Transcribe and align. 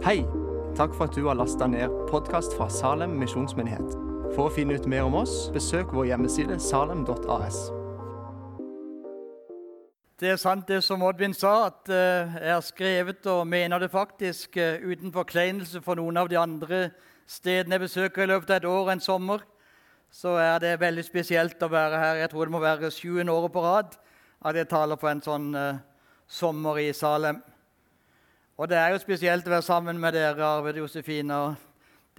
Hei! 0.00 0.22
Takk 0.76 0.94
for 0.96 1.10
at 1.10 1.12
du 1.12 1.26
har 1.26 1.36
lasta 1.36 1.66
ned 1.68 1.92
podkast 2.08 2.54
fra 2.56 2.70
Salem 2.72 3.18
misjonsmyndighet. 3.20 3.90
For 4.32 4.46
å 4.46 4.52
finne 4.54 4.78
ut 4.80 4.86
mer 4.88 5.04
om 5.04 5.18
oss, 5.20 5.50
besøk 5.52 5.90
vår 5.92 6.06
hjemmeside 6.08 6.56
salem.as. 6.56 7.58
Det 10.16 10.30
er 10.32 10.40
sant 10.40 10.64
det 10.72 10.78
som 10.86 11.04
Oddvin 11.04 11.36
sa, 11.36 11.66
at 11.66 11.92
eh, 11.92 12.32
jeg 12.32 12.54
har 12.54 12.64
skrevet 12.64 13.28
og 13.28 13.42
mener 13.52 13.84
det 13.84 13.90
faktisk 13.92 14.56
eh, 14.56 14.80
uten 14.80 15.12
forkleinelse 15.12 15.84
for 15.84 16.00
noen 16.00 16.22
av 16.22 16.32
de 16.32 16.40
andre 16.40 16.80
stedene 17.28 17.76
jeg 17.76 17.84
besøker 17.84 18.24
i 18.24 18.32
løpet 18.32 18.56
av 18.56 18.62
et 18.62 18.70
år 18.72 18.94
en 18.94 19.04
sommer. 19.04 19.44
Så 20.08 20.38
er 20.40 20.64
det 20.64 20.78
veldig 20.80 21.04
spesielt 21.10 21.60
å 21.60 21.72
være 21.76 22.00
her. 22.00 22.22
Jeg 22.24 22.32
tror 22.32 22.48
det 22.48 22.56
må 22.56 22.64
være 22.64 22.94
sjuende 22.96 23.36
året 23.36 23.52
på 23.52 23.68
rad 23.68 24.00
at 24.40 24.64
jeg 24.64 24.72
taler 24.72 24.96
på 24.96 25.12
en 25.12 25.24
sånn 25.28 25.52
eh, 25.52 25.86
sommer 26.24 26.80
i 26.80 26.88
Salem. 26.96 27.44
Og 28.60 28.68
det 28.68 28.76
er 28.76 28.90
jo 28.92 28.98
spesielt 29.00 29.46
å 29.48 29.54
være 29.54 29.64
sammen 29.64 29.96
med 29.96 30.12
dere, 30.12 30.44
Arvid 30.44 30.76
Josefine, 30.76 31.32
og 31.32 31.54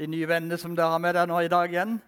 de 0.01 0.07
nye 0.09 0.25
vennene 0.25 0.57
som 0.57 0.73
dere 0.73 0.89
har 0.89 1.01
med 1.03 1.13
dere 1.13 1.29
nå 1.29 1.37
i 1.45 1.49
dag 1.53 1.69
igjen. 1.69 1.99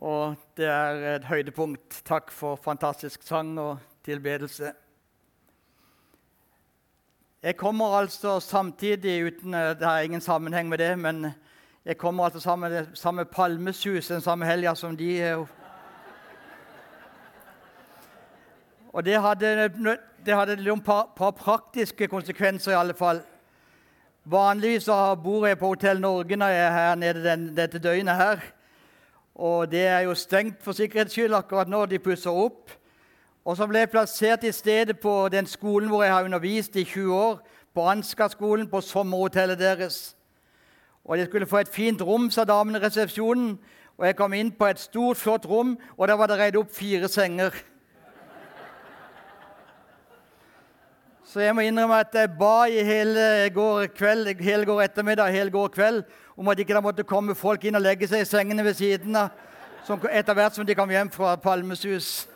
Og 0.00 0.38
det 0.56 0.70
er 0.72 1.00
et 1.18 1.26
høydepunkt. 1.28 1.98
Takk 2.08 2.30
for 2.32 2.56
fantastisk 2.56 3.20
sang 3.28 3.50
og 3.60 3.82
tilbedelse. 4.08 4.70
Jeg 7.42 7.58
kommer 7.60 7.98
altså 7.98 8.38
samtidig 8.40 9.18
uten 9.26 9.54
eh, 9.54 9.74
Det 9.76 9.84
har 9.86 10.00
ingen 10.00 10.24
sammenheng 10.24 10.68
med 10.68 10.78
det, 10.78 10.98
men 10.98 11.34
jeg 11.84 11.98
kommer 11.98 12.24
altså 12.24 12.40
sammen 12.40 12.72
med 12.72 12.96
samme 12.96 13.24
palmesus 13.24 14.08
den 14.08 14.20
samme 14.20 14.46
helga 14.48 14.74
som 14.74 14.96
de. 14.96 15.20
er 15.20 15.44
Og 18.92 19.04
det 19.04 19.20
hadde, 19.20 19.68
det 20.26 20.34
hadde 20.34 20.52
et 20.52 20.84
par, 20.84 21.12
par 21.16 21.30
praktiske 21.30 22.08
konsekvenser, 22.08 22.72
i 22.72 22.80
alle 22.80 22.94
fall. 22.94 23.22
Vanligvis 24.24 24.84
bor 25.24 25.46
jeg 25.46 25.58
på 25.58 25.66
Hotell 25.66 26.00
Norge 26.00 26.36
når 26.36 26.46
jeg 26.46 26.66
er 26.66 26.70
her 26.70 26.94
nede 26.94 27.24
den, 27.24 27.56
dette 27.56 27.78
døgnet. 27.78 28.16
her. 28.16 28.38
Og 29.34 29.70
det 29.70 29.86
er 29.86 30.00
jo 30.00 30.14
stengt 30.14 30.62
for 30.62 30.72
sikkerhets 30.72 31.12
skyld 31.12 31.34
akkurat 31.34 31.68
nå. 31.68 31.86
De 31.86 31.98
pusser 31.98 32.30
opp. 32.30 32.70
Og 33.44 33.56
så 33.56 33.66
ble 33.66 33.78
jeg 33.78 33.90
plassert 33.90 34.44
i 34.44 34.52
stedet 34.52 35.00
på 35.00 35.28
den 35.28 35.46
skolen 35.46 35.88
hvor 35.88 36.02
jeg 36.02 36.12
har 36.12 36.24
undervist 36.24 36.76
i 36.76 36.84
20 36.84 37.14
år. 37.14 37.40
På 37.74 37.88
Ansgar-skolen, 37.88 38.68
på 38.68 38.80
sommerhotellet 38.80 39.58
deres. 39.58 40.16
Og 41.04 41.18
Jeg 41.18 41.26
skulle 41.26 41.46
få 41.46 41.56
et 41.58 41.68
fint 41.68 42.02
rom, 42.02 42.30
sa 42.30 42.44
damen 42.44 42.76
i 42.76 42.78
resepsjonen. 42.78 43.58
Og 43.98 44.06
Jeg 44.06 44.16
kom 44.16 44.32
inn 44.32 44.52
på 44.52 44.66
et 44.66 44.78
stort, 44.78 45.16
flott 45.16 45.46
rom, 45.46 45.78
og 45.96 46.08
der 46.08 46.14
var 46.14 46.26
det 46.26 46.38
reid 46.38 46.56
opp 46.56 46.70
fire 46.74 47.08
senger. 47.08 47.50
Så 51.32 51.40
jeg 51.40 51.54
må 51.56 51.62
innrømme 51.64 51.96
at 51.96 52.12
jeg 52.12 52.28
ba 52.36 52.66
i 52.68 52.82
hele 52.84 53.22
går 53.54 53.86
kveld, 53.96 54.26
hele 54.44 54.66
går 54.68 54.82
ettermiddag 54.84 55.32
hele 55.32 55.50
går 55.50 55.70
kveld 55.72 56.02
om 56.36 56.50
at 56.52 56.60
ikke 56.60 56.74
det 56.76 56.82
måtte 56.84 57.06
komme 57.08 57.32
folk 57.34 57.64
inn 57.64 57.78
og 57.78 57.80
legge 57.80 58.04
seg 58.10 58.20
i 58.20 58.28
sengene 58.28 58.66
ved 58.66 58.76
siden 58.76 59.16
av 59.16 59.32
etter 60.12 60.36
hvert 60.36 60.58
som 60.58 60.68
de 60.68 60.76
kom 60.76 60.92
hjem 60.92 61.08
fra 61.14 61.32
Palmesus. 61.40 62.28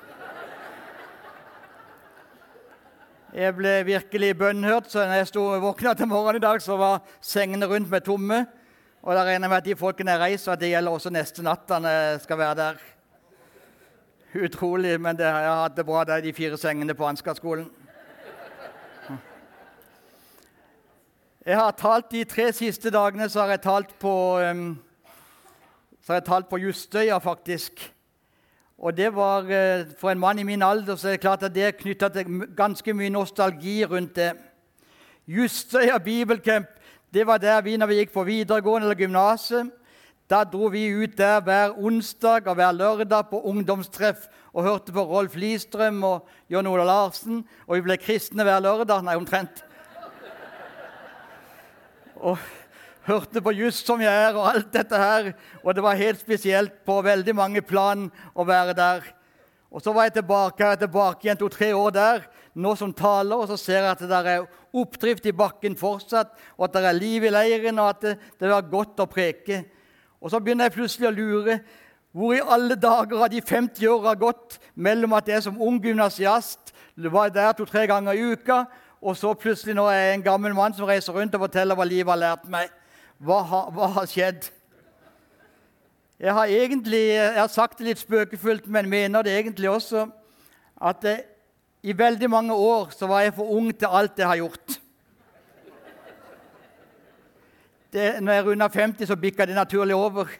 Jeg 3.37 3.53
ble 3.61 3.77
virkelig 3.85 4.33
bønnhørt, 4.41 4.89
så 4.89 5.05
når 5.05 5.21
jeg 5.21 5.33
sto 5.35 5.45
våkna 5.61 5.93
til 5.93 6.09
morgenen 6.09 6.41
i 6.41 6.47
dag, 6.49 6.65
så 6.65 6.81
var 6.81 7.05
sengene 7.21 7.69
rundt 7.69 7.93
meg 7.93 8.01
tomme. 8.09 8.47
Og 9.05 9.13
da 9.13 9.29
regner 9.29 9.45
jeg 9.45 9.53
med 9.59 9.61
at 9.61 9.69
de 9.69 9.77
folkene 9.77 10.17
er 10.17 10.25
reist, 10.25 10.49
og 10.49 10.57
at 10.57 10.65
det 10.65 10.73
gjelder 10.73 10.97
også 10.97 11.13
neste 11.13 11.45
natt 11.45 11.69
jeg 11.69 12.21
skal 12.25 12.41
være 12.41 12.63
der. 12.65 12.85
Utrolig, 14.41 14.97
men 14.97 15.21
det, 15.21 15.29
jeg 15.29 15.53
har 15.53 15.67
hatt 15.67 15.77
det 15.77 15.85
bra 15.85 16.09
der, 16.09 16.25
de 16.25 16.33
fire 16.33 16.57
sengene 16.57 16.97
på 16.97 17.13
Ansgar-skolen. 17.13 17.69
Jeg 21.47 21.61
har 21.61 21.77
talt 21.79 22.09
De 22.11 22.25
tre 22.27 22.49
siste 22.51 22.91
dagene 22.91 23.29
så 23.31 23.45
har 23.45 23.53
jeg 23.55 23.61
talt 23.63 23.93
på, 24.03 24.13
um, 24.43 24.73
jeg 26.09 26.25
talt 26.27 26.49
på 26.51 26.59
Justøya, 26.59 27.21
faktisk. 27.23 27.85
Og 28.79 28.97
det 28.97 29.13
var 29.15 29.47
uh, 29.47 29.87
For 30.01 30.11
en 30.11 30.19
mann 30.19 30.39
i 30.43 30.43
min 30.43 30.63
alder 30.63 30.97
så 30.97 31.09
er 31.09 31.15
det 31.15 31.21
klart 31.21 31.45
at 31.47 31.55
det 31.55 31.63
er 31.63 31.77
knytta 31.79 32.09
til 32.09 32.43
ganske 32.57 32.95
mye 32.95 33.13
nostalgi 33.15 33.85
rundt 33.85 34.17
det. 34.17 34.33
Justøya 35.27 35.99
bibelcamp 35.99 36.67
det 37.15 37.27
var 37.27 37.39
der 37.39 37.63
vi 37.63 37.77
når 37.77 37.87
vi 37.87 38.01
gikk 38.01 38.13
på 38.13 38.27
videregående 38.27 38.89
eller 38.89 38.99
gymnaset. 38.99 39.71
Da 40.31 40.43
dro 40.43 40.67
vi 40.67 40.89
ut 40.91 41.15
der 41.15 41.41
hver 41.41 41.79
onsdag 41.79 42.51
og 42.51 42.59
hver 42.59 42.73
lørdag 42.75 43.31
på 43.31 43.41
ungdomstreff 43.47 44.27
og 44.53 44.67
hørte 44.67 44.93
på 44.93 45.07
Rolf 45.07 45.37
Listrøm 45.39 46.03
og 46.05 46.27
John 46.51 46.67
Ola 46.67 46.85
Larsen. 46.85 47.45
Og 47.69 47.79
vi 47.79 47.87
ble 47.87 47.97
kristne 48.03 48.43
hver 48.43 48.59
lørdag. 48.67 49.07
Nei, 49.07 49.15
omtrent 49.15 49.63
og 52.17 52.39
hørte 53.07 53.43
på 53.43 53.55
Just 53.55 53.87
som 53.87 54.01
jeg 54.03 54.11
er 54.11 54.35
og 54.35 54.49
alt 54.51 54.73
dette 54.75 54.99
her. 54.99 55.31
Og 55.63 55.75
det 55.75 55.85
var 55.85 55.99
helt 55.99 56.21
spesielt 56.21 56.83
på 56.87 56.99
veldig 57.05 57.35
mange 57.37 57.63
plan 57.63 58.09
å 58.35 58.47
være 58.47 58.75
der. 58.77 59.07
Og 59.71 59.83
Så 59.83 59.93
var 59.93 60.07
jeg 60.07 60.17
tilbake, 60.21 60.65
jeg 60.65 60.79
tilbake 60.79 61.27
igjen 61.27 61.39
to-tre 61.39 61.73
år 61.75 61.91
der, 61.91 62.23
nå 62.55 62.75
som 62.79 62.93
taler, 62.95 63.37
og 63.37 63.49
så 63.51 63.57
ser 63.61 63.83
jeg 63.83 63.91
at 63.91 63.99
det 64.01 64.09
der 64.09 64.29
er 64.31 64.47
oppdrift 64.73 65.27
i 65.27 65.35
bakken 65.37 65.77
fortsatt, 65.77 66.31
og 66.57 66.65
at 66.65 66.73
det 66.73 66.85
er 66.87 66.97
liv 66.97 67.27
i 67.27 67.33
leiren, 67.35 67.79
og 67.79 67.91
at 67.91 68.01
det, 68.01 68.15
det 68.41 68.49
var 68.49 68.71
godt 68.71 69.03
å 69.05 69.09
preke. 69.11 69.65
Og 70.23 70.33
så 70.33 70.41
begynner 70.41 70.71
jeg 70.71 70.77
plutselig 70.79 71.11
å 71.11 71.17
lure. 71.17 71.59
Hvor 72.17 72.33
i 72.33 72.41
alle 72.41 72.79
dager 72.81 73.21
har 73.21 73.29
de 73.29 73.43
50 73.45 73.91
åra 73.93 74.15
gått 74.17 74.57
mellom 74.75 75.13
at 75.19 75.29
jeg 75.29 75.45
som 75.45 75.61
ung 75.61 75.77
gymnasiast 75.83 76.73
var 77.13 77.29
der 77.29 77.53
to-tre 77.53 77.85
ganger 77.91 78.17
i 78.17 78.33
uka, 78.33 78.63
og 79.03 79.17
så 79.17 79.33
plutselig 79.37 79.77
nå 79.77 79.85
er 79.91 80.01
jeg 80.01 80.15
en 80.19 80.27
gammel 80.27 80.55
mann 80.57 80.75
som 80.75 80.89
reiser 80.89 81.15
rundt 81.15 81.35
og 81.37 81.45
forteller 81.45 81.77
hva 81.77 81.85
livet 81.87 82.11
har 82.15 82.23
lært 82.23 82.47
meg. 82.51 82.71
Hva 83.19 83.41
har, 83.49 83.69
hva 83.73 83.89
har 83.99 84.09
skjedd? 84.11 84.49
Jeg 86.21 86.33
har 86.33 86.49
egentlig, 86.49 87.03
jeg 87.13 87.37
har 87.37 87.53
sagt 87.53 87.79
det 87.79 87.91
litt 87.91 88.01
spøkefullt, 88.01 88.67
men 88.73 88.89
mener 88.89 89.25
det 89.25 89.35
egentlig 89.37 89.69
også, 89.69 90.07
at 90.81 91.05
jeg, 91.05 91.25
i 91.87 91.93
veldig 91.97 92.31
mange 92.33 92.55
år 92.57 92.89
så 92.97 93.07
var 93.07 93.27
jeg 93.27 93.35
for 93.37 93.53
ung 93.53 93.69
til 93.71 93.93
alt 93.93 94.19
jeg 94.19 94.27
har 94.27 94.41
gjort. 94.41 94.79
Det, 97.93 98.09
når 98.21 98.33
jeg 98.33 98.45
runda 98.47 98.69
50, 98.73 99.07
så 99.07 99.17
bikka 99.17 99.47
det 99.47 99.55
naturlig 99.55 99.95
over. 99.95 100.33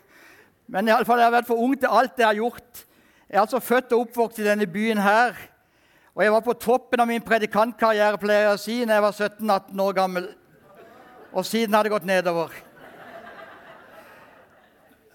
Men 0.67 0.89
i 0.89 0.91
alle 0.91 1.07
fall, 1.07 1.21
jeg 1.21 1.29
har 1.29 1.37
vært 1.37 1.49
for 1.49 1.61
ung 1.63 1.77
til 1.79 1.93
alt 1.93 2.19
jeg 2.19 2.27
har 2.27 2.41
gjort. 2.41 2.83
Jeg 3.29 3.37
er 3.37 3.45
altså 3.45 3.61
født 3.61 3.93
og 3.93 4.01
oppvokst 4.07 4.41
i 4.43 4.49
denne 4.49 4.67
byen 4.67 4.99
her. 4.99 5.37
Og 6.17 6.25
jeg 6.25 6.33
var 6.33 6.41
på 6.41 6.55
toppen 6.57 7.01
av 7.03 7.09
min 7.11 7.21
predikantkarriere 7.21 8.17
pleier 8.17 8.47
jeg 8.47 8.55
å 8.57 8.61
si, 8.61 8.77
når 8.89 8.97
jeg 8.97 9.05
var 9.05 9.17
17-18 9.19 9.83
år 9.85 9.97
gammel. 9.99 10.29
Og 11.37 11.45
siden 11.45 11.77
har 11.77 11.85
det 11.85 11.93
gått 11.93 12.09
nedover. 12.09 12.55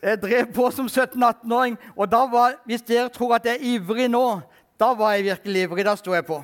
Jeg 0.01 0.21
drev 0.21 0.51
på 0.53 0.67
som 0.73 0.85
17-18-åring, 0.85 1.79
og 1.95 2.09
da 2.09 2.21
var, 2.29 2.59
hvis 2.69 2.85
dere 2.85 3.09
tror 3.13 3.35
at 3.37 3.49
jeg 3.49 3.57
er 3.57 3.65
ivrig 3.75 4.07
nå, 4.13 4.41
da 4.81 4.91
var 4.97 5.15
jeg 5.15 5.27
virkelig 5.31 5.65
ivrig. 5.65 5.85
Da 5.85 5.97
sto 5.97 6.13
jeg 6.13 6.25
på. 6.25 6.37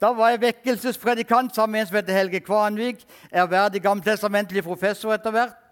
Da 0.00 0.10
var 0.12 0.32
jeg 0.32 0.42
vekkelsespredikant 0.42 1.56
sammen 1.56 1.76
med 1.76 1.84
en 1.84 1.90
som 1.90 1.96
heter 1.96 2.16
Helge 2.16 2.40
Kvanvik. 2.44 3.04
Ærverdig 3.32 3.80
gammeltestamentlig 3.84 4.64
professor 4.64 5.12
etter 5.12 5.32
hvert. 5.32 5.65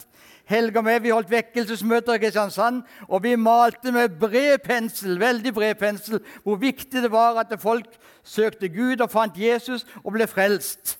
Helga 0.44 0.82
med, 0.84 1.00
vi 1.00 1.12
holdt 1.12 1.30
vekkelsesmøter 1.32 2.18
i 2.18 2.20
Kristiansand, 2.20 2.82
og 3.08 3.22
vi 3.24 3.32
malte 3.40 3.92
med 3.92 4.18
bred 4.20 4.60
pensel, 4.64 5.16
veldig 5.20 5.54
bred 5.56 5.78
pensel, 5.80 6.20
hvor 6.44 6.58
viktig 6.60 7.02
det 7.02 7.10
var 7.12 7.40
at 7.40 7.54
folk 7.60 7.88
søkte 8.22 8.68
Gud 8.68 9.00
og 9.00 9.10
fant 9.10 9.38
Jesus 9.40 9.86
og 10.02 10.12
ble 10.12 10.26
frelst. 10.28 10.98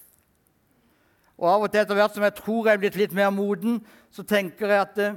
Og 1.37 1.51
av 1.51 1.67
og 1.67 1.73
til 1.73 1.83
etter 1.83 1.99
hvert 1.99 2.15
som 2.17 2.25
jeg 2.25 2.37
tror 2.39 2.69
jeg 2.69 2.79
er 2.79 2.83
blitt 2.87 2.97
litt 2.97 3.17
mer 3.17 3.33
moden, 3.35 3.83
så 4.15 4.25
tenker 4.25 4.71
jeg 4.71 4.81
at 4.81 4.95
det, 4.97 5.11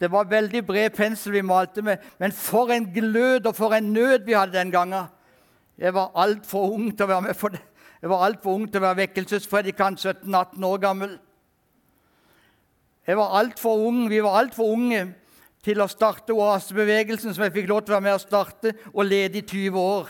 det 0.00 0.10
var 0.10 0.26
veldig 0.26 0.64
bred 0.66 0.90
pensel 0.96 1.36
vi 1.36 1.44
malte 1.46 1.84
med, 1.84 2.02
men 2.18 2.34
for 2.34 2.72
en 2.74 2.88
glød 2.94 3.46
og 3.46 3.54
for 3.54 3.76
en 3.76 3.92
nød 3.94 4.26
vi 4.26 4.34
hadde 4.34 4.58
den 4.58 4.72
gangen. 4.74 5.06
Jeg 5.78 5.94
var 5.94 6.10
altfor 6.18 6.74
ung 6.74 6.90
til 6.90 7.06
å 7.06 7.12
være 7.12 7.26
med 7.28 7.38
for 7.38 7.54
det. 7.54 7.62
Jeg 8.02 8.10
var 8.10 8.26
altfor 8.26 8.58
ung 8.58 8.66
til 8.66 8.82
å 8.82 8.84
være 8.88 9.04
vekkelsespredikant, 9.04 10.02
17-18 10.02 10.66
år 10.66 10.82
gammel. 10.82 11.14
Jeg 13.06 13.16
var 13.16 13.38
altfor 13.38 13.86
ung, 13.86 14.10
Vi 14.10 14.22
var 14.22 14.38
altfor 14.40 14.72
unge 14.72 15.14
til 15.64 15.80
å 15.80 15.88
starte 15.88 16.32
oasebevegelsen, 16.36 17.34
som 17.34 17.44
jeg 17.44 17.52
fikk 17.52 17.68
lov 17.68 17.82
til 17.84 17.94
å 17.94 17.96
være 17.96 18.04
med 18.04 18.18
å 18.18 18.22
starte, 18.22 18.74
og 18.92 19.06
lede 19.08 19.40
i 19.40 19.46
20 19.46 19.80
år. 19.80 20.08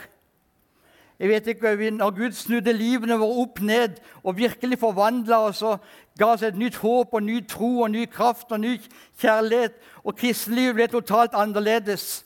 Jeg 1.19 1.29
vet 1.29 1.47
ikke, 1.47 1.91
Når 1.91 2.11
Gud 2.11 2.33
snudde 2.33 2.73
livene 2.73 3.19
våre 3.19 3.43
opp 3.43 3.61
ned 3.61 4.01
og 4.25 4.37
virkelig 4.37 4.79
forvandla 4.79 5.39
oss 5.39 5.63
og 5.63 5.79
ga 6.19 6.27
oss 6.27 6.43
et 6.43 6.57
nytt 6.57 6.77
håp 6.77 7.15
og 7.15 7.23
ny 7.23 7.41
tro 7.47 7.83
og 7.83 7.91
ny 7.91 8.07
kraft 8.07 8.53
og 8.53 8.61
ny 8.61 8.81
kjærlighet, 9.21 9.75
og 10.05 10.17
kristenlivet 10.17 10.75
ble 10.75 10.87
totalt 10.89 11.35
annerledes 11.35 12.25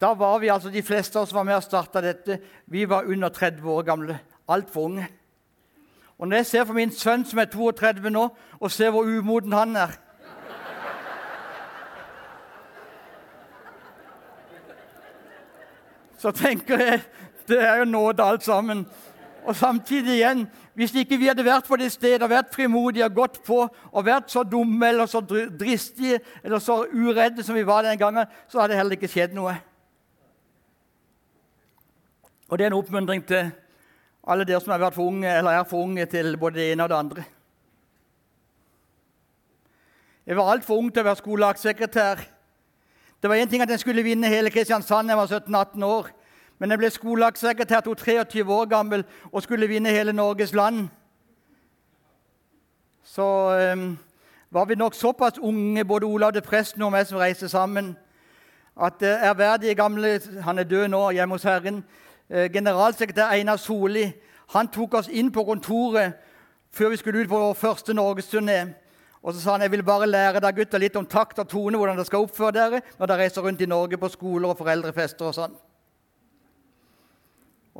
Da 0.00 0.14
var 0.14 0.38
vi 0.38 0.48
altså, 0.48 0.70
De 0.70 0.82
fleste 0.82 1.18
av 1.18 1.22
oss 1.22 1.34
var 1.34 1.44
med 1.44 1.56
og 1.56 1.62
starta 1.62 2.00
dette. 2.00 2.40
Vi 2.66 2.88
var 2.88 3.04
under 3.04 3.28
30 3.28 3.70
år 3.70 3.82
gamle. 3.82 4.18
Altfor 4.48 4.84
unge. 4.84 5.08
Og 6.20 6.28
når 6.28 6.36
jeg 6.36 6.46
ser 6.46 6.64
på 6.68 6.76
min 6.76 6.90
sønn 6.92 7.24
som 7.24 7.38
er 7.40 7.48
32 7.48 8.10
nå, 8.12 8.26
og 8.60 8.70
ser 8.70 8.90
hvor 8.92 9.08
umoden 9.08 9.52
han 9.56 9.76
er 9.76 9.96
Så 16.20 16.30
tenker 16.36 16.76
jeg 16.76 17.00
det 17.48 17.62
er 17.64 17.78
jo 17.80 17.84
nåde 17.88 18.22
alt 18.22 18.44
sammen. 18.44 18.86
Og 19.44 19.56
samtidig 19.56 20.14
igjen, 20.14 20.42
hvis 20.74 20.92
ikke 20.94 21.16
vi 21.16 21.26
hadde 21.26 21.44
vært 21.44 21.64
på 21.66 21.78
det 21.80 21.88
stedet 21.92 22.28
vært 22.30 22.52
frimodige 22.54 23.04
og 23.08 23.14
gått 23.16 23.40
på 23.46 23.62
og 23.64 24.04
vært 24.04 24.28
så 24.30 24.42
dumme 24.44 24.88
eller 24.88 25.08
så 25.08 25.22
dristige 25.24 26.20
eller 26.44 26.60
så 26.60 26.84
uredde 26.92 27.42
som 27.42 27.56
vi 27.56 27.66
var 27.66 27.82
den 27.82 27.98
gangen, 27.98 28.28
så 28.48 28.60
hadde 28.60 28.74
det 28.74 28.78
heller 28.78 29.00
ikke 29.00 29.08
skjedd 29.08 29.32
noe. 29.34 29.56
Og 32.50 32.58
det 32.58 32.66
er 32.66 32.70
en 32.70 32.78
oppmuntring 32.78 33.24
til 33.26 33.50
alle 34.30 34.46
dere 34.46 34.60
som 34.62 34.72
har 34.72 34.82
vært 34.82 34.94
for 34.94 35.10
unge, 35.10 35.28
eller 35.28 35.50
er 35.50 35.64
for 35.68 35.84
unge 35.84 36.06
til 36.06 36.36
både 36.38 36.60
det 36.60 36.72
ene 36.72 36.84
og 36.86 36.90
det 36.92 36.98
andre. 36.98 37.24
Jeg 40.26 40.36
var 40.36 40.52
altfor 40.52 40.78
ung 40.78 40.92
til 40.92 41.02
å 41.02 41.08
være 41.08 41.18
skolelagssekretær. 41.18 42.20
Det 43.22 43.30
var 43.30 43.36
én 43.36 43.50
ting 43.50 43.62
at 43.62 43.70
jeg 43.70 43.80
skulle 43.82 44.04
vinne 44.06 44.28
hele 44.30 44.50
Kristiansand 44.50 45.10
jeg 45.10 45.18
var 45.18 45.26
17-18 45.26 45.84
år. 45.84 46.10
Men 46.60 46.70
jeg 46.70 46.78
ble 46.78 46.90
skolelagssekretær, 46.90 47.80
23 47.80 48.44
år 48.52 48.68
gammel, 48.68 49.04
og 49.32 49.42
skulle 49.42 49.68
vinne 49.68 49.90
hele 49.90 50.12
Norges 50.12 50.52
land. 50.54 50.88
Så 53.02 53.26
um, 53.72 53.98
var 54.50 54.64
vi 54.64 54.74
nok 54.74 54.94
såpass 54.94 55.38
unge, 55.38 55.84
både 55.84 56.06
Olav 56.06 56.32
det 56.32 56.44
presten 56.44 56.82
og 56.82 56.92
meg 56.92 57.08
som 57.08 57.18
reiste 57.18 57.48
sammen, 57.48 57.96
at 58.76 59.02
uh, 59.02 59.08
ærverdige 59.08 59.74
gamle 59.74 60.20
Han 60.44 60.58
er 60.58 60.64
død 60.64 60.88
nå, 60.88 61.10
hjemme 61.10 61.34
hos 61.34 61.42
Herren. 61.42 61.84
Uh, 62.30 62.46
generalsekretær 62.52 63.34
Einar 63.34 63.58
Soli 63.58 64.06
han 64.54 64.68
tok 64.70 64.94
oss 64.98 65.08
inn 65.08 65.30
på 65.34 65.44
kontoret 65.46 66.18
før 66.74 66.92
vi 66.92 66.98
skulle 66.98 67.22
ut 67.22 67.30
på 67.30 67.38
vår 67.38 67.56
første 67.58 67.94
norgesturné. 67.94 68.60
Og 69.22 69.34
så 69.34 69.40
sa 69.42 69.54
han 69.54 69.62
jeg 69.66 69.74
vil 69.74 69.84
bare 69.84 70.08
lære 70.08 70.40
deg 70.40 70.56
gutter 70.56 70.80
litt 70.80 70.96
om 70.96 71.06
takt 71.06 71.38
og 71.42 71.48
tone, 71.48 71.76
hvordan 71.76 71.98
dere 71.98 72.08
skal 72.08 72.24
oppføre 72.24 72.56
dere 72.56 72.80
når 72.98 73.10
dere 73.10 73.24
reiser 73.24 73.44
rundt 73.44 73.60
i 73.60 73.68
Norge 73.68 73.98
på 74.00 74.08
skoler 74.08 74.52
og 74.52 74.58
foreldrefester 74.58 75.28
og 75.28 75.36
sånn. 75.36 75.58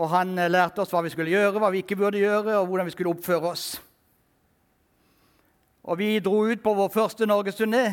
Og 0.01 0.11
han 0.13 0.37
eh, 0.39 0.51
lærte 0.51 0.85
oss 0.85 0.93
hva 0.93 1.03
vi 1.05 1.13
skulle 1.13 1.33
gjøre, 1.33 1.59
hva 1.59 1.73
vi 1.73 1.83
ikke 1.83 1.99
burde 1.99 2.21
gjøre, 2.21 2.61
og 2.61 2.69
hvordan 2.69 2.87
vi 2.87 2.95
skulle 2.95 3.15
oppføre 3.15 3.55
oss. 3.55 3.65
Og 5.83 5.99
vi 5.99 6.19
dro 6.23 6.45
ut 6.47 6.63
på 6.63 6.75
vår 6.77 6.93
første 6.93 7.27
norgesturné. 7.27 7.85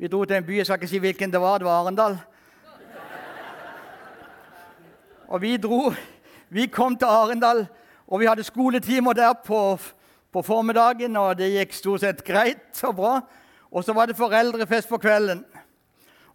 Vi 0.00 0.10
dro 0.10 0.24
til 0.24 0.36
en 0.36 0.46
by, 0.46 0.56
jeg 0.56 0.66
skal 0.66 0.80
ikke 0.80 0.90
si 0.90 1.02
hvilken 1.04 1.32
det 1.32 1.40
var, 1.40 1.60
det 1.60 1.68
var 1.68 1.84
Arendal. 1.84 2.16
Og 5.28 5.42
vi 5.42 5.56
dro 5.56 5.94
Vi 6.48 6.66
kom 6.66 6.96
til 6.96 7.06
Arendal, 7.06 7.66
og 8.06 8.20
vi 8.20 8.26
hadde 8.26 8.44
skoletimer 8.44 9.12
der 9.12 9.32
på, 9.32 9.78
på 10.32 10.42
formiddagen, 10.42 11.16
og 11.16 11.38
det 11.38 11.48
gikk 11.50 11.72
stort 11.74 12.00
sett 12.00 12.20
greit 12.24 12.82
og 12.84 12.94
bra. 12.96 13.14
Og 13.72 13.84
så 13.84 13.92
var 13.92 14.06
det 14.06 14.16
foreldrefest 14.16 14.88
på 14.88 14.98
kvelden. 14.98 15.44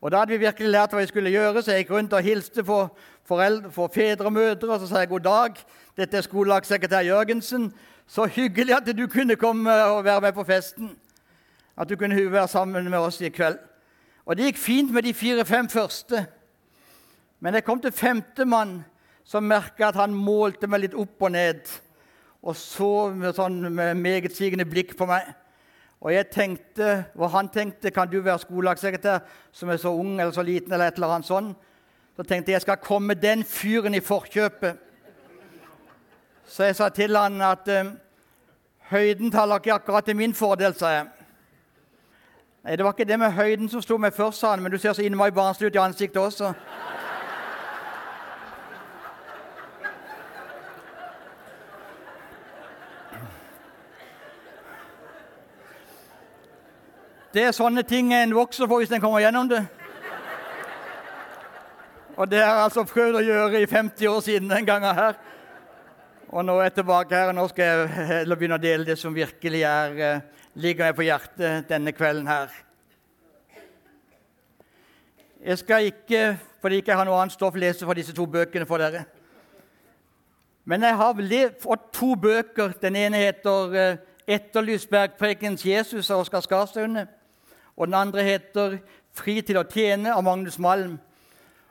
Og 0.01 0.11
Da 0.11 0.17
hadde 0.17 0.31
vi 0.31 0.37
virkelig 0.37 0.69
lært 0.69 0.91
hva 0.91 0.99
vi 0.99 1.07
skulle 1.07 1.31
gjøre, 1.31 1.61
så 1.61 1.71
jeg 1.71 1.85
gikk 1.85 1.93
rundt 1.93 2.13
og 2.13 2.23
hilste 2.23 2.63
på 2.63 2.79
foreldre, 3.23 3.71
for 3.71 3.87
fedre 3.93 4.25
og 4.25 4.33
mødre. 4.33 4.73
Og 4.73 4.79
så 4.79 4.87
sa 4.87 4.99
jeg 4.99 5.09
god 5.09 5.19
dag, 5.19 5.63
dette 5.97 6.17
er 6.17 6.21
skolelagssekretær 6.21 6.99
Jørgensen. 6.99 7.73
Så 8.07 8.25
hyggelig 8.25 8.75
at 8.75 8.97
du 8.97 9.07
kunne 9.07 9.35
komme 9.35 9.71
og 9.83 10.03
være 10.03 10.21
med 10.21 10.33
på 10.33 10.43
festen. 10.43 10.97
At 11.77 11.89
du 11.89 11.95
kunne 11.95 12.31
være 12.31 12.47
sammen 12.47 12.89
med 12.89 12.99
oss 12.99 13.21
i 13.21 13.29
kveld. 13.29 13.57
Og 14.25 14.37
det 14.37 14.45
gikk 14.45 14.57
fint 14.57 14.91
med 14.91 15.03
de 15.03 15.13
fire-fem 15.13 15.69
første. 15.69 16.25
Men 17.39 17.55
jeg 17.55 17.63
kom 17.63 17.79
til 17.81 17.95
femtemann, 17.95 18.81
som 19.23 19.45
merka 19.45 19.89
at 19.89 19.99
han 19.99 20.15
målte 20.15 20.67
meg 20.67 20.83
litt 20.83 20.97
opp 20.97 21.21
og 21.23 21.31
ned. 21.31 21.61
Og 22.43 22.55
så 22.57 23.09
med 23.15 23.35
sånn 23.37 23.61
med 23.67 23.99
megetsigende 23.99 24.65
blikk 24.67 24.95
på 24.97 25.07
meg. 25.07 25.27
Og 25.99 26.13
jeg 26.13 26.29
tenkte, 26.31 26.89
og 27.19 27.31
han 27.33 27.49
tenkte 27.51 27.91
kan 27.91 28.07
du 28.07 28.21
være 28.23 28.39
skolelagssekretær 28.45 29.23
som 29.51 29.69
er 29.69 29.79
så 29.81 29.91
ung 29.91 30.13
eller 30.15 30.31
så 30.31 30.43
liten, 30.47 30.71
eller 30.71 30.87
et 30.87 30.99
eller 30.99 31.15
annet 31.15 31.27
sånn. 31.27 31.51
Så 32.15 32.23
tenkte 32.23 32.51
jeg 32.51 32.59
jeg 32.59 32.65
skal 32.67 32.79
komme 32.83 33.15
den 33.19 33.43
fyren 33.47 33.95
i 33.95 34.03
forkjøpet. 34.03 34.79
Så 36.49 36.65
jeg 36.65 36.75
sa 36.79 36.89
til 36.89 37.15
han 37.15 37.41
at 37.45 37.67
uh, 37.69 37.91
høyden 38.89 39.31
taler 39.31 39.59
ikke 39.59 39.75
akkurat 39.75 40.07
til 40.07 40.17
min 40.17 40.33
fordel, 40.33 40.73
sa 40.73 40.95
jeg. 40.95 41.07
Nei, 42.63 42.75
Det 42.75 42.85
var 42.85 42.95
ikke 42.95 43.07
det 43.07 43.19
med 43.19 43.31
høyden 43.31 43.69
som 43.69 43.83
sto 43.83 43.97
meg 43.97 44.15
først, 44.15 44.39
sa 44.39 44.55
han, 44.55 44.63
men 44.63 44.71
du 44.71 44.77
ser 44.77 44.93
så 44.93 45.05
innmari 45.05 45.35
barnslig 45.35 45.69
ut 45.69 45.75
i 45.75 45.83
ansiktet 45.83 46.21
også. 46.21 46.53
Det 57.29 57.43
er 57.45 57.51
sånne 57.53 57.83
ting 57.85 58.07
en 58.17 58.31
vokser 58.33 58.65
på 58.65 58.79
hvis 58.79 58.89
en 58.95 59.01
kommer 59.03 59.21
gjennom 59.21 59.49
det. 59.51 59.59
Og 62.17 62.25
det 62.25 62.39
har 62.41 62.55
jeg 62.55 62.63
altså 62.63 62.83
prøvd 62.89 63.19
å 63.19 63.21
gjøre 63.21 63.59
i 63.61 63.67
50 63.69 64.07
år 64.09 64.23
siden 64.25 64.49
den 64.49 64.65
gangen 64.65 64.97
her. 64.97 65.19
Og 66.33 66.41
nå 66.45 66.55
er 66.57 66.67
jeg 66.67 66.79
tilbake 66.79 67.13
her, 67.15 67.29
og 67.29 67.37
nå 67.37 67.43
skal 67.51 67.85
jeg 67.85 68.25
begynne 68.31 68.57
å 68.57 68.63
dele 68.63 68.87
det 68.87 68.95
som 68.97 69.13
virkelig 69.13 69.61
er, 69.61 69.93
eh, 69.99 70.23
ligger 70.55 70.89
meg 70.89 70.95
på 70.97 71.05
hjertet 71.05 71.69
denne 71.69 71.93
kvelden 71.93 72.27
her. 72.27 72.49
Jeg 75.45 75.57
skal 75.57 75.85
ikke, 75.85 76.39
fordi 76.61 76.75
jeg 76.75 76.83
ikke 76.83 76.97
har 76.97 77.05
noe 77.05 77.21
annet 77.21 77.37
stoff, 77.37 77.55
lese 77.55 77.85
fra 77.85 77.93
disse 77.93 78.13
to 78.13 78.25
bøkene 78.25 78.65
for 78.65 78.77
dere. 78.77 79.05
Men 80.65 80.81
jeg 80.81 80.95
har 80.95 81.13
fått 81.61 81.93
to 81.93 82.15
bøker. 82.15 82.73
Den 82.81 82.95
ene 82.95 83.17
heter 83.17 83.75
eh, 83.75 83.97
'Etterlyst 84.27 84.89
bergprekens 84.89 85.63
Jesus' 85.65 86.11
av 86.11 86.19
Oskar 86.19 86.41
Skarstaune 86.41 87.07
og 87.79 87.87
den 87.87 87.93
andre 87.93 88.23
heter 88.23 88.77
'Fri 89.13 89.41
til 89.41 89.57
å 89.57 89.63
tjene' 89.63 90.11
av 90.13 90.23
Magnus 90.23 90.59
Malm. 90.59 90.99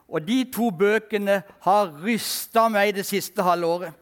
Og 0.08 0.26
De 0.26 0.44
to 0.44 0.70
bøkene 0.70 1.42
har 1.60 2.04
rysta 2.04 2.68
meg 2.68 2.94
det 2.94 3.06
siste 3.06 3.42
halvåret. 3.42 3.92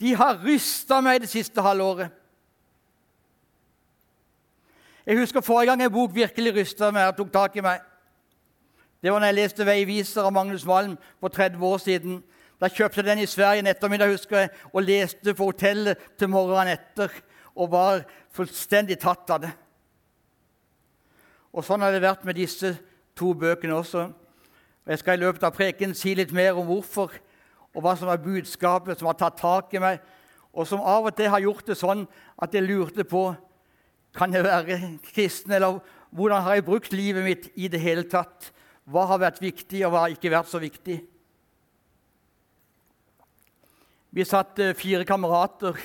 De 0.00 0.14
har 0.14 0.40
rysta 0.44 1.00
meg 1.00 1.20
det 1.20 1.28
siste 1.28 1.62
halvåret. 1.62 2.10
Jeg 5.06 5.18
husker 5.18 5.40
forrige 5.40 5.70
gang 5.70 5.82
en 5.82 5.92
bok 5.92 6.14
virkelig 6.14 6.54
rysta 6.54 6.90
meg 6.90 7.08
og 7.08 7.16
tok 7.16 7.32
tak 7.32 7.56
i 7.56 7.60
meg. 7.60 7.80
Det 9.02 9.12
var 9.12 9.18
når 9.18 9.26
jeg 9.26 9.34
leste 9.34 9.64
'Veiviser' 9.64 10.22
av 10.26 10.32
Magnus 10.32 10.66
Malm 10.66 10.98
for 11.20 11.28
30 11.28 11.66
år 11.66 11.78
siden. 11.78 12.22
Da 12.60 12.68
kjøpte 12.68 12.96
jeg 12.96 13.04
den 13.04 13.18
i 13.18 13.26
Sverige 13.26 13.58
en 13.58 13.66
ettermiddag 13.66 14.10
husker 14.10 14.38
jeg, 14.38 14.50
og 14.72 14.82
leste 14.82 15.34
på 15.34 15.44
hotellet 15.44 15.98
til 16.18 16.28
morgenen 16.28 16.72
etter 16.72 17.08
og 17.56 17.70
var 17.70 18.04
fullstendig 18.32 18.98
tatt 18.98 19.30
av 19.30 19.40
det. 19.40 19.50
Og 21.50 21.66
Sånn 21.66 21.82
har 21.82 21.92
det 21.94 22.04
vært 22.04 22.24
med 22.26 22.38
disse 22.38 22.76
to 23.18 23.32
bøkene 23.34 23.74
også. 23.74 24.06
Jeg 24.86 25.02
skal 25.02 25.18
i 25.18 25.22
løpet 25.24 25.44
av 25.46 25.54
preken 25.54 25.92
si 25.98 26.14
litt 26.14 26.32
mer 26.34 26.58
om 26.58 26.66
hvorfor, 26.68 27.12
og 27.74 27.84
hva 27.84 27.94
som 27.98 28.10
er 28.10 28.22
budskapet 28.22 28.98
som 28.98 29.10
har 29.10 29.18
tatt 29.18 29.38
tak 29.38 29.74
i 29.74 29.82
meg, 29.82 30.00
og 30.50 30.66
som 30.66 30.82
av 30.82 31.06
og 31.06 31.14
til 31.14 31.30
har 31.30 31.42
gjort 31.42 31.68
det 31.68 31.76
sånn 31.78 32.06
at 32.42 32.54
jeg 32.54 32.66
lurte 32.66 33.06
på 33.06 33.28
kan 34.16 34.32
jeg 34.34 34.42
være 34.42 34.78
kristen, 35.12 35.52
eller 35.54 35.78
hvordan 36.10 36.42
har 36.42 36.58
jeg 36.58 36.66
brukt 36.66 36.92
livet 36.92 37.22
mitt 37.22 37.46
i 37.54 37.68
det 37.70 37.78
hele 37.82 38.02
tatt? 38.10 38.50
Hva 38.90 39.04
har 39.06 39.20
vært 39.22 39.38
viktig, 39.42 39.84
og 39.86 39.92
hva 39.92 40.06
har 40.06 40.14
ikke 40.16 40.32
vært 40.32 40.50
så 40.50 40.58
viktig? 40.58 40.96
Vi 44.10 44.26
satt 44.26 44.58
eh, 44.58 44.74
fire 44.74 45.06
kamerater 45.06 45.78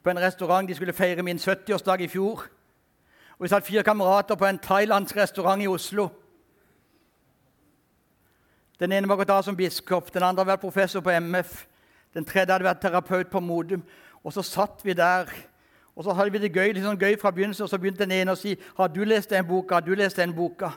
på 0.00 0.10
en 0.10 0.22
restaurant. 0.22 0.64
De 0.64 0.76
skulle 0.78 0.96
feire 0.96 1.20
min 1.26 1.36
70-årsdag 1.36 2.06
i 2.06 2.08
fjor. 2.08 2.46
Og 3.40 3.44
Vi 3.44 3.48
satt 3.48 3.64
fire 3.64 3.82
kamerater 3.82 4.34
på 4.36 4.44
en 4.44 4.58
thailandsk 4.58 5.16
restaurant 5.16 5.62
i 5.62 5.66
Oslo. 5.66 6.08
Den 8.80 8.92
ene 8.92 9.08
var 9.08 9.16
gått 9.16 9.30
av 9.32 9.42
som 9.42 9.56
biskop, 9.56 10.10
den 10.12 10.22
andre 10.22 10.42
hadde 10.42 10.50
vært 10.50 10.60
professor 10.60 11.00
på 11.00 11.14
MF. 11.16 11.54
Den 12.12 12.28
tredje 12.28 12.52
hadde 12.52 12.66
vært 12.68 12.82
terapeut 12.84 13.30
på 13.32 13.40
Modum. 13.40 13.80
Og 14.24 14.36
så 14.36 14.44
satt 14.44 14.84
vi 14.84 14.92
der. 14.92 15.32
Og 15.96 16.04
så 16.04 16.12
hadde 16.12 16.34
vi 16.36 16.42
det 16.42 16.52
gøy, 16.52 16.74
litt 16.74 16.84
sånn 16.84 17.00
gøy 17.00 17.16
fra 17.16 17.32
begynnelsen, 17.32 17.64
og 17.64 17.72
så 17.72 17.80
begynte 17.80 18.04
den 18.04 18.12
ene 18.12 18.36
å 18.36 18.36
si 18.36 18.58
'Har 18.76 18.88
du 18.88 19.04
lest 19.04 19.30
den 19.30 19.46
boka?' 19.46 19.74
Har 19.74 19.80
du 19.80 19.94
lest 19.94 20.16
den 20.16 20.34
boka? 20.34 20.70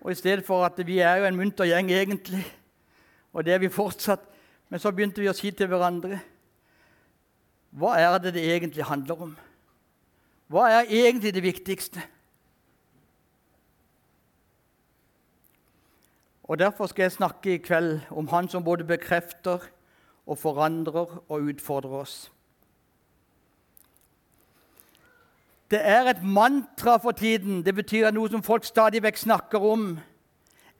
Og 0.00 0.10
i 0.10 0.14
stedet 0.14 0.46
for 0.46 0.64
at 0.64 0.86
vi 0.86 0.98
er 0.98 1.16
jo 1.16 1.24
en 1.24 1.36
munter 1.36 1.64
gjeng 1.64 1.90
egentlig, 1.90 2.46
og 3.34 3.44
det 3.44 3.54
er 3.54 3.58
vi 3.58 3.68
fortsatt, 3.68 4.20
men 4.70 4.80
så 4.80 4.90
begynte 4.90 5.20
vi 5.20 5.28
å 5.28 5.34
si 5.34 5.50
til 5.50 5.66
hverandre 5.66 6.20
Hva 7.70 7.96
er 7.96 8.18
det 8.18 8.34
det 8.34 8.44
egentlig 8.44 8.84
handler 8.84 9.22
om? 9.22 9.36
Hva 10.46 10.68
er 10.70 10.90
egentlig 10.90 11.34
det 11.34 11.42
viktigste? 11.42 12.02
Og 16.42 16.58
Derfor 16.58 16.86
skal 16.86 17.02
jeg 17.02 17.12
snakke 17.12 17.54
i 17.54 17.56
kveld 17.56 18.00
om 18.10 18.28
Han 18.28 18.48
som 18.48 18.64
både 18.64 18.84
bekrefter 18.84 19.58
og 20.26 20.38
forandrer 20.38 21.22
og 21.28 21.40
utfordrer 21.40 21.90
oss. 21.90 22.32
Det 25.70 25.80
er 25.82 26.10
et 26.10 26.22
mantra 26.22 26.96
for 26.96 27.10
tiden. 27.10 27.64
Det 27.64 27.74
betyr 27.74 28.10
noe 28.10 28.28
som 28.28 28.42
folk 28.42 28.64
stadig 28.64 29.00
vekk 29.02 29.16
snakker 29.16 29.64
om. 29.64 30.00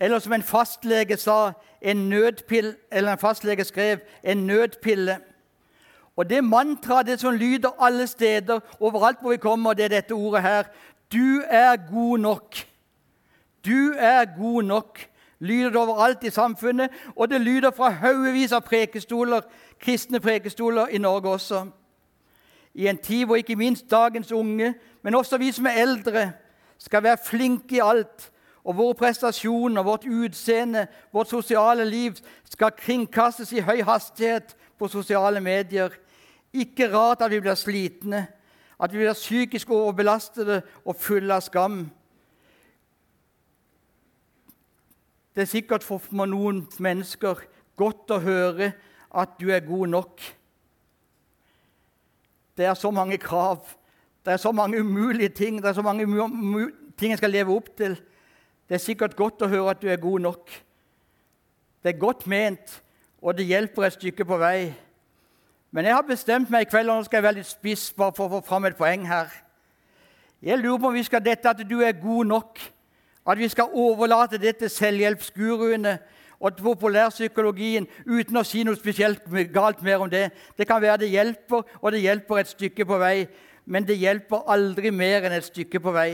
Eller 0.00 0.18
som 0.18 0.32
en 0.32 0.42
fastlege 0.42 1.16
sa, 1.16 1.52
en 1.80 2.08
nødpille, 2.10 2.74
eller 2.90 3.12
en 3.12 3.18
fastlege 3.18 3.64
skrev, 3.64 3.98
en 4.22 4.46
nødpille. 4.46 5.16
Og 6.16 6.30
det 6.30 6.44
mantraet 6.44 7.06
det 7.06 7.20
som 7.20 7.34
lyder 7.34 7.70
alle 7.80 8.06
steder, 8.06 8.60
overalt 8.80 9.20
hvor 9.20 9.30
vi 9.30 9.36
kommer, 9.36 9.72
det 9.72 9.84
er 9.84 9.88
dette 9.88 10.12
ordet 10.12 10.42
her. 10.42 10.62
Du 11.12 11.42
er 11.48 11.76
god 11.92 12.18
nok. 12.18 12.56
Du 13.64 13.94
er 13.98 14.24
god 14.38 14.62
nok. 14.62 15.08
lyder 15.42 15.68
det 15.68 15.76
overalt 15.76 16.24
i 16.24 16.30
samfunnet, 16.30 16.90
og 17.16 17.30
det 17.30 17.40
lyder 17.40 17.70
fra 17.70 17.88
haugevis 17.90 18.52
av 18.52 18.60
prekestoler, 18.62 19.40
kristne 19.80 20.20
prekestoler 20.20 20.86
i 20.86 20.98
Norge 20.98 21.30
også. 21.30 21.64
I 22.74 22.86
en 22.86 22.98
tid 22.98 23.24
hvor 23.24 23.36
ikke 23.36 23.56
minst 23.56 23.90
dagens 23.90 24.32
unge, 24.32 24.74
men 25.02 25.14
også 25.14 25.38
vi 25.38 25.50
som 25.52 25.66
er 25.66 25.82
eldre, 25.82 26.32
skal 26.78 27.02
være 27.02 27.18
flinke 27.26 27.76
i 27.76 27.82
alt, 27.82 28.30
og 28.64 28.76
våre 28.76 28.94
prestasjoner, 28.94 29.82
vårt 29.82 30.06
utseende, 30.06 30.86
vårt 31.12 31.28
sosiale 31.28 31.84
liv 31.84 32.14
skal 32.50 32.70
kringkastes 32.78 33.52
i 33.52 33.60
høy 33.66 33.82
hastighet 33.82 34.56
på 34.82 34.90
sosiale 34.90 35.40
medier. 35.40 35.94
Ikke 36.52 36.90
rart 36.90 37.22
at 37.22 37.30
vi 37.30 37.40
blir 37.40 37.54
slitne, 37.54 38.26
at 38.82 38.92
vi 38.92 38.98
blir 38.98 39.14
psykisk 39.14 39.70
overbelastede 39.70 40.62
og 40.84 40.98
fulle 40.98 41.36
av 41.38 41.44
skam. 41.46 41.84
Det 45.32 45.46
er 45.46 45.52
sikkert 45.52 45.86
for 45.86 46.02
noen 46.26 46.64
mennesker 46.82 47.46
godt 47.78 48.10
å 48.10 48.20
høre 48.20 48.72
at 49.14 49.38
du 49.38 49.52
er 49.54 49.62
god 49.64 49.94
nok. 49.94 50.26
Det 52.58 52.66
er 52.66 52.74
så 52.76 52.90
mange 52.90 53.16
krav, 53.22 53.62
det 54.26 54.34
er 54.34 54.42
så 54.42 54.52
mange 54.52 54.82
umulige 54.82 55.30
ting, 55.32 55.62
det 55.62 55.70
er 55.70 55.78
så 55.78 55.82
mange 55.86 56.04
ting 56.98 57.14
jeg 57.14 57.22
skal 57.22 57.32
leve 57.32 57.54
opp 57.54 57.70
til. 57.78 57.96
Det 58.68 58.76
er 58.76 58.82
sikkert 58.82 59.16
godt 59.16 59.46
å 59.46 59.52
høre 59.52 59.72
at 59.72 59.80
du 59.82 59.88
er 59.88 60.02
god 60.02 60.26
nok. 60.26 60.50
Det 61.82 61.94
er 61.94 62.02
godt 62.02 62.26
ment, 62.26 62.81
og 63.22 63.38
det 63.38 63.46
hjelper 63.46 63.86
et 63.86 63.94
stykke 63.94 64.24
på 64.26 64.36
vei. 64.36 64.72
Men 65.72 65.86
jeg 65.86 65.94
har 65.94 66.04
bestemt 66.04 66.50
meg 66.50 66.66
i 66.66 66.70
kveld, 66.70 66.90
og 66.90 66.98
nå 66.98 67.06
skal 67.06 67.20
jeg 67.20 67.28
være 67.28 67.38
litt 67.38 67.48
spiss 67.48 67.92
bare 67.96 68.12
for 68.16 68.26
å 68.26 68.36
få 68.36 68.46
fram 68.50 68.66
et 68.68 68.76
poeng 68.76 69.06
her. 69.08 69.30
Jeg 70.42 70.58
lurer 70.58 70.80
på 70.82 70.90
om 70.90 70.96
vi 70.98 71.04
skal 71.06 71.22
dette 71.22 71.48
at 71.48 71.62
du 71.68 71.78
er 71.80 71.94
god 72.02 72.28
nok, 72.28 72.58
at 73.22 73.38
vi 73.38 73.48
skal 73.48 73.70
overlate 73.78 74.40
det 74.42 74.56
til 74.58 74.70
selvhjelpsguruene 74.74 75.94
og 76.42 76.58
populærpsykologien 76.58 77.86
uten 78.04 78.40
å 78.40 78.42
si 78.44 78.64
noe 78.66 78.76
spesielt 78.76 79.22
galt 79.54 79.84
mer 79.86 80.02
om 80.02 80.10
det. 80.10 80.26
Det 80.58 80.66
kan 80.66 80.82
være 80.82 81.04
det 81.04 81.12
hjelper, 81.14 81.62
og 81.78 81.92
det 81.94 82.02
hjelper 82.02 82.42
et 82.42 82.50
stykke 82.50 82.86
på 82.90 82.98
vei, 82.98 83.16
men 83.64 83.86
det 83.86 84.00
hjelper 84.02 84.50
aldri 84.50 84.90
mer 84.90 85.28
enn 85.28 85.38
et 85.38 85.46
stykke 85.46 85.80
på 85.80 85.94
vei. 85.94 86.10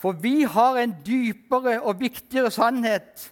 For 0.00 0.18
vi 0.18 0.42
har 0.42 0.80
en 0.80 0.96
dypere 1.06 1.78
og 1.78 2.00
viktigere 2.02 2.50
sannhet 2.50 3.30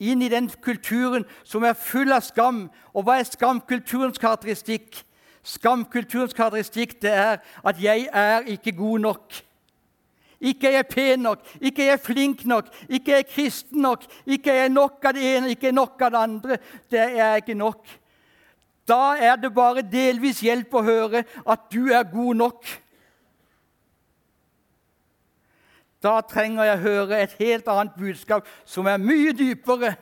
inn 0.00 0.22
i 0.22 0.30
den 0.30 0.48
kulturen 0.62 1.26
som 1.44 1.64
er 1.64 1.78
full 1.78 2.12
av 2.12 2.22
skam. 2.26 2.66
Og 2.94 3.04
hva 3.04 3.18
er 3.18 3.28
skamkulturens 3.28 4.18
karakteristikk? 4.18 5.02
Skamkulturens 5.42 6.36
karakteristikk 6.36 7.00
det 7.02 7.12
er 7.12 7.38
at 7.64 7.76
'jeg 7.82 8.08
er 8.12 8.40
ikke 8.46 8.72
god 8.72 8.98
nok'. 8.98 9.42
Ikke 10.40 10.68
er 10.68 10.72
jeg 10.72 10.86
pen 10.86 11.18
nok, 11.18 11.38
ikke 11.60 11.82
er 11.82 11.86
jeg 11.86 12.00
flink 12.00 12.44
nok, 12.46 12.68
ikke 12.88 13.12
er 13.12 13.16
jeg 13.16 13.26
kristen 13.26 13.80
nok, 13.82 14.04
ikke 14.26 14.50
er 14.50 14.54
jeg 14.54 14.68
nok 14.68 15.04
av 15.04 15.12
det 15.12 15.36
ene, 15.36 15.50
ikke 15.50 15.68
er 15.68 15.72
nok 15.72 16.02
av 16.02 16.10
det 16.10 16.18
andre. 16.18 16.58
Det 16.90 17.00
er 17.00 17.08
jeg 17.08 17.36
ikke 17.36 17.54
nok. 17.54 17.86
Da 18.88 19.16
er 19.20 19.36
det 19.36 19.50
bare 19.54 19.82
delvis 19.82 20.40
hjelp 20.40 20.74
å 20.74 20.82
høre 20.82 21.24
at 21.42 21.66
du 21.72 21.90
er 21.90 22.06
god 22.06 22.34
nok. 22.34 22.70
Da 26.02 26.20
trenger 26.20 26.64
jeg 26.64 26.78
høre 26.78 27.22
et 27.22 27.34
helt 27.38 27.68
annet 27.68 27.96
budskap 27.98 28.46
som 28.64 28.86
er 28.86 29.00
mye 29.02 29.32
dypere, 29.32 29.94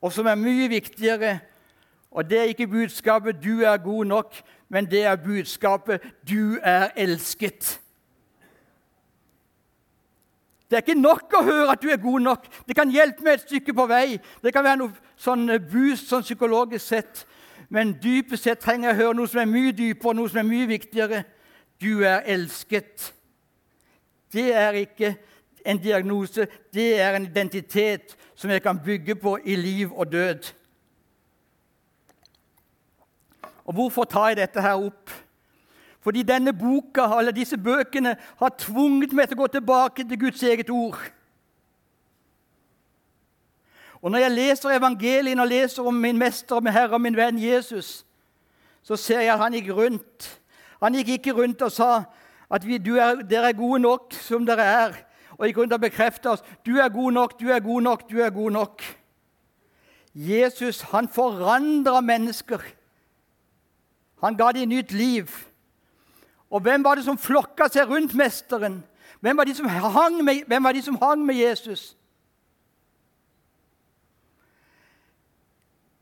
og 0.00 0.12
som 0.12 0.26
er 0.26 0.38
mye 0.38 0.68
viktigere. 0.68 1.38
Og 2.10 2.30
det 2.30 2.38
er 2.38 2.52
ikke 2.52 2.66
budskapet 2.66 3.42
'du 3.42 3.60
er 3.62 3.76
god 3.76 4.04
nok', 4.04 4.42
men 4.68 4.90
det 4.90 5.04
er 5.04 5.16
budskapet 5.16 6.00
'du 6.28 6.58
er 6.62 6.88
elsket'. 6.96 7.80
Det 10.70 10.76
er 10.76 10.82
ikke 10.84 11.00
nok 11.00 11.32
å 11.32 11.44
høre 11.44 11.70
at 11.72 11.82
du 11.82 11.88
er 11.88 11.96
god 11.96 12.20
nok. 12.20 12.46
Det 12.68 12.76
kan 12.76 12.90
hjelpe 12.90 13.24
meg 13.24 13.32
et 13.32 13.40
stykke 13.40 13.74
på 13.74 13.86
vei. 13.86 14.18
Det 14.42 14.52
kan 14.52 14.64
være 14.64 14.76
noe 14.76 14.92
sånn 15.16 15.48
boost 15.72 16.10
sånn 16.10 16.22
psykologisk 16.22 16.86
sett. 16.86 17.26
Men 17.72 17.94
dypest 18.02 18.44
sett 18.44 18.60
trenger 18.60 18.90
jeg 18.90 18.96
å 18.96 19.02
høre 19.02 19.14
noe 19.16 19.28
som 19.28 19.40
er 19.40 19.48
mye 19.48 19.72
dypere, 19.72 20.14
noe 20.14 20.28
som 20.28 20.38
er 20.38 20.48
mye 20.48 20.66
viktigere. 20.68 21.24
Du 21.80 22.04
er 22.04 22.20
elsket. 22.26 23.12
Det 24.32 24.54
er 24.54 24.70
ikke 24.70 25.16
en 25.66 25.78
diagnose, 25.78 26.46
det 26.74 27.00
er 27.00 27.16
en 27.16 27.26
identitet 27.26 28.16
som 28.34 28.50
jeg 28.50 28.62
kan 28.62 28.80
bygge 28.84 29.14
på 29.14 29.38
i 29.44 29.56
liv 29.56 29.92
og 29.92 30.12
død. 30.12 30.52
Og 33.64 33.74
Hvorfor 33.74 34.04
tar 34.04 34.28
jeg 34.28 34.36
dette 34.36 34.62
her 34.62 34.74
opp? 34.74 35.10
Fordi 36.00 36.22
denne 36.22 36.52
boka, 36.52 37.18
eller 37.18 37.32
disse 37.32 37.56
bøkene 37.56 38.16
har 38.38 38.54
tvunget 38.58 39.12
meg 39.12 39.28
til 39.28 39.36
å 39.36 39.42
gå 39.42 39.48
tilbake 39.52 40.06
til 40.08 40.20
Guds 40.20 40.42
eget 40.42 40.70
ord. 40.70 41.00
Og 44.02 44.10
Når 44.10 44.18
jeg 44.18 44.30
leser 44.30 44.76
evangelien 44.78 45.40
og 45.40 45.48
leser 45.48 45.82
om 45.82 45.94
min 45.94 46.18
mester, 46.18 46.60
min 46.60 46.72
herre 46.72 46.96
og 46.96 47.00
min 47.00 47.16
venn 47.16 47.38
Jesus, 47.42 48.06
så 48.82 48.96
ser 48.96 49.20
jeg 49.20 49.34
at 49.34 49.42
han 49.42 49.52
gikk 49.52 49.72
rundt. 49.74 50.40
Han 50.80 50.94
gikk 50.94 51.08
ikke 51.18 51.34
rundt 51.36 51.62
og 51.62 51.72
sa 51.72 52.04
at 52.50 52.64
vi, 52.66 52.76
er, 52.76 53.22
dere 53.28 53.50
er 53.50 53.56
gode 53.56 53.80
nok 53.84 54.14
som 54.16 54.46
dere 54.46 54.64
er, 54.64 54.96
og 55.38 55.48
i 55.48 55.52
grunn 55.52 55.68
til 55.68 55.78
å 55.78 55.82
bekrefte 55.82 56.32
oss. 56.32 56.42
Du 56.66 56.78
er 56.80 56.88
god 56.90 57.12
nok, 57.14 57.36
du 57.40 57.50
er 57.52 57.60
god 57.62 57.84
nok, 57.84 58.08
du 58.10 58.18
er 58.24 58.32
god 58.34 58.56
nok. 58.56 58.82
Jesus 60.14 60.80
han 60.90 61.08
forandra 61.08 62.00
mennesker. 62.02 62.64
Han 64.24 64.36
ga 64.36 64.50
dem 64.56 64.72
nytt 64.72 64.92
liv. 64.92 65.30
Og 66.50 66.64
hvem 66.64 66.82
var 66.84 66.96
det 66.96 67.04
som 67.04 67.20
flokka 67.20 67.68
seg 67.70 67.90
rundt 67.90 68.16
mesteren? 68.18 68.80
Hvem 69.20 69.36
var 69.36 69.44
de 69.44 69.54
som 69.54 69.68
hang 69.68 70.24
med, 70.24 70.46
hvem 70.46 70.64
var 70.64 70.72
de 70.72 70.82
som 70.82 70.98
hang 71.02 71.22
med 71.26 71.38
Jesus? 71.38 71.94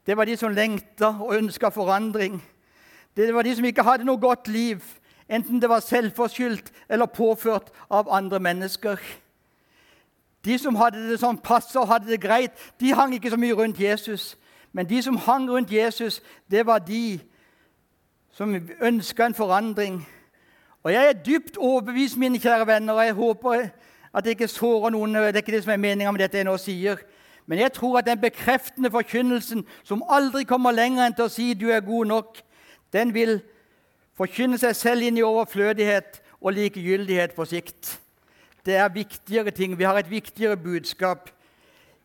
Det 0.07 0.17
var 0.17 0.25
de 0.25 0.37
som 0.37 0.55
lengta 0.55 1.11
og 1.21 1.35
ønska 1.35 1.69
forandring. 1.69 2.39
Det 3.17 3.35
var 3.35 3.43
de 3.43 3.55
som 3.57 3.65
ikke 3.65 3.83
hadde 3.83 4.07
noe 4.07 4.21
godt 4.23 4.49
liv, 4.49 4.85
enten 5.29 5.61
det 5.63 5.69
var 5.69 5.81
selvforskyldt 5.81 6.73
eller 6.89 7.07
påført 7.07 7.73
av 7.91 8.09
andre 8.11 8.41
mennesker. 8.41 8.97
De 10.45 10.59
som 10.59 10.77
hadde 10.79 11.09
det 11.11 11.19
sånn 11.21 11.39
passe 11.43 11.79
og 11.81 11.89
hadde 11.91 12.11
det 12.11 12.21
greit, 12.23 12.53
de 12.81 12.93
hang 12.95 13.15
ikke 13.15 13.33
så 13.33 13.39
mye 13.41 13.57
rundt 13.59 13.81
Jesus. 13.81 14.37
Men 14.73 14.87
de 14.87 15.01
som 15.03 15.17
hang 15.17 15.49
rundt 15.51 15.73
Jesus, 15.73 16.21
det 16.51 16.67
var 16.67 16.79
de 16.79 17.19
som 18.37 18.55
ønska 18.81 19.27
en 19.27 19.35
forandring. 19.35 20.07
Og 20.85 20.93
jeg 20.93 21.09
er 21.09 21.23
dypt 21.27 21.57
overbevist, 21.57 22.17
mine 22.17 22.39
kjære 22.39 22.67
venner, 22.67 22.95
og 22.95 23.05
jeg 23.05 23.15
håper 23.15 23.69
at 24.15 24.25
jeg 24.25 24.37
ikke 24.37 24.49
sårer 24.49 24.93
noen. 24.95 25.15
Det 25.15 25.23
er 25.35 25.43
ikke 25.43 25.53
det 25.57 25.65
som 25.65 25.73
er 25.73 25.83
meninga 25.83 26.13
med 26.13 26.23
dette 26.23 26.39
jeg 26.39 26.47
nå 26.47 26.57
sier. 26.61 27.01
Men 27.47 27.59
jeg 27.59 27.73
tror 27.73 27.99
at 27.99 28.07
den 28.07 28.21
bekreftende 28.21 28.91
forkynnelsen, 28.91 29.65
som 29.85 30.05
aldri 30.09 30.45
kommer 30.45 30.77
lenger 30.77 31.07
enn 31.07 31.15
til 31.15 31.25
å 31.25 31.33
si 31.33 31.55
'du 31.55 31.71
er 31.71 31.81
god 31.81 32.07
nok', 32.07 32.43
den 32.93 33.15
vil 33.15 33.41
forkynne 34.17 34.59
seg 34.59 34.77
selv 34.77 35.07
inn 35.07 35.19
i 35.19 35.25
overflødighet 35.27 36.21
og 36.41 36.53
likegyldighet 36.57 37.35
på 37.37 37.45
sikt. 37.45 37.99
Det 38.67 38.77
er 38.77 38.89
viktigere 38.89 39.51
ting. 39.51 39.79
Vi 39.79 39.85
har 39.85 39.99
et 39.99 40.11
viktigere 40.11 40.57
budskap. 40.57 41.31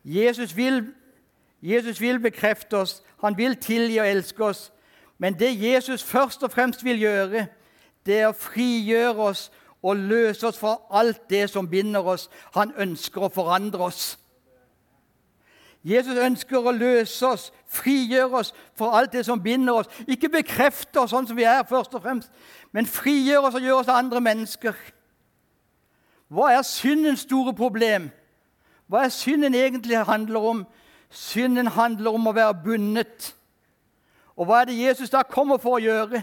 Jesus 0.04 0.56
vil, 0.56 0.86
Jesus 1.62 2.00
vil 2.00 2.20
bekrefte 2.20 2.76
oss, 2.76 3.02
han 3.22 3.36
vil 3.38 3.56
tilgi 3.56 3.98
og 3.98 4.08
elske 4.08 4.44
oss. 4.44 4.72
Men 5.18 5.38
det 5.38 5.62
Jesus 5.62 6.02
først 6.02 6.42
og 6.42 6.50
fremst 6.50 6.84
vil 6.84 6.98
gjøre, 6.98 7.46
det 8.06 8.20
er 8.20 8.30
å 8.30 8.36
frigjøre 8.36 9.28
oss 9.30 9.50
og 9.82 9.96
løse 9.96 10.46
oss 10.46 10.58
fra 10.58 10.76
alt 10.90 11.30
det 11.30 11.50
som 11.50 11.68
binder 11.70 12.02
oss. 12.06 12.28
Han 12.54 12.74
ønsker 12.78 13.22
å 13.22 13.30
forandre 13.34 13.86
oss. 13.86 14.18
Jesus 15.84 16.18
ønsker 16.18 16.62
å 16.62 16.74
løse 16.74 17.26
oss, 17.26 17.48
frigjøre 17.66 18.38
oss 18.38 18.52
fra 18.78 18.92
alt 19.00 19.12
det 19.12 19.24
som 19.26 19.42
binder 19.42 19.80
oss. 19.80 19.90
Ikke 20.06 20.30
bekrefte 20.30 21.02
oss 21.02 21.10
sånn 21.10 21.26
som 21.26 21.36
vi 21.36 21.46
er, 21.48 21.64
først 21.66 21.94
og 21.98 22.04
fremst, 22.04 22.30
men 22.70 22.86
frigjøre 22.86 23.48
oss 23.48 23.58
og 23.58 23.66
gjøre 23.66 23.80
oss 23.80 23.88
til 23.90 23.98
andre 23.98 24.22
mennesker. 24.22 24.76
Hva 26.32 26.52
er 26.54 26.62
syndens 26.64 27.26
store 27.26 27.54
problem? 27.54 28.10
Hva 28.86 29.06
er 29.06 29.12
synden 29.12 29.54
egentlig 29.58 29.98
handler 30.06 30.46
om? 30.52 30.62
Synden 31.10 31.66
handler 31.74 32.14
om 32.14 32.30
å 32.30 32.36
være 32.36 32.60
bundet. 32.64 33.32
Og 34.36 34.46
hva 34.46 34.62
er 34.62 34.70
det 34.70 34.78
Jesus 34.78 35.10
da 35.12 35.22
kommer 35.26 35.58
for 35.60 35.76
å 35.76 35.82
gjøre? 35.82 36.22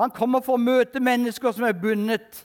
Han 0.00 0.10
kommer 0.10 0.42
for 0.42 0.56
å 0.56 0.62
møte 0.62 1.02
mennesker 1.02 1.52
som 1.54 1.68
er 1.68 1.76
bundet. 1.78 2.42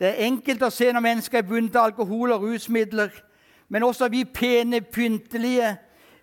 Det 0.00 0.08
er 0.08 0.26
enkelt 0.26 0.62
å 0.64 0.72
se 0.72 0.88
når 0.92 1.04
mennesker 1.04 1.42
er 1.42 1.48
bundet 1.48 1.76
av 1.76 1.90
alkohol 1.90 2.32
og 2.32 2.46
rusmidler. 2.48 3.12
Men 3.68 3.82
også 3.82 4.08
vi 4.08 4.24
pene, 4.24 4.80
pyntelige, 4.80 5.76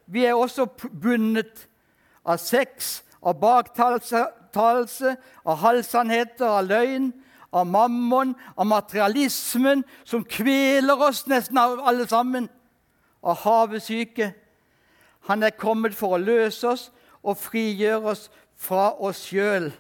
vi 0.08 0.26
er 0.26 0.34
også 0.34 0.66
bundet 1.02 1.68
av 2.26 2.38
sex, 2.38 3.02
av 3.24 3.40
baktalelse, 3.42 4.26
av 5.46 5.58
halvsannheter, 5.62 6.46
av 6.46 6.66
løgn, 6.68 7.12
av 7.52 7.68
mammon, 7.68 8.36
av 8.58 8.68
materialismen, 8.68 9.84
som 10.04 10.24
kveler 10.24 11.02
oss 11.08 11.26
nesten 11.28 11.60
alle 11.60 12.08
sammen, 12.08 12.50
av 13.24 13.42
havesyke. 13.44 14.32
Han 15.30 15.44
er 15.44 15.56
kommet 15.58 15.96
for 15.96 16.16
å 16.18 16.22
løse 16.22 16.68
oss 16.68 16.90
og 17.22 17.38
frigjøre 17.38 18.14
oss 18.16 18.28
fra 18.58 18.92
oss 19.00 19.26
sjøl 19.30 19.72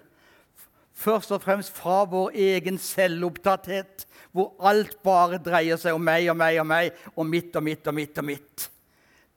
først 1.01 1.34
og 1.34 1.41
fremst 1.41 1.74
fra 1.74 2.03
vår 2.10 2.36
egen 2.38 2.77
selvopptatthet, 2.81 4.05
hvor 4.31 4.53
alt 4.63 5.00
bare 5.03 5.41
dreier 5.43 5.79
seg 5.81 5.98
om 5.98 6.05
meg 6.05 6.29
og 6.31 6.38
meg 6.39 6.60
og 6.62 6.70
meg 6.70 7.08
og 7.15 7.27
mitt 7.27 7.55
og 7.58 7.65
mitt 7.65 7.88
og 7.88 7.98
mitt. 7.98 8.17
og 8.17 8.29
mitt. 8.29 8.70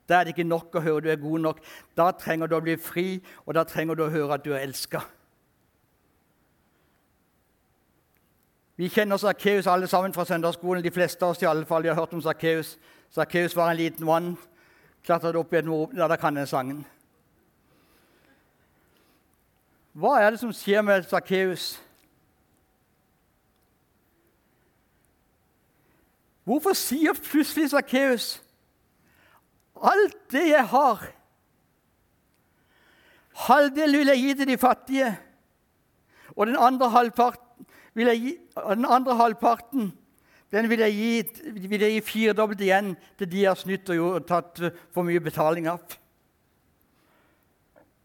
Da 0.08 0.20
er 0.20 0.24
det 0.24 0.34
ikke 0.34 0.44
nok 0.44 0.74
å 0.76 0.82
høre 0.84 1.00
du 1.00 1.10
er 1.10 1.20
god 1.20 1.40
nok. 1.40 1.60
Da 1.96 2.10
trenger 2.12 2.50
du 2.50 2.56
å 2.58 2.62
bli 2.64 2.76
fri, 2.76 3.06
og 3.46 3.56
da 3.56 3.64
trenger 3.64 3.96
du 3.96 4.04
å 4.04 4.12
høre 4.12 4.36
at 4.36 4.44
du 4.44 4.52
er 4.52 4.66
elska. 4.66 5.00
Vi 8.76 8.90
kjenner 8.90 9.20
Sakkeus 9.22 9.68
alle 9.70 9.86
sammen 9.86 10.12
fra 10.12 10.26
søndagsskolen. 10.28 10.82
De 10.84 10.92
fleste 10.92 11.24
av 11.24 11.32
oss 11.32 11.42
i 11.42 11.48
alle 11.48 11.64
fall, 11.64 11.82
de 11.82 11.92
har 11.92 11.96
hørt 11.96 12.12
om 12.12 12.22
Sakkeus. 12.22 12.74
Sakkeus 13.14 13.54
var 13.56 13.70
en 13.70 13.78
liten 13.78 14.04
mann. 14.04 14.34
Klatret 15.06 15.38
opp 15.38 15.52
i 15.54 15.60
et 15.60 15.68
mor... 15.68 15.92
Ja, 15.94 16.08
da 16.10 16.18
kan 16.20 16.36
jeg 16.36 16.50
sangen. 16.50 16.82
Hva 19.94 20.16
er 20.18 20.34
det 20.34 20.40
som 20.42 20.52
skjer 20.54 20.82
med 20.82 21.06
Sakkeus? 21.06 21.76
Hvorfor 26.44 26.74
sier 26.76 27.14
plutselig 27.16 27.70
Sakkeus 27.72 28.32
alt 29.84 30.16
det 30.32 30.44
jeg 30.48 30.66
har 30.70 31.00
Halvdelen 33.44 33.98
vil 33.98 34.10
jeg 34.12 34.20
gi 34.22 34.34
til 34.38 34.46
de 34.46 34.56
fattige, 34.62 35.08
og 36.36 36.46
den 36.46 36.54
andre 36.54 36.86
halvparten 36.90 37.66
vil 37.94 38.06
jeg 38.06 38.20
gi, 38.22 38.34
den 38.54 38.86
andre 38.86 39.16
halvparten 39.18 39.88
den 40.54 40.68
vil 40.70 40.84
jeg 40.84 40.94
gi, 40.94 41.50
vil 41.66 41.82
jeg 41.82 41.96
gi 41.96 42.04
firedobbelt 42.06 42.62
igjen 42.62 42.92
til 43.18 43.30
de 43.30 43.40
jeg 43.42 43.50
har 43.50 43.58
snytt 43.58 43.90
og 43.96 44.22
tatt 44.28 44.62
for 44.94 45.02
mye 45.02 45.22
betaling 45.22 45.66
av. 45.66 45.82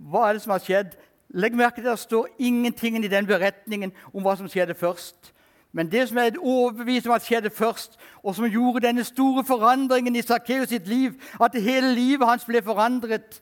Hva 0.01 0.25
er 0.25 0.33
det 0.33 0.43
som 0.47 0.55
har 0.55 0.65
skjedd? 0.65 0.97
Legg 1.29 1.53
merke 1.53 1.81
til 1.81 1.87
at 1.87 1.97
det 1.97 1.99
står 1.99 2.27
ingenting 2.39 3.05
i 3.05 3.07
den 3.07 3.27
beretningen 3.27 3.91
om 4.13 4.23
hva 4.25 4.35
som 4.37 4.49
skjedde 4.49 4.73
først. 4.73 5.33
Men 5.71 5.91
det 5.91 6.07
som 6.09 6.17
er 6.17 6.31
et 6.31 6.37
overbevis 6.37 7.05
om 7.05 7.13
at 7.13 7.21
skjedde 7.21 7.49
først, 7.49 7.99
og 8.23 8.35
som 8.35 8.49
gjorde 8.49 8.87
denne 8.87 9.03
store 9.03 9.43
forandringen 9.45 10.15
i 10.15 10.21
Sakkeus 10.25 10.69
sitt 10.69 10.87
liv, 10.87 11.13
at 11.41 11.61
hele 11.61 11.93
livet 11.93 12.27
hans 12.27 12.45
ble 12.45 12.61
forandret 12.65 13.41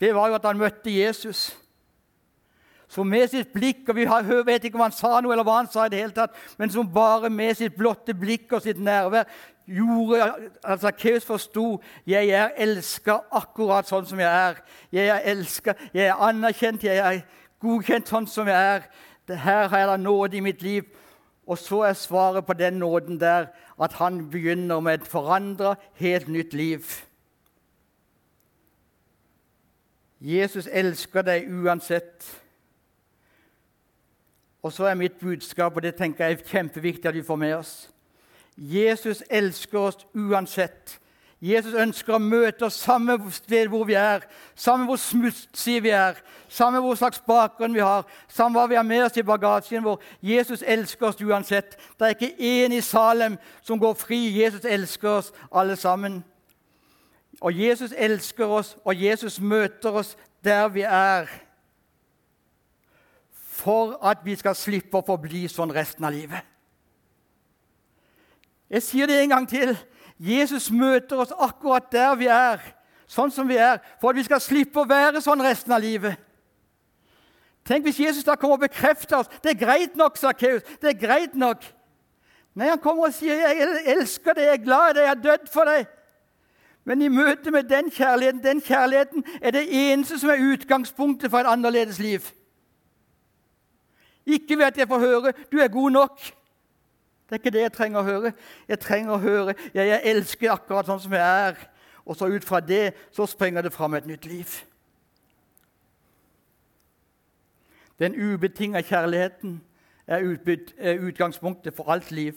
Det 0.00 0.14
var 0.14 0.28
jo 0.28 0.34
at 0.34 0.44
han 0.44 0.58
møtte 0.58 0.92
Jesus. 1.00 1.59
Som 2.90 3.06
med 3.06 3.28
sitt 3.30 3.52
blikk 3.54 3.88
og 3.88 3.96
Vi 3.96 4.06
vet 4.46 4.64
ikke 4.64 4.74
om 4.74 4.82
han 4.82 4.94
sa 4.94 5.20
noe, 5.20 5.32
eller 5.32 5.46
hva 5.46 5.60
han 5.60 5.70
sa, 5.70 5.86
i 5.86 5.92
det 5.92 6.00
hele 6.00 6.14
tatt, 6.14 6.34
men 6.58 6.70
som 6.70 6.88
bare 6.90 7.30
med 7.30 7.54
sitt 7.54 7.76
blotte 7.78 8.14
blikk 8.14 8.52
og 8.52 8.62
sitt 8.62 8.80
nærvær 8.82 9.28
gjorde 9.70 10.50
at 10.64 10.80
Sakkeus 10.82 11.24
forsto 11.24 11.80
jeg 12.06 12.32
er 12.34 12.56
elska 12.58 13.20
akkurat 13.30 13.86
sånn 13.86 14.08
som 14.08 14.18
jeg 14.18 14.30
er. 14.30 14.58
Jeg 14.92 15.12
er 15.14 15.28
elska, 15.30 15.74
jeg 15.94 16.10
er 16.10 16.24
anerkjent, 16.26 16.84
jeg 16.84 16.98
er 16.98 17.20
godkjent 17.62 18.10
sånn 18.10 18.26
som 18.26 18.50
jeg 18.50 18.74
er. 18.74 18.88
Her 19.30 19.68
har 19.70 19.78
jeg 19.78 19.88
da 19.92 19.96
nåde 19.96 20.40
i 20.40 20.42
mitt 20.42 20.62
liv. 20.62 20.88
Og 21.46 21.58
så 21.58 21.84
er 21.86 21.94
svaret 21.98 22.46
på 22.46 22.54
den 22.58 22.80
nåden 22.82 23.20
der 23.20 23.52
at 23.80 23.94
han 24.02 24.24
begynner 24.30 24.80
med 24.80 25.00
et 25.00 25.06
forandra, 25.06 25.76
helt 25.94 26.28
nytt 26.28 26.54
liv. 26.54 26.90
Jesus 30.20 30.66
elsker 30.66 31.24
deg 31.24 31.46
uansett. 31.48 32.26
Og 34.62 34.72
så 34.72 34.84
er 34.84 34.94
mitt 34.94 35.20
budskap, 35.20 35.76
og 35.76 35.82
det 35.82 35.94
tenker 35.96 36.24
jeg 36.24 36.38
er 36.38 36.50
kjempeviktig 36.50 37.08
at 37.08 37.14
vi 37.14 37.22
får 37.24 37.36
med 37.36 37.54
oss 37.54 37.90
Jesus 38.60 39.22
elsker 39.30 39.78
oss 39.78 40.06
uansett. 40.14 41.00
Jesus 41.40 41.72
ønsker 41.72 42.12
å 42.12 42.20
møte 42.20 42.66
oss 42.66 42.76
samme 42.82 43.14
sted 43.32 43.70
hvor 43.72 43.86
vi 43.88 43.94
er, 43.96 44.26
samme 44.52 44.84
hvor 44.84 44.98
smutsige 45.00 45.80
vi 45.86 45.92
er, 45.96 46.18
samme 46.52 46.82
hvor 46.84 46.98
slags 47.00 47.22
bakgrunn 47.24 47.72
vi 47.72 47.80
har, 47.80 48.04
samme 48.28 48.58
hva 48.60 48.66
vi 48.68 48.76
har 48.76 48.84
med 48.84 49.06
oss 49.06 49.16
i 49.16 49.24
bagasjen 49.24 49.86
vår. 49.86 50.02
Jesus 50.20 50.60
elsker 50.60 51.08
oss 51.08 51.22
uansett. 51.24 51.78
Det 51.96 52.10
er 52.10 52.16
ikke 52.18 52.34
én 52.36 52.76
i 52.76 52.82
Salem 52.84 53.38
som 53.64 53.80
går 53.80 53.96
fri. 53.96 54.20
Jesus 54.42 54.68
elsker 54.68 55.08
oss 55.22 55.32
alle 55.48 55.78
sammen. 55.80 56.20
Og 57.40 57.56
Jesus 57.56 57.94
elsker 57.96 58.44
oss, 58.44 58.76
og 58.84 59.00
Jesus 59.00 59.40
møter 59.40 59.96
oss 60.02 60.18
der 60.44 60.68
vi 60.68 60.84
er, 60.84 61.30
for 63.60 63.98
at 64.06 64.24
vi 64.24 64.36
skal 64.40 64.56
slippe 64.56 64.98
å 64.98 65.04
forbli 65.04 65.44
sånn 65.50 65.72
resten 65.74 66.06
av 66.08 66.14
livet. 66.14 66.46
Jeg 68.70 68.86
sier 68.86 69.10
det 69.10 69.18
en 69.20 69.34
gang 69.34 69.48
til. 69.50 69.74
Jesus 70.20 70.70
møter 70.70 71.20
oss 71.20 71.34
akkurat 71.36 71.88
der 71.92 72.14
vi 72.20 72.28
er, 72.30 72.60
sånn 73.10 73.32
som 73.34 73.48
vi 73.48 73.58
er, 73.60 73.80
for 74.00 74.12
at 74.12 74.20
vi 74.20 74.26
skal 74.28 74.42
slippe 74.42 74.82
å 74.82 74.88
være 74.88 75.22
sånn 75.24 75.42
resten 75.42 75.74
av 75.74 75.82
livet. 75.82 76.16
Tenk 77.66 77.84
hvis 77.86 78.00
Jesus 78.00 78.26
da 78.26 78.36
kommer 78.38 78.58
og 78.58 78.64
bekrefter 78.64 79.20
oss. 79.20 79.28
'Det 79.28 79.50
er 79.50 79.64
greit 79.64 79.96
nok, 79.96 80.16
Sakkeus. 80.16 80.62
Det 80.80 80.88
er 80.88 81.06
greit 81.06 81.34
nok.' 81.34 81.64
Nei, 82.54 82.68
han 82.68 82.78
kommer 82.78 83.06
og 83.06 83.14
sier, 83.14 83.34
'Jeg 83.36 83.82
elsker 83.86 84.34
deg, 84.34 84.44
jeg 84.44 84.60
er 84.60 84.64
glad 84.64 84.90
i 84.90 84.94
deg, 84.94 85.02
jeg 85.02 85.08
har 85.08 85.22
dødd 85.22 85.48
for 85.52 85.64
deg.' 85.64 85.86
Men 86.84 87.02
i 87.02 87.08
møte 87.08 87.50
med 87.50 87.68
den 87.68 87.90
kjærligheten, 87.90 88.42
den 88.42 88.60
kjærligheten 88.60 89.24
er 89.42 89.50
det 89.50 89.68
eneste 89.68 90.18
som 90.18 90.30
er 90.30 90.40
utgangspunktet 90.52 91.30
for 91.30 91.38
et 91.38 91.46
annerledes 91.46 91.98
liv. 91.98 92.20
Ikke 94.30 94.58
ved 94.58 94.64
at 94.64 94.78
jeg 94.78 94.88
får 94.88 94.98
høre 94.98 95.32
'du 95.52 95.58
er 95.58 95.68
god 95.68 95.90
nok'. 95.90 96.34
Det 97.30 97.36
er 97.36 97.38
ikke 97.38 97.50
det 97.50 97.60
jeg 97.60 97.72
trenger 97.72 98.00
å 98.00 98.02
høre. 98.02 98.32
Jeg 98.68 98.80
trenger 98.80 99.12
å 99.12 99.18
høre 99.18 99.54
jeg, 99.74 99.86
jeg 99.88 100.00
elsker 100.04 100.52
akkurat 100.52 100.86
sånn 100.86 101.00
som 101.00 101.12
jeg 101.12 101.48
er. 101.48 101.56
Og 102.04 102.16
så 102.16 102.26
ut 102.26 102.44
fra 102.44 102.60
det 102.60 102.94
så 103.12 103.26
springer 103.26 103.62
det 103.62 103.72
fram 103.72 103.94
et 103.94 104.06
nytt 104.06 104.26
liv. 104.26 104.50
Den 107.98 108.14
ubetinga 108.16 108.80
kjærligheten 108.82 109.60
er, 110.06 110.36
er 110.78 110.98
utgangspunktet 110.98 111.76
for 111.76 111.92
alt 111.92 112.10
liv. 112.10 112.34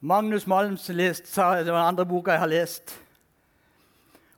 Magnus 0.00 0.46
Malms 0.46 0.88
lest, 0.88 1.26
sa, 1.28 1.58
det 1.62 1.72
var 1.72 1.78
den 1.78 1.88
andre 1.88 2.06
boka 2.06 2.30
jeg 2.30 2.40
har 2.40 2.46
lest. 2.46 2.96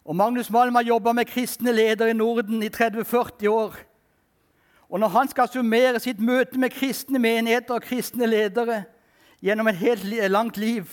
Og 0.05 0.17
Magnus 0.17 0.51
Malm 0.51 0.75
har 0.75 0.83
jobba 0.83 1.13
med 1.13 1.25
kristne 1.25 1.73
ledere 1.73 2.11
i 2.11 2.17
Norden 2.19 2.63
i 2.63 2.69
30-40 2.69 3.49
år. 3.49 3.77
Og 4.91 5.01
når 5.01 5.09
han 5.09 5.29
skal 5.29 5.49
summere 5.49 6.01
sitt 6.01 6.21
møte 6.21 6.59
med 6.59 6.75
kristne 6.75 7.19
menigheter 7.19 7.75
og 7.75 7.87
kristne 7.87 8.27
ledere 8.27 8.83
gjennom 9.43 9.71
et 9.71 9.81
helt 9.81 10.05
langt 10.31 10.57
liv 10.57 10.85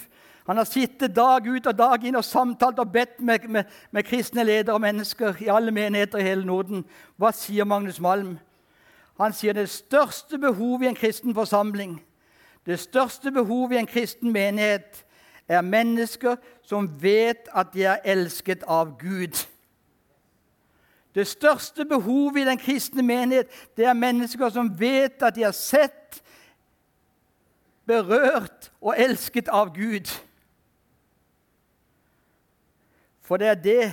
Han 0.50 0.58
har 0.58 0.65
sittet 0.65 1.15
dag 1.15 1.45
ut 1.45 1.67
og 1.67 1.78
dag 1.78 2.06
inn 2.06 2.15
og 2.17 2.26
samtalt 2.26 2.80
og 2.80 2.91
bedt 2.91 3.19
med, 3.22 3.43
med, 3.45 3.63
med 3.91 4.04
kristne 4.04 4.41
ledere 4.43 4.74
og 4.74 4.82
mennesker 4.82 5.36
i 5.45 5.50
alle 5.54 5.69
menigheter 5.72 6.17
i 6.17 6.26
hele 6.26 6.45
Norden. 6.45 6.86
Hva 7.22 7.30
sier 7.38 7.69
Magnus 7.69 8.00
Malm? 8.02 8.39
Han 9.19 9.34
sier 9.34 9.54
det 9.54 9.67
største 9.69 10.39
behovet 10.41 10.88
i 10.88 10.89
en 10.89 10.98
kristen 10.98 11.36
forsamling, 11.38 12.00
det 12.65 12.80
største 12.80 13.32
behovet 13.32 13.76
i 13.76 13.80
en 13.84 13.91
kristen 13.91 14.34
menighet, 14.34 15.06
er 15.56 15.62
mennesker 15.62 16.36
som 16.62 16.90
vet 17.02 17.50
at 17.56 17.74
de 17.74 17.84
er 17.84 18.04
elsket 18.06 18.64
av 18.68 18.98
Gud. 19.00 19.48
Det 21.16 21.28
største 21.28 21.86
behovet 21.86 22.42
i 22.42 22.46
den 22.46 22.58
kristne 22.58 23.04
menighet 23.04 23.50
det 23.78 23.86
er 23.86 23.98
mennesker 23.98 24.50
som 24.54 24.70
vet 24.80 25.24
at 25.24 25.36
de 25.36 25.44
er 25.44 25.56
sett, 25.56 26.22
berørt 27.90 28.72
og 28.82 28.94
elsket 28.98 29.50
av 29.50 29.74
Gud. 29.74 30.06
For 33.26 33.38
det 33.38 33.48
er 33.48 33.64
det 33.64 33.86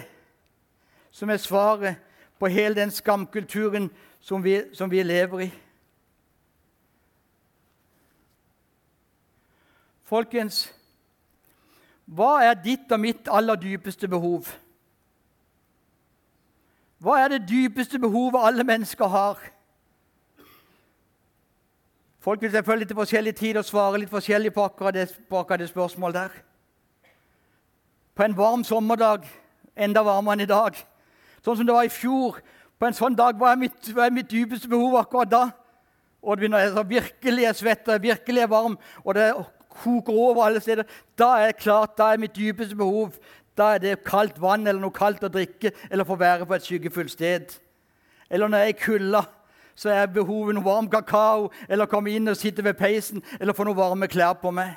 som 1.11 1.31
er 1.31 1.41
svaret 1.41 1.97
på 2.39 2.47
hele 2.47 2.75
den 2.75 2.91
skamkulturen 2.91 3.89
som 4.21 4.45
vi, 4.45 4.63
som 4.73 4.91
vi 4.91 5.03
lever 5.03 5.41
i. 5.41 5.51
Folkens, 10.05 10.76
hva 12.07 12.39
er 12.47 12.55
ditt 12.63 12.93
og 12.95 13.01
mitt 13.03 13.29
aller 13.29 13.59
dypeste 13.59 14.09
behov? 14.09 14.47
Hva 17.03 17.19
er 17.25 17.35
det 17.35 17.49
dypeste 17.49 17.99
behovet 17.99 18.47
alle 18.47 18.65
mennesker 18.65 19.11
har? 19.11 19.41
Folk 22.23 22.43
vil 22.43 22.51
selvfølgelig 22.51 22.89
til 22.89 22.99
forskjellig 22.99 23.35
tid 23.39 23.59
og 23.59 23.65
svare 23.65 23.99
litt 24.03 24.11
forskjellig 24.11 24.53
på 24.55 24.65
akkurat 24.65 24.95
det, 24.95 25.09
på 25.29 25.39
akkurat 25.39 25.61
det 25.63 25.69
spørsmålet 25.69 26.15
der. 26.15 26.39
På 28.15 28.23
en 28.23 28.37
varm 28.39 28.65
sommerdag, 28.65 29.27
enda 29.77 30.03
varmere 30.03 30.39
enn 30.39 30.47
i 30.47 30.51
dag, 30.51 30.79
sånn 31.45 31.59
som 31.59 31.67
det 31.67 31.75
var 31.75 31.87
i 31.87 31.93
fjor 31.93 32.41
På 32.77 32.85
en 32.85 32.93
sånn 32.93 33.15
dag, 33.17 33.39
hva 33.41 33.55
er 33.55 33.57
mitt, 33.57 33.87
hva 33.97 34.05
er 34.05 34.13
mitt 34.13 34.29
dypeste 34.29 34.69
behov 34.69 34.99
akkurat 34.99 35.31
da? 35.33 35.45
Og 36.21 36.37
det 36.37 36.43
begynner, 36.43 36.67
jeg 36.67 36.89
virkelig 36.91 37.45
er 37.49 37.55
svett 37.57 37.89
og 37.89 38.03
virkelig 38.03 38.49
varm, 38.53 38.75
og 39.01 39.15
det 39.17 39.31
koker 39.83 40.13
over 40.13 40.45
alle 40.47 40.61
steder. 40.61 40.85
Da 41.19 41.37
er 41.41 41.53
det 41.53 41.63
klart, 41.63 41.97
da 41.99 42.13
er 42.13 42.23
mitt 42.23 42.37
dypeste 42.37 42.77
behov 42.77 43.15
da 43.57 43.73
er 43.75 43.81
det 43.81 44.05
kaldt 44.05 44.37
vann 44.41 44.67
eller 44.67 44.83
noe 44.83 44.95
kaldt 44.95 45.25
å 45.25 45.33
drikke 45.33 45.73
eller 45.89 46.05
få 46.05 46.19
være 46.21 46.47
på 46.47 46.57
et 46.57 46.67
skyggefullt 46.67 47.15
sted. 47.15 47.55
Eller 48.29 48.51
når 48.51 48.65
jeg 48.65 48.73
er 48.73 48.75
i 48.75 48.81
kulda, 48.83 49.23
så 49.77 49.93
er 49.93 50.13
behovet 50.13 50.57
noe 50.57 50.65
varm 50.65 50.89
kakao 50.93 51.49
eller 51.69 51.89
komme 51.89 52.13
inn 52.13 52.29
og 52.29 52.37
sitte 52.37 52.65
ved 52.65 52.77
peisen 52.77 53.25
eller 53.41 53.57
få 53.57 53.65
noe 53.65 53.77
varme 53.77 54.09
klær 54.13 54.37
på 54.41 54.53
meg. 54.53 54.75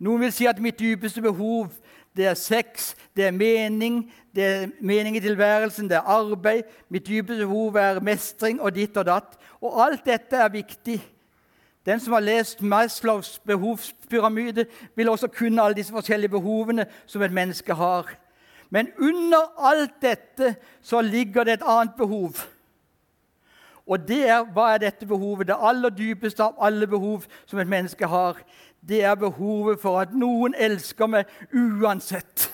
Noen 0.00 0.26
vil 0.26 0.34
si 0.36 0.48
at 0.48 0.60
mitt 0.60 0.78
dypeste 0.80 1.22
behov 1.24 1.72
det 2.16 2.26
er 2.30 2.36
sex, 2.36 2.94
det 3.16 3.26
er 3.28 3.34
mening, 3.36 4.06
det 4.32 4.44
er 4.44 4.70
mening 4.80 5.18
i 5.18 5.20
tilværelsen, 5.20 5.88
det 5.88 5.98
er 5.98 6.08
arbeid. 6.08 6.64
Mitt 6.88 7.04
dypeste 7.08 7.44
behov 7.44 7.76
er 7.76 8.00
mestring 8.04 8.60
og 8.60 8.72
ditt 8.76 8.96
og 8.96 9.04
datt. 9.08 9.36
Og 9.60 9.76
alt 9.84 10.04
dette 10.08 10.40
er 10.40 10.52
viktig. 10.52 10.96
Den 11.86 12.00
som 12.00 12.12
har 12.12 12.20
lest 12.20 12.62
Maslows 12.62 13.38
behovspyramide, 13.46 14.66
vil 14.96 15.08
også 15.08 15.28
kunne 15.28 15.62
alle 15.62 15.76
disse 15.76 15.92
forskjellige 15.94 16.34
behovene 16.34 16.86
som 17.06 17.22
et 17.22 17.32
menneske 17.32 17.74
har. 17.74 18.10
Men 18.70 18.88
under 18.98 19.54
alt 19.58 20.02
dette 20.02 20.56
så 20.82 21.00
ligger 21.00 21.44
det 21.44 21.52
et 21.52 21.66
annet 21.66 21.94
behov. 21.96 22.34
Og 23.86 24.08
det 24.08 24.24
er, 24.28 24.42
hva 24.50 24.72
er 24.74 24.82
dette 24.82 25.06
behovet? 25.06 25.46
Det 25.46 25.56
aller 25.62 25.94
dypeste 25.94 26.42
av 26.42 26.58
alle 26.58 26.88
behov 26.90 27.24
som 27.46 27.58
et 27.62 27.70
menneske 27.70 28.06
har. 28.06 28.40
Det 28.82 29.04
er 29.04 29.14
behovet 29.14 29.78
for 29.80 30.00
at 30.02 30.14
noen 30.14 30.54
elsker 30.58 31.06
meg 31.06 31.30
uansett. 31.54 32.48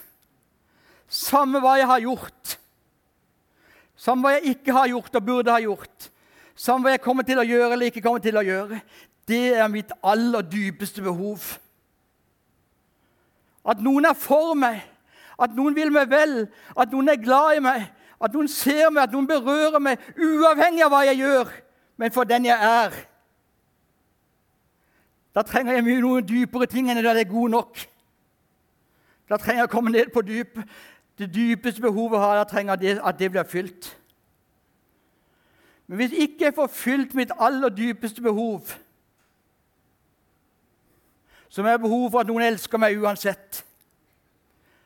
Samme 1.09 1.61
hva 1.61 1.79
jeg 1.81 1.89
har 1.89 2.05
gjort, 2.05 2.59
samme 3.97 4.25
hva 4.25 4.37
jeg 4.39 4.57
ikke 4.57 4.77
har 4.77 4.89
gjort 4.89 5.19
og 5.19 5.27
burde 5.27 5.53
ha 5.53 5.61
gjort, 5.61 6.12
samme 6.55 6.87
hva 6.87 6.95
jeg 6.95 7.03
kommer 7.05 7.27
til 7.27 7.41
å 7.41 7.47
gjøre 7.47 7.73
eller 7.73 7.91
ikke 7.91 8.03
kommer 8.05 8.23
til 8.23 8.39
å 8.39 8.45
gjøre. 8.47 8.81
Det 9.29 9.55
er 9.57 9.69
mitt 9.73 9.93
aller 10.03 10.45
dypeste 10.47 11.03
behov. 11.05 11.45
At 13.63 13.83
noen 13.83 14.09
er 14.09 14.19
for 14.19 14.57
meg, 14.59 14.81
at 15.39 15.55
noen 15.55 15.77
vil 15.77 15.93
meg 15.95 16.11
vel, 16.11 16.47
at 16.77 16.91
noen 16.93 17.13
er 17.13 17.21
glad 17.23 17.59
i 17.59 17.63
meg, 17.63 17.87
at 18.23 18.35
noen 18.35 18.51
ser 18.51 18.91
meg, 18.91 19.05
at 19.05 19.15
noen 19.15 19.29
berører 19.31 19.83
meg, 19.83 20.03
uavhengig 20.19 20.85
av 20.85 20.93
hva 20.93 21.05
jeg 21.07 21.23
gjør, 21.23 21.51
men 21.99 22.15
for 22.15 22.27
den 22.29 22.47
jeg 22.51 22.59
er. 22.59 22.97
Da 25.33 25.47
trenger 25.47 25.79
jeg 25.79 25.87
mye 25.87 26.03
noen 26.03 26.27
dypere 26.27 26.69
ting 26.69 26.91
enn 26.91 27.01
da 27.01 27.15
det 27.15 27.25
er 27.25 27.33
god 27.33 27.55
nok. 27.55 27.85
Da 29.31 29.39
trenger 29.41 29.63
jeg 29.63 29.71
å 29.71 29.73
komme 29.73 29.95
ned 29.95 30.11
på 30.13 30.25
dypet 30.27 30.81
det 31.19 31.35
dypeste 31.35 31.83
behovet 31.83 32.19
har, 32.19 32.37
da 32.41 32.45
trenger 32.49 32.81
jeg 32.81 33.01
at 33.05 33.19
det 33.19 33.31
blir 33.31 33.45
fylt. 33.49 33.91
Men 35.87 35.97
hvis 35.97 36.13
ikke 36.13 36.45
jeg 36.45 36.55
får 36.55 36.67
fylt 36.67 37.15
mitt 37.15 37.33
aller 37.39 37.69
dypeste 37.69 38.23
behov, 38.23 38.71
som 41.49 41.67
er 41.67 41.77
behov 41.77 42.11
for 42.11 42.23
at 42.23 42.31
noen 42.31 42.47
elsker 42.47 42.81
meg 42.81 42.97
uansett, 42.97 43.65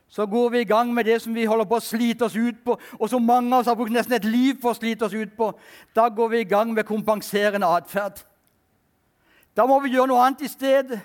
så 0.09 0.27
går 0.27 0.49
vi 0.49 0.61
i 0.61 0.69
gang 0.69 0.95
med 0.95 1.05
det 1.05 1.21
som 1.23 1.35
vi 1.35 1.45
holder 1.45 1.67
på 1.69 1.77
å 1.77 1.85
slite 1.85 2.25
oss 2.25 2.37
ut 2.37 2.63
på, 2.65 2.79
og 2.99 3.11
som 3.11 3.23
mange 3.23 3.53
av 3.53 3.61
oss 3.61 3.71
har 3.71 3.77
brukt 3.79 3.93
nesten 3.93 4.17
et 4.17 4.25
liv 4.25 4.57
for 4.63 4.73
å 4.73 4.79
slite 4.79 5.05
oss 5.07 5.15
ut 5.15 5.35
på. 5.37 5.51
Da 5.95 6.09
går 6.09 6.31
vi 6.33 6.41
i 6.41 6.49
gang 6.49 6.73
med 6.75 6.87
kompenserende 6.89 7.69
atferd. 7.69 8.23
Da 9.57 9.67
må 9.67 9.79
vi 9.85 9.93
gjøre 9.95 10.11
noe 10.13 10.25
annet 10.25 10.47
i 10.47 10.51
stedet. 10.51 11.01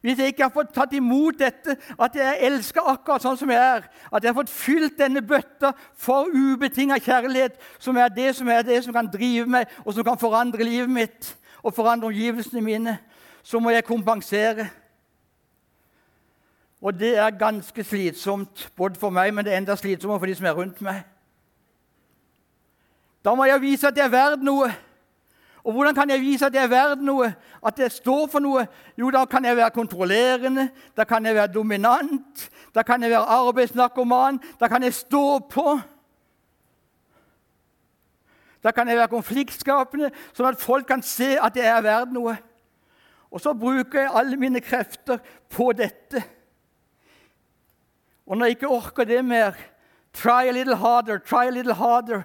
Hvis 0.00 0.18
jeg 0.18 0.32
ikke 0.32 0.46
har 0.46 0.52
fått 0.54 0.72
tatt 0.72 0.94
imot 0.96 1.36
dette, 1.36 1.74
at 2.00 2.14
jeg 2.16 2.38
elsker 2.48 2.86
akkurat 2.88 3.20
sånn 3.20 3.36
som 3.36 3.50
jeg 3.52 3.60
er, 3.60 3.84
at 4.08 4.24
jeg 4.24 4.30
har 4.30 4.38
fått 4.38 4.52
fylt 4.52 4.96
denne 4.96 5.20
bøtta 5.20 5.74
for 5.92 6.30
ubetinga 6.32 6.96
kjærlighet, 7.04 7.58
som 7.78 7.98
er 8.00 8.08
det 8.08 8.30
som 8.38 8.48
er 8.48 8.64
det 8.64 8.78
som 8.84 8.96
kan 8.96 9.10
drive 9.12 9.44
meg, 9.44 9.68
og 9.84 9.92
som 9.94 10.06
kan 10.06 10.20
forandre 10.20 10.64
livet 10.64 10.88
mitt 10.88 11.34
og 11.60 11.76
forandre 11.76 12.08
omgivelsene 12.08 12.64
mine, 12.64 12.96
så 13.42 13.60
må 13.60 13.74
jeg 13.74 13.84
kompensere. 13.84 14.70
Og 16.80 16.96
det 16.96 17.18
er 17.20 17.36
ganske 17.36 17.84
slitsomt 17.84 18.70
både 18.76 18.96
for 18.96 19.12
meg, 19.12 19.34
men 19.34 19.44
det 19.44 19.52
er 19.52 19.60
enda 19.60 19.76
slitsommere 19.76 20.22
for 20.22 20.32
de 20.32 20.38
som 20.38 20.48
er 20.48 20.56
rundt 20.56 20.80
meg. 20.80 21.02
Da 23.20 23.34
må 23.36 23.44
jeg 23.44 23.60
vise 23.60 23.88
at 23.88 23.98
jeg 24.00 24.08
er 24.08 24.14
verd 24.14 24.44
noe. 24.48 24.70
Og 25.64 25.72
hvordan 25.72 25.94
kan 25.94 26.10
jeg 26.10 26.20
vise 26.20 26.46
at 26.46 26.54
jeg 26.54 26.64
er 26.64 26.72
verdt 26.72 27.02
noe, 27.04 27.28
at 27.66 27.78
jeg 27.78 27.92
står 27.92 28.26
for 28.32 28.40
noe? 28.40 28.64
Jo, 28.96 29.10
da 29.12 29.26
kan 29.28 29.44
jeg 29.44 29.56
være 29.56 29.74
kontrollerende, 29.76 30.70
da 30.96 31.04
kan 31.04 31.26
jeg 31.26 31.36
være 31.36 31.52
dominant, 31.52 32.46
da 32.74 32.82
kan 32.82 33.02
jeg 33.02 33.12
være 33.12 33.36
arbeidsnarkoman, 33.36 34.40
da 34.60 34.68
kan 34.68 34.82
jeg 34.82 34.94
stå 34.94 35.38
på. 35.38 35.80
Da 38.64 38.72
kan 38.76 38.88
jeg 38.88 38.96
være 38.96 39.12
konfliktskapende, 39.12 40.10
sånn 40.32 40.50
at 40.52 40.60
folk 40.60 40.88
kan 40.88 41.04
se 41.04 41.34
at 41.40 41.56
jeg 41.56 41.68
er 41.68 41.84
verdt 41.84 42.16
noe. 42.16 42.36
Og 43.30 43.40
så 43.40 43.54
bruker 43.54 44.02
jeg 44.02 44.14
alle 44.16 44.36
mine 44.40 44.60
krefter 44.64 45.20
på 45.52 45.70
dette. 45.76 46.22
Og 48.26 48.36
når 48.36 48.46
jeg 48.46 48.56
ikke 48.58 48.72
orker 48.72 49.04
det 49.04 49.24
mer, 49.24 49.56
try 50.12 50.48
a 50.48 50.52
little 50.52 50.76
harder, 50.76 51.18
try 51.18 51.46
a 51.46 51.54
little 51.54 51.74
harder. 51.74 52.22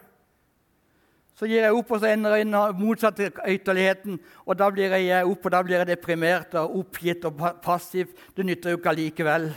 Så 1.36 1.50
gir 1.52 1.66
jeg 1.66 1.76
opp, 1.76 1.90
og 1.92 2.00
så 2.00 2.08
ender 2.14 2.38
jeg 2.38 2.46
inn 2.46 2.56
motsatt 2.80 3.18
ytterligheten. 3.20 4.20
Og 4.48 4.56
da 4.56 4.70
blir 4.72 4.94
jeg 4.96 5.28
opp, 5.28 5.44
og 5.44 5.52
da 5.52 5.60
blir 5.68 5.82
jeg 5.82 5.90
deprimert 5.90 6.56
og 6.62 6.78
oppgitt 6.80 7.26
og 7.28 7.42
passiv. 7.64 8.14
Det 8.38 8.46
nytter 8.48 8.72
jo 8.72 8.80
ikke 8.80 8.94
allikevel. 8.94 9.50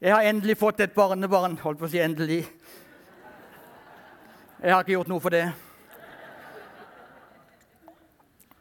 Jeg 0.00 0.14
har 0.14 0.28
endelig 0.30 0.56
fått 0.58 0.80
et 0.80 0.94
barnebarn. 0.96 1.58
Holdt 1.60 1.82
på 1.82 1.90
å 1.90 1.92
si 1.92 2.00
endelig. 2.00 2.40
Jeg 4.62 4.72
har 4.72 4.80
ikke 4.80 4.96
gjort 4.96 5.12
noe 5.12 5.22
for 5.22 5.36
det. 5.36 5.44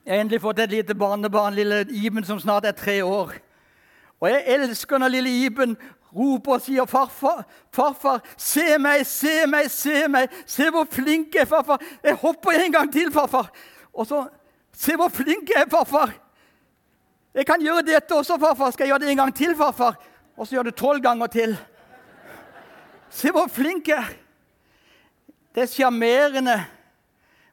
Jeg 0.02 0.12
har 0.12 0.26
endelig 0.26 0.42
fått 0.44 0.60
et 0.60 0.76
lite 0.76 0.98
barnebarn, 1.00 1.56
lille 1.56 1.86
Iben, 1.96 2.28
som 2.28 2.44
snart 2.44 2.68
er 2.68 2.76
tre 2.76 3.00
år. 3.08 3.38
Og 4.20 4.30
jeg 4.30 4.44
elsker 4.58 5.00
når 5.00 5.16
lille 5.16 5.34
Iben 5.46 5.80
roper 6.16 6.54
og 6.54 6.62
sier, 6.62 6.86
'Farfar, 6.86 7.44
farfar, 7.72 8.22
se 8.38 8.78
meg, 8.78 9.06
se 9.06 9.46
meg, 9.48 9.72
se 9.72 10.08
meg.' 10.08 10.30
'Se 10.46 10.70
hvor 10.70 10.86
flink 10.92 11.36
jeg 11.36 11.42
er, 11.42 11.46
farfar.' 11.46 11.82
'Jeg 12.04 12.16
hopper 12.16 12.52
en 12.52 12.72
gang 12.72 12.92
til, 12.92 13.12
farfar.' 13.12 13.52
Og 13.94 14.08
så 14.08 14.28
'Se 14.74 14.96
hvor 14.96 15.10
flink 15.10 15.50
jeg 15.50 15.62
er, 15.62 15.70
farfar.' 15.70 16.20
'Jeg 17.34 17.46
kan 17.46 17.62
gjøre 17.62 17.82
dette 17.82 18.16
også, 18.16 18.38
farfar. 18.40 18.72
Skal 18.72 18.84
jeg 18.86 18.90
gjøre 18.90 19.00
det 19.00 19.12
en 19.12 19.18
gang 19.18 19.36
til, 19.36 19.56
farfar?' 19.56 19.96
Og 20.38 20.48
så 20.48 20.56
gjør 20.56 20.64
du 20.64 20.72
tolv 20.72 21.02
ganger 21.02 21.28
til. 21.28 21.58
Se 23.10 23.32
hvor 23.32 23.48
flink 23.48 23.88
jeg 23.88 23.98
er. 23.98 24.14
Det 25.56 25.64
er 25.64 25.68
sjarmerende 25.68 26.66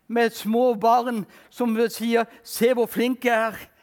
med 0.09 0.31
små 0.31 0.75
barn 0.75 1.27
som 1.51 1.77
sier 1.91 2.25
'Se 2.45 2.75
hvor 2.75 2.87
flink 2.87 3.25
jeg 3.25 3.49
er'. 3.49 3.78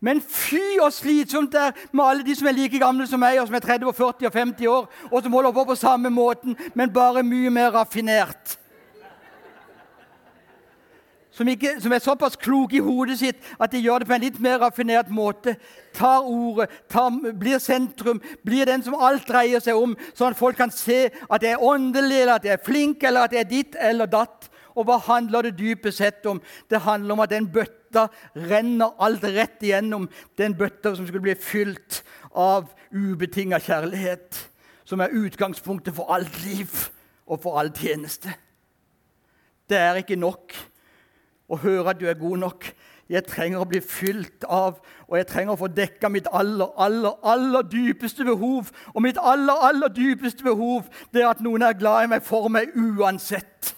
Men 0.00 0.20
fy 0.22 0.78
og 0.78 0.92
slitsomt 0.94 1.52
det 1.52 1.60
er 1.60 1.80
med 1.90 2.04
alle 2.04 2.26
de 2.26 2.34
som 2.38 2.46
er 2.46 2.54
like 2.54 2.78
gamle 2.78 3.06
som 3.10 3.18
meg, 3.20 3.40
og 3.40 3.48
som 3.48 3.56
er 3.58 3.64
30, 3.64 3.90
40 3.98 4.28
og 4.28 4.32
50 4.36 4.70
år, 4.70 4.86
og 5.10 5.22
som 5.22 5.34
holder 5.34 5.52
på 5.56 5.64
på 5.64 5.74
samme 5.74 6.10
måten, 6.10 6.56
men 6.74 6.92
bare 6.94 7.26
mye 7.26 7.50
mer 7.50 7.74
raffinert. 7.74 8.58
Som, 11.38 11.48
ikke, 11.48 11.76
som, 11.78 11.92
er 11.92 12.02
såpass 12.02 12.34
kloke 12.36 12.76
i 12.76 12.82
hodet 12.82 13.20
sitt 13.20 13.44
at 13.62 13.70
de 13.70 13.78
gjør 13.78 14.02
det 14.02 14.08
på 14.08 14.14
en 14.16 14.22
litt 14.24 14.38
mer 14.42 14.56
raffinert 14.58 15.10
måte. 15.10 15.54
Tar 15.94 16.26
ordet, 16.26 16.66
tar, 16.90 17.14
blir 17.38 17.60
sentrum, 17.62 18.18
blir 18.42 18.66
den 18.66 18.82
som 18.82 18.96
alt 18.98 19.28
dreier 19.28 19.62
seg 19.62 19.78
om, 19.78 19.94
sånn 20.18 20.34
at 20.34 20.40
folk 20.40 20.58
kan 20.58 20.74
se 20.74 21.04
at 21.06 21.46
jeg 21.46 21.54
er 21.54 21.62
åndelig, 21.62 22.24
eller 22.24 22.40
at 22.40 22.48
jeg 22.48 22.56
er 22.56 22.64
flink, 22.66 23.06
eller 23.06 23.28
at 23.28 23.36
jeg 23.36 23.44
er 23.44 23.50
ditt 23.52 23.78
eller 23.78 24.10
datt. 24.10 24.50
Og 24.74 24.86
hva 24.86 24.98
handler 25.06 25.46
det 25.46 25.58
dypest 25.58 26.02
sett 26.02 26.26
om? 26.26 26.42
Det 26.70 26.82
handler 26.82 27.14
om 27.14 27.22
at 27.22 27.30
den 27.34 27.46
bøtta 27.50 27.77
renner 28.34 28.94
alt 29.00 29.24
rett 29.24 29.62
igjennom. 29.62 30.08
Den 30.38 30.56
bøtta 30.58 30.94
som 30.94 31.06
skulle 31.06 31.24
bli 31.28 31.34
fylt 31.34 32.02
av 32.34 32.70
ubetinga 32.92 33.60
kjærlighet. 33.62 34.48
Som 34.84 35.00
er 35.00 35.14
utgangspunktet 35.14 35.94
for 35.96 36.12
alt 36.14 36.42
liv 36.44 36.72
og 37.26 37.42
for 37.42 37.60
all 37.60 37.72
tjeneste. 37.76 38.32
Det 39.68 39.76
er 39.76 40.00
ikke 40.00 40.16
nok 40.16 40.54
å 41.48 41.58
høre 41.60 41.92
at 41.92 42.00
du 42.00 42.06
er 42.08 42.20
god 42.20 42.40
nok. 42.44 42.70
Jeg 43.08 43.24
trenger 43.24 43.62
å 43.62 43.68
bli 43.68 43.80
fylt 43.80 44.44
av, 44.44 44.82
og 45.08 45.16
jeg 45.16 45.28
trenger 45.30 45.54
å 45.54 45.60
få 45.62 45.70
dekka 45.72 46.10
mitt 46.12 46.28
aller, 46.28 46.68
aller, 46.76 47.14
aller 47.24 47.64
dypeste 47.64 48.24
behov. 48.28 48.68
Og 48.92 49.04
mitt 49.04 49.20
aller, 49.20 49.64
aller 49.70 49.92
dypeste 49.92 50.44
behov 50.44 50.88
det 51.12 51.24
er 51.24 51.30
at 51.30 51.40
noen 51.44 51.64
er 51.64 51.78
glad 51.78 52.04
i 52.04 52.10
meg 52.12 52.24
for 52.26 52.52
meg 52.52 52.76
uansett. 52.76 53.72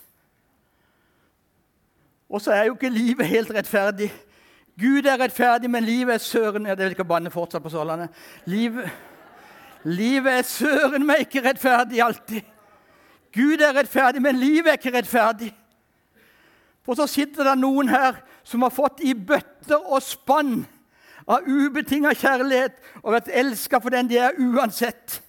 Og 2.31 2.41
så 2.41 2.53
er 2.55 2.69
jo 2.69 2.77
ikke 2.77 2.93
livet 2.95 3.27
helt 3.27 3.51
rettferdig. 3.55 4.11
Gud 4.81 5.05
er 5.05 5.19
rettferdig, 5.21 5.71
men 5.71 5.85
livet 5.85 6.15
er 6.15 6.19
søren 6.19 6.67
ja, 6.67 6.75
Det 6.75 6.85
vil 6.85 6.95
ikke 6.95 7.05
banne 7.05 7.31
fortsatt 7.31 7.63
på 7.63 7.73
Sørlandet. 7.73 8.09
Livet, 8.47 8.91
livet 9.85 10.39
er 10.39 10.47
søren 10.47 11.07
meg 11.07 11.27
ikke 11.27 11.43
rettferdig 11.49 12.03
alltid. 12.03 12.47
Gud 13.35 13.61
er 13.61 13.75
rettferdig, 13.77 14.23
men 14.23 14.39
livet 14.39 14.71
er 14.71 14.79
ikke 14.79 14.95
rettferdig. 14.97 15.51
For 16.87 16.97
så 16.97 17.07
sitter 17.11 17.51
det 17.51 17.59
noen 17.61 17.91
her 17.91 18.23
som 18.47 18.63
har 18.65 18.73
fått 18.75 19.03
i 19.05 19.13
bøtter 19.15 19.83
og 19.83 20.03
spann 20.03 20.63
av 21.31 21.47
ubetinga 21.47 22.15
kjærlighet 22.17 22.79
og 23.03 23.13
vært 23.15 23.29
elska 23.43 23.79
for 23.83 23.95
den 23.95 24.09
de 24.11 24.19
er, 24.19 24.39
uansett. 24.39 25.21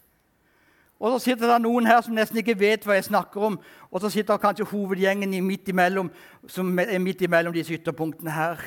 Og 1.02 1.16
så 1.16 1.24
sitter 1.24 1.50
det 1.50 1.64
noen 1.64 1.88
her 1.90 2.04
som 2.06 2.14
nesten 2.14 2.38
ikke 2.38 2.54
vet 2.60 2.84
hva 2.86 2.94
jeg 2.94 3.08
snakker 3.08 3.42
om. 3.48 3.56
Og 3.90 4.04
så 4.04 4.12
sitter 4.14 4.38
kanskje 4.38 4.68
hovedgjengen 4.70 5.34
midt 5.44 5.72
imellom, 5.74 6.12
som 6.46 6.70
er 6.80 7.02
midt 7.02 7.24
imellom 7.26 7.56
disse 7.56 7.74
ytterpunktene 7.74 8.32
her. 8.36 8.62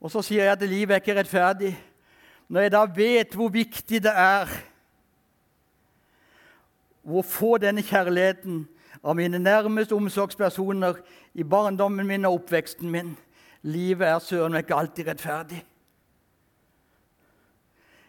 Og 0.00 0.12
så 0.12 0.20
sier 0.22 0.44
jeg 0.44 0.52
at 0.52 0.68
livet 0.68 0.92
er 0.92 1.00
ikke 1.00 1.16
rettferdig. 1.16 1.72
Når 2.52 2.60
jeg 2.60 2.72
da 2.72 2.82
vet 2.84 3.32
hvor 3.34 3.48
viktig 3.48 4.02
det 4.04 4.12
er 4.12 4.52
å 7.06 7.22
få 7.24 7.56
denne 7.62 7.80
kjærligheten 7.86 8.66
av 9.00 9.16
mine 9.16 9.40
nærmeste 9.40 9.96
omsorgspersoner 9.96 11.00
i 11.34 11.46
barndommen 11.48 12.06
min 12.06 12.28
og 12.28 12.42
oppveksten 12.42 12.92
min 12.92 13.16
Livet 13.66 14.06
er 14.06 14.20
søren 14.22 14.52
meg 14.54 14.62
ikke 14.62 14.76
alltid 14.78 15.08
rettferdig. 15.08 15.64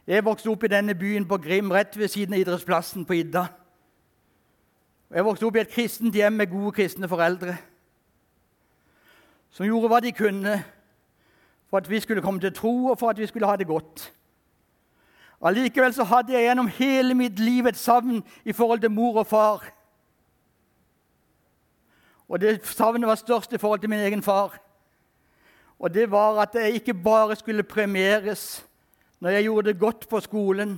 Jeg 0.07 0.23
vokste 0.23 0.47
opp 0.47 0.63
i 0.63 0.71
denne 0.71 0.95
byen 0.95 1.25
på 1.27 1.37
Grim, 1.37 1.71
rett 1.71 1.97
ved 1.99 2.07
siden 2.07 2.33
av 2.33 2.39
idrettsplassen 2.39 3.03
på 3.05 3.13
Idda. 3.13 3.47
Jeg 5.11 5.25
vokste 5.25 5.47
opp 5.47 5.55
i 5.55 5.59
et 5.65 5.71
kristent 5.71 6.15
hjem 6.15 6.37
med 6.39 6.51
gode 6.51 6.71
kristne 6.75 7.07
foreldre 7.11 7.57
som 9.51 9.65
gjorde 9.65 9.89
hva 9.89 9.99
de 10.03 10.11
kunne 10.13 10.53
for 11.67 11.79
at 11.79 11.89
vi 11.89 11.99
skulle 11.99 12.21
komme 12.21 12.39
til 12.39 12.53
tro, 12.53 12.91
og 12.91 12.99
for 12.99 13.09
at 13.09 13.17
vi 13.17 13.25
skulle 13.27 13.47
ha 13.47 13.55
det 13.55 13.67
godt. 13.67 14.13
Allikevel 15.41 15.93
så 15.93 16.03
hadde 16.03 16.33
jeg 16.33 16.45
gjennom 16.45 16.67
hele 16.67 17.13
mitt 17.13 17.39
liv 17.39 17.65
et 17.65 17.77
savn 17.77 18.23
i 18.45 18.53
forhold 18.53 18.79
til 18.79 18.91
mor 18.91 19.19
og 19.19 19.27
far. 19.27 19.65
Og 22.27 22.41
det 22.41 22.61
savnet 22.65 23.07
var 23.07 23.15
størst 23.15 23.53
i 23.53 23.57
forhold 23.57 23.79
til 23.79 23.89
min 23.89 23.99
egen 23.99 24.23
far. 24.23 24.55
Og 25.79 25.93
det 25.93 26.11
var 26.11 26.41
at 26.41 26.55
jeg 26.55 26.79
ikke 26.79 26.93
bare 26.93 27.35
skulle 27.35 27.63
premieres 27.63 28.66
når 29.19 29.35
jeg 29.35 29.47
gjorde 29.47 29.71
det 29.71 29.81
godt 29.81 30.07
på 30.09 30.21
skolen, 30.21 30.77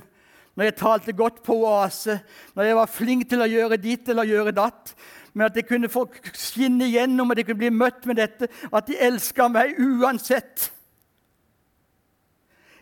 når 0.56 0.64
jeg 0.66 0.76
talte 0.80 1.12
godt 1.16 1.42
på 1.46 1.54
Oase, 1.64 2.18
når 2.54 2.66
jeg 2.68 2.76
var 2.76 2.90
flink 2.90 3.28
til 3.30 3.42
å 3.42 3.48
gjøre 3.48 3.78
ditt 3.80 4.08
eller 4.10 4.28
gjøre 4.28 4.56
datt, 4.56 4.94
men 5.32 5.46
at 5.46 5.56
jeg 5.56 5.68
kunne 5.68 5.90
få 5.92 6.06
skinne 6.34 6.88
igjennom, 6.88 7.30
at 7.30 7.38
jeg 7.38 7.50
kunne 7.50 7.62
bli 7.62 7.70
møtt 7.72 8.08
med 8.10 8.18
dette, 8.18 8.48
at 8.72 8.88
de 8.88 8.98
elska 8.98 9.46
meg 9.52 9.78
uansett. 9.78 10.70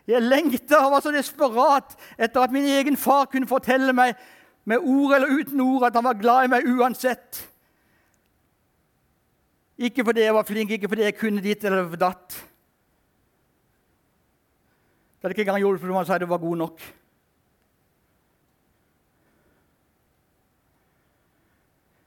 Jeg 0.09 0.25
lengta 0.25 0.81
og 0.87 0.95
var 0.95 1.05
så 1.05 1.13
desperat 1.13 1.93
etter 2.17 2.41
at 2.41 2.55
min 2.55 2.65
egen 2.65 2.97
far 2.97 3.29
kunne 3.29 3.51
fortelle 3.51 3.93
meg 3.93 4.17
med 4.69 4.81
ord 4.81 5.15
eller 5.17 5.35
uten 5.41 5.61
ord 5.61 5.85
at 5.89 5.97
han 5.97 6.07
var 6.09 6.17
glad 6.21 6.47
i 6.47 6.53
meg 6.55 6.69
uansett. 6.69 7.43
Ikke 9.79 10.03
fordi 10.05 10.25
jeg 10.25 10.35
var 10.35 10.49
flink, 10.49 10.73
ikke 10.75 10.89
fordi 10.91 11.05
jeg 11.07 11.19
kunne 11.21 11.45
ditt 11.45 11.65
eller 11.69 11.93
datt. 12.01 12.35
Det 15.19 15.27
hadde 15.27 15.35
ikke 15.35 15.41
engang 15.41 15.59
hjulpet 15.65 15.91
om 15.91 15.97
han 15.97 16.07
sa 16.07 16.19
det 16.19 16.29
var 16.29 16.39
god 16.39 16.57
nok. 16.57 16.83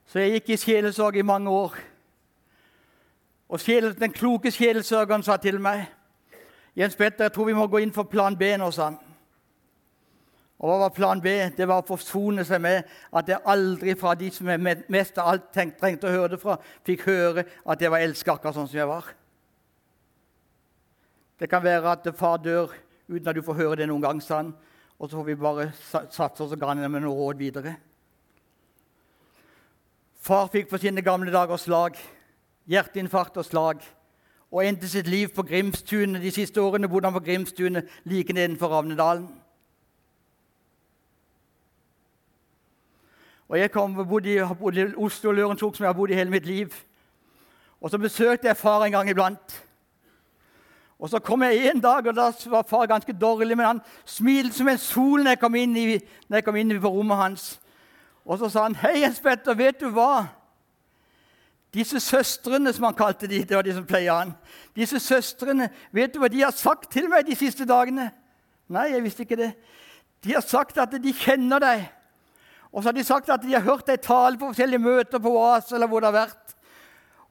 Så 0.08 0.19
jeg 0.19 0.32
gikk 0.32 0.50
i 0.50 0.58
sjelesorg 0.60 1.17
i 1.19 1.21
mange 1.28 1.50
år. 1.52 1.76
Og 3.52 3.60
den 4.00 4.13
kloke 4.15 4.52
sjelesørgeren 4.52 5.24
sa 5.24 5.36
til 5.38 5.60
meg 5.60 5.89
Jens 6.76 6.95
Petter, 6.95 7.26
jeg 7.26 7.34
tror 7.36 7.50
vi 7.50 7.54
må 7.54 7.67
gå 7.67 7.82
inn 7.84 7.91
for 7.91 8.08
plan 8.08 8.38
B 8.39 8.54
nå, 8.56 8.69
sa 8.71 8.86
han. 8.86 9.00
Og 10.62 10.69
hva 10.69 10.78
var 10.86 10.93
plan 10.95 11.19
B? 11.21 11.34
Det 11.58 11.67
var 11.67 11.82
å 11.82 11.88
forsone 11.88 12.45
seg 12.47 12.62
med 12.63 12.88
at 13.12 13.28
jeg 13.28 13.43
aldri 13.43 13.95
fra 14.00 14.13
de 14.15 14.30
som 14.32 14.47
jeg 14.47 14.78
mest 14.88 15.19
av 15.19 15.34
alt 15.34 15.50
trengte 15.52 16.08
å 16.08 16.13
høre 16.13 16.30
det 16.36 16.39
fra, 16.39 16.56
fikk 16.88 17.04
høre 17.10 17.43
at 17.65 17.82
jeg 17.82 17.91
var 17.91 18.06
elsket 18.06 18.32
akkurat 18.36 18.56
sånn 18.56 18.69
som 18.71 18.80
jeg 18.80 18.88
var. 18.88 19.10
Det 21.41 21.50
kan 21.52 21.63
være 21.65 21.91
at 21.91 22.08
far 22.15 22.39
dør 22.39 22.71
uten 23.12 23.28
at 23.28 23.36
du 23.36 23.43
får 23.45 23.60
høre 23.60 23.76
det 23.82 23.88
noen 23.91 24.02
gang, 24.02 24.21
sa 24.24 24.41
han. 24.41 24.54
Og 25.00 25.10
så 25.10 25.17
får 25.17 25.28
vi 25.28 25.36
bare 25.36 25.71
satse 25.76 26.43
oss 26.43 26.52
og 26.52 26.60
ga 26.60 26.74
med 26.74 27.02
noen 27.02 27.10
råd 27.12 27.38
videre. 27.38 27.76
Far 30.21 30.47
fikk 30.54 30.69
på 30.69 30.78
sine 30.78 31.02
gamle 31.02 31.34
dager 31.34 31.58
slag. 31.58 31.97
Hjerteinfarkt 32.69 33.38
og 33.41 33.45
slag 33.45 33.82
og 34.52 34.65
endte 34.67 34.89
sitt 34.89 35.08
liv 35.08 35.32
på 35.32 35.43
Grimstunet. 35.47 36.21
De 36.21 36.32
siste 36.32 36.62
årene 36.62 36.89
bodde 36.91 37.08
han 37.08 37.15
på 37.15 37.24
Grimstunet 37.24 37.88
like 38.04 38.34
nedenfor 38.34 38.67
Ravnedalen. 38.67 39.30
Og 43.47 43.60
Jeg 43.60 43.71
kom, 43.71 43.95
bodde 44.08 44.34
i, 44.34 44.39
bodde 44.60 44.82
i 44.82 44.95
Oslo 44.95 45.30
og 45.30 45.36
Lørenskog, 45.36 45.76
som 45.76 45.84
jeg 45.84 45.89
har 45.89 45.97
bodd 45.97 46.12
i 46.12 46.15
hele 46.15 46.30
mitt 46.30 46.45
liv. 46.45 46.76
Og 47.82 47.89
Så 47.89 47.97
besøkte 47.97 48.47
jeg 48.47 48.58
far 48.58 48.84
en 48.84 48.91
gang 48.91 49.10
iblant. 49.10 49.63
Og 51.01 51.09
Så 51.09 51.19
kom 51.19 51.41
jeg 51.43 51.71
en 51.71 51.81
dag, 51.81 52.07
og 52.07 52.15
da 52.15 52.31
var 52.45 52.67
far 52.69 52.85
ganske 52.85 53.13
dårlig, 53.13 53.57
men 53.57 53.65
han 53.65 53.81
smilte 54.05 54.53
som 54.53 54.67
en 54.69 54.77
sol 54.77 55.23
når 55.23 55.33
jeg 55.33 55.39
kom 55.41 55.55
inn, 55.57 55.73
i, 55.77 55.97
jeg 56.29 56.45
kom 56.45 56.55
inn 56.55 56.75
på 56.81 56.91
rommet 56.93 57.17
hans. 57.17 57.45
Og 58.25 58.37
så 58.37 58.49
sa 58.49 58.67
han, 58.67 58.75
'Hei, 58.75 58.99
Jens 59.01 59.19
Petter, 59.19 59.53
vet 59.53 59.79
du 59.79 59.89
hva?' 59.89 60.27
Disse 61.73 61.99
søstrene, 61.99 62.73
som 62.73 62.83
han 62.83 62.93
kalte 62.93 63.27
de, 63.27 63.43
det 63.43 63.55
var 63.55 63.63
de 63.63 63.73
som 63.73 63.85
pleier 63.85 64.13
han. 64.13 64.33
Disse 64.75 64.99
søstrene, 64.99 65.69
vet 65.91 66.13
du 66.13 66.19
hva 66.19 66.27
de 66.27 66.41
har 66.41 66.51
sagt 66.51 66.91
til 66.91 67.07
meg 67.09 67.25
de 67.25 67.35
siste 67.35 67.65
dagene? 67.65 68.11
Nei, 68.67 68.91
jeg 68.91 69.03
visste 69.03 69.23
ikke 69.23 69.39
det. 69.39 69.53
De 70.23 70.33
har 70.33 70.43
sagt 70.43 70.77
at 70.77 70.91
de 70.91 71.13
kjenner 71.13 71.59
deg. 71.63 71.85
Og 72.71 72.83
så 72.83 72.89
har 72.89 72.97
de 72.97 73.03
sagt 73.03 73.29
at 73.29 73.41
de 73.41 73.53
har 73.53 73.63
hørt 73.63 73.87
deg 73.87 74.03
tale 74.03 74.37
på 74.37 74.51
forskjellige 74.51 74.83
møter 74.83 75.19
på 75.19 75.31
OAS 75.31 75.71
eller 75.71 75.87
hvor 75.87 76.03
det 76.03 76.11
har 76.11 76.27
vært. 76.27 76.55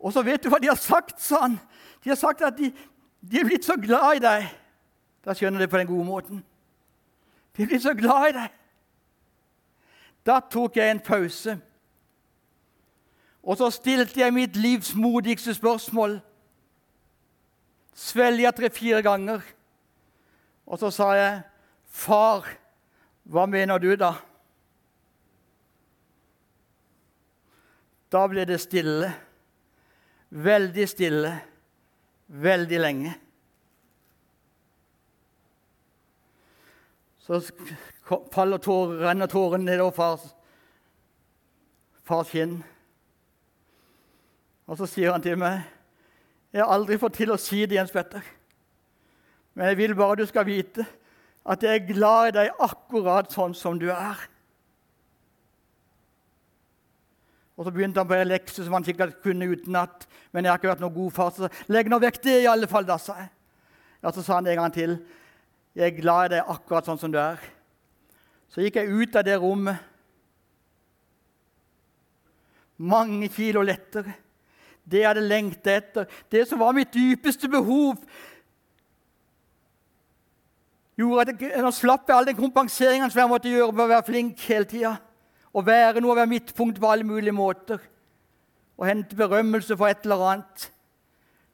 Og 0.00 0.12
så 0.12 0.24
vet 0.24 0.42
du 0.42 0.48
hva 0.48 0.58
de 0.58 0.72
har 0.72 0.80
sagt, 0.80 1.20
sa 1.20 1.44
han. 1.44 1.60
De 2.04 2.08
har 2.08 2.16
sagt 2.16 2.40
at 2.42 2.56
de, 2.56 2.72
de 3.20 3.40
er 3.40 3.44
blitt 3.44 3.64
så 3.64 3.76
glad 3.76 4.16
i 4.16 4.22
deg. 4.24 4.46
Da 5.24 5.34
skjønner 5.36 5.60
du 5.60 5.64
det 5.64 5.70
på 5.72 5.78
den 5.80 5.90
gode 5.90 6.06
måten. 6.08 6.44
De 7.56 7.62
er 7.62 7.68
blitt 7.68 7.84
så 7.84 7.94
glad 7.94 8.30
i 8.30 8.36
deg. 8.38 8.56
Da 10.26 10.40
tok 10.40 10.76
jeg 10.76 10.90
en 10.90 11.02
pause. 11.04 11.56
Og 13.42 13.56
så 13.56 13.70
stilte 13.72 14.20
jeg 14.20 14.36
mitt 14.36 14.56
livs 14.56 14.94
modigste 14.94 15.54
spørsmål. 15.56 16.18
Svelga 17.96 18.52
tre-fire 18.56 19.02
ganger. 19.04 19.44
Og 20.66 20.78
så 20.78 20.90
sa 20.90 21.12
jeg, 21.12 21.42
'Far, 21.86 22.46
hva 23.24 23.46
mener 23.46 23.78
du, 23.78 23.96
da?' 23.96 24.14
Da 28.12 28.26
ble 28.26 28.44
det 28.44 28.60
stille. 28.60 29.12
Veldig 30.30 30.88
stille. 30.88 31.49
Veldig 32.30 32.78
lenge. 32.78 33.14
Så 37.18 37.40
faller 38.32 38.58
tårer, 38.62 39.00
renner 39.02 39.30
tårene 39.30 39.66
nedover 39.66 39.94
fars, 39.94 40.28
fars 42.06 42.30
kinn. 42.30 42.60
Og 44.70 44.78
så 44.78 44.86
sier 44.86 45.12
han 45.12 45.22
til 45.22 45.38
meg, 45.38 45.62
'Jeg 46.52 46.64
har 46.64 46.72
aldri 46.74 46.98
fått 46.98 47.14
til 47.14 47.30
å 47.30 47.38
si 47.38 47.66
det, 47.66 47.74
Jens 47.74 47.90
Petter.' 47.90 48.26
'Men 49.54 49.66
jeg 49.66 49.76
vil 49.76 49.94
bare 49.94 50.16
du 50.16 50.26
skal 50.26 50.46
vite 50.46 50.86
at 51.46 51.62
jeg 51.62 51.74
er 51.74 51.92
glad 51.94 52.28
i 52.28 52.38
deg 52.38 52.50
akkurat 52.60 53.32
sånn 53.32 53.54
som 53.54 53.78
du 53.78 53.90
er.' 53.90 54.29
Og 57.60 57.66
Så 57.66 57.74
begynte 57.74 58.00
han 58.00 58.08
på 58.08 58.16
en 58.16 58.30
lekse 58.30 58.64
som 58.64 58.72
han 58.72 58.86
sikkert 58.86 59.18
kunne 59.20 59.50
utenat. 59.52 60.06
Men 60.32 60.46
jeg 60.46 60.52
har 60.52 60.60
ikke 60.62 60.70
vært 60.70 60.80
noen 60.80 60.94
god 60.94 61.12
far, 61.12 61.34
så 61.36 61.50
legg 61.68 61.90
nå 61.92 61.98
vekk 62.00 62.16
det, 62.24 62.38
i 62.40 62.48
alle 62.48 62.68
fall, 62.70 62.86
da, 62.88 62.96
sa 62.96 63.18
jeg. 63.18 63.28
Og 64.00 64.14
Så 64.16 64.24
sa 64.24 64.38
han 64.38 64.48
en 64.48 64.62
gang 64.62 64.72
til. 64.72 64.96
'Jeg 65.76 65.86
er 65.86 66.00
glad 66.00 66.24
i 66.24 66.34
deg 66.34 66.48
akkurat 66.48 66.86
sånn 66.88 66.98
som 66.98 67.12
du 67.12 67.18
er.' 67.18 67.38
Så 68.48 68.64
gikk 68.64 68.80
jeg 68.80 68.88
ut 68.90 69.16
av 69.16 69.22
det 69.22 69.36
rommet. 69.38 69.76
Mange 72.78 73.28
kilo 73.28 73.62
lettere 73.62 74.16
det 74.90 75.04
jeg 75.04 75.08
hadde 75.08 75.28
lengta 75.28 75.76
etter, 75.76 76.08
det 76.32 76.48
som 76.48 76.58
var 76.58 76.74
mitt 76.74 76.92
dypeste 76.94 77.48
behov, 77.48 78.00
gjorde 80.98 81.20
at 81.28 81.42
jeg, 81.42 81.62
Nå 81.62 81.70
slapp 81.74 82.08
jeg 82.08 82.16
all 82.16 82.26
den 82.28 82.38
kompenseringen 82.38 83.10
som 83.10 83.22
jeg 83.22 83.30
måtte 83.30 83.52
gjøre 83.52 83.72
på 83.72 83.84
å 83.84 83.92
være 83.92 84.06
flink 84.08 84.42
hele 84.48 84.68
tida. 84.68 84.96
Å 85.50 85.62
være 85.66 86.02
noe, 86.02 86.14
å 86.14 86.18
være 86.20 86.30
midtpunkt 86.30 86.78
på 86.80 86.90
alle 86.90 87.06
mulige 87.06 87.34
måter. 87.34 87.80
Å 88.78 88.86
hente 88.86 89.18
berømmelse 89.18 89.76
for 89.76 89.90
et 89.90 90.06
eller 90.06 90.26
annet. 90.28 90.68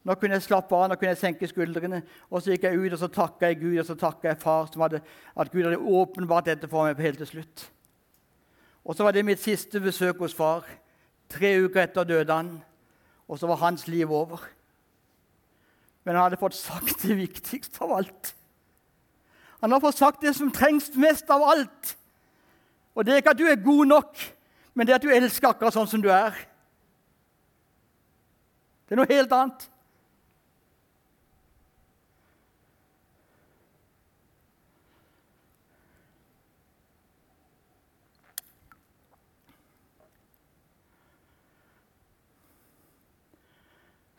Nå 0.06 0.14
kunne 0.20 0.37
jeg 0.37 0.46
slappe 0.46 0.76
av, 0.76 0.87
nå 0.90 0.98
kunne 0.98 1.14
jeg 1.14 1.22
senke 1.22 1.48
skuldrene. 1.50 2.02
Og 2.30 2.42
så 2.42 2.52
gikk 2.52 2.68
jeg 2.68 2.78
ut 2.78 2.92
og 2.92 3.00
så 3.00 3.09
takka 3.11 3.50
jeg 3.50 3.61
Gud 3.64 3.80
og 3.80 3.88
så 3.88 3.96
takka 3.98 4.30
jeg 4.30 4.42
far, 4.42 4.68
som 4.70 4.85
hadde, 4.85 5.00
at 5.35 5.50
Gud 5.50 5.64
hadde 5.66 5.80
åpenbart 5.80 6.46
dette 6.46 6.70
for 6.70 6.87
meg 6.87 7.02
helt 7.02 7.18
til 7.24 7.32
slutt. 7.32 7.66
Og 8.87 8.94
så 8.94 9.02
var 9.02 9.16
det 9.16 9.26
mitt 9.26 9.42
siste 9.42 9.82
besøk 9.82 10.20
hos 10.22 10.37
far. 10.37 10.68
Tre 11.32 11.56
uker 11.64 11.82
etter 11.82 12.06
døde 12.06 12.37
han 12.37 12.54
og 13.26 13.38
så 13.38 13.48
var 13.50 13.62
hans 13.64 13.87
liv 13.90 14.11
over. 14.12 14.42
Men 16.04 16.14
han 16.14 16.28
hadde 16.28 16.40
fått 16.40 16.54
sagt 16.54 17.02
det 17.02 17.16
viktigste 17.18 17.82
av 17.82 17.96
alt. 17.98 18.32
Han 19.64 19.72
har 19.72 19.82
fått 19.82 19.98
sagt 19.98 20.22
det 20.22 20.37
som 20.37 20.52
trengs 20.54 20.92
mest 20.94 21.30
av 21.32 21.42
alt. 21.42 21.96
Og 22.96 23.04
det 23.04 23.12
er 23.12 23.20
ikke 23.20 23.35
at 23.37 23.38
du 23.38 23.44
er 23.44 23.61
god 23.61 23.87
nok, 23.87 24.26
men 24.74 24.87
det 24.87 24.94
er 24.94 24.98
at 24.98 25.04
du 25.04 25.12
elsker 25.12 25.52
akkurat 25.52 25.76
sånn 25.76 25.88
som 25.90 26.00
du 26.00 26.09
er. 26.09 26.32
Det 28.88 28.96
er 28.96 29.02
noe 29.02 29.11
helt 29.11 29.35
annet. 29.37 29.66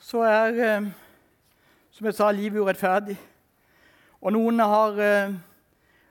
så 0.07 0.21
er, 0.23 0.53
eh, 0.63 0.85
som 1.91 2.05
jeg 2.07 2.15
sa, 2.15 2.29
livet 2.31 2.61
urettferdig. 2.63 3.17
Og 4.23 4.31
noen 4.31 4.61
har 4.63 4.99
eh, 5.03 5.33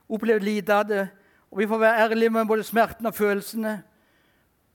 opplevd 0.05 0.45
lite 0.45 0.75
av 0.75 0.83
det. 0.85 1.07
Og 1.51 1.61
vi 1.61 1.67
får 1.67 1.79
være 1.79 2.03
ærlige 2.03 2.29
med 2.29 2.45
både 2.45 2.63
smerten 2.63 3.05
og 3.05 3.15
følelsene. 3.15 3.83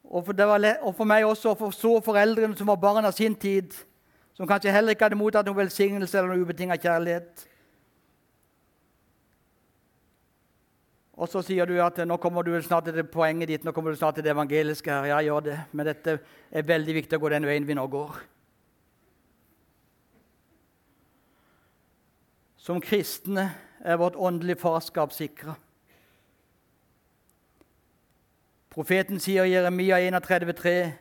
Og 0.05 0.27
for, 0.27 0.35
og 0.83 0.95
for 0.95 1.05
meg 1.05 1.25
også, 1.25 1.51
og 1.51 1.59
for 1.59 1.71
så 1.71 2.01
foreldrene 2.05 2.57
som 2.57 2.67
var 2.69 2.77
barn 2.77 3.05
av 3.05 3.13
sin 3.13 3.35
tid, 3.35 3.73
som 4.35 4.49
kanskje 4.49 4.73
heller 4.73 4.93
ikke 4.93 5.05
hadde 5.09 5.17
mottatt 5.17 5.47
noen 5.47 5.61
velsignelse 5.63 6.19
eller 6.19 6.33
noen 6.33 6.45
ubetinga 6.45 6.77
kjærlighet. 6.77 7.47
Og 11.13 11.29
så 11.29 11.43
sier 11.45 11.69
du 11.69 11.77
at 11.85 12.01
nå 12.09 12.17
kommer 12.21 12.43
du 12.43 12.55
snart 12.65 12.89
til 12.89 13.05
poenget 13.05 13.49
ditt, 13.49 13.65
nå 13.65 13.73
kommer 13.73 13.93
du 13.93 14.01
snart 14.01 14.17
til 14.17 14.25
det 14.25 14.33
evangeliske. 14.33 14.91
her. 14.91 15.05
Ja, 15.05 15.21
gjør 15.21 15.41
det. 15.41 15.59
Men 15.73 15.87
dette 15.87 16.19
er 16.51 16.69
veldig 16.69 16.95
viktig 16.95 17.17
å 17.17 17.23
gå 17.23 17.31
den 17.33 17.47
veien 17.47 17.67
vi 17.69 17.77
nå 17.79 17.85
går. 17.87 18.17
Som 22.57 22.81
kristne 22.81 23.51
er 23.85 24.01
vårt 24.01 24.17
åndelige 24.17 24.61
farskap 24.63 25.13
sikra. 25.13 25.57
Profeten 28.73 29.21
sier 29.21 29.45
i 29.45 29.51
Jeremia 29.53 29.99
31,3.: 30.19 30.93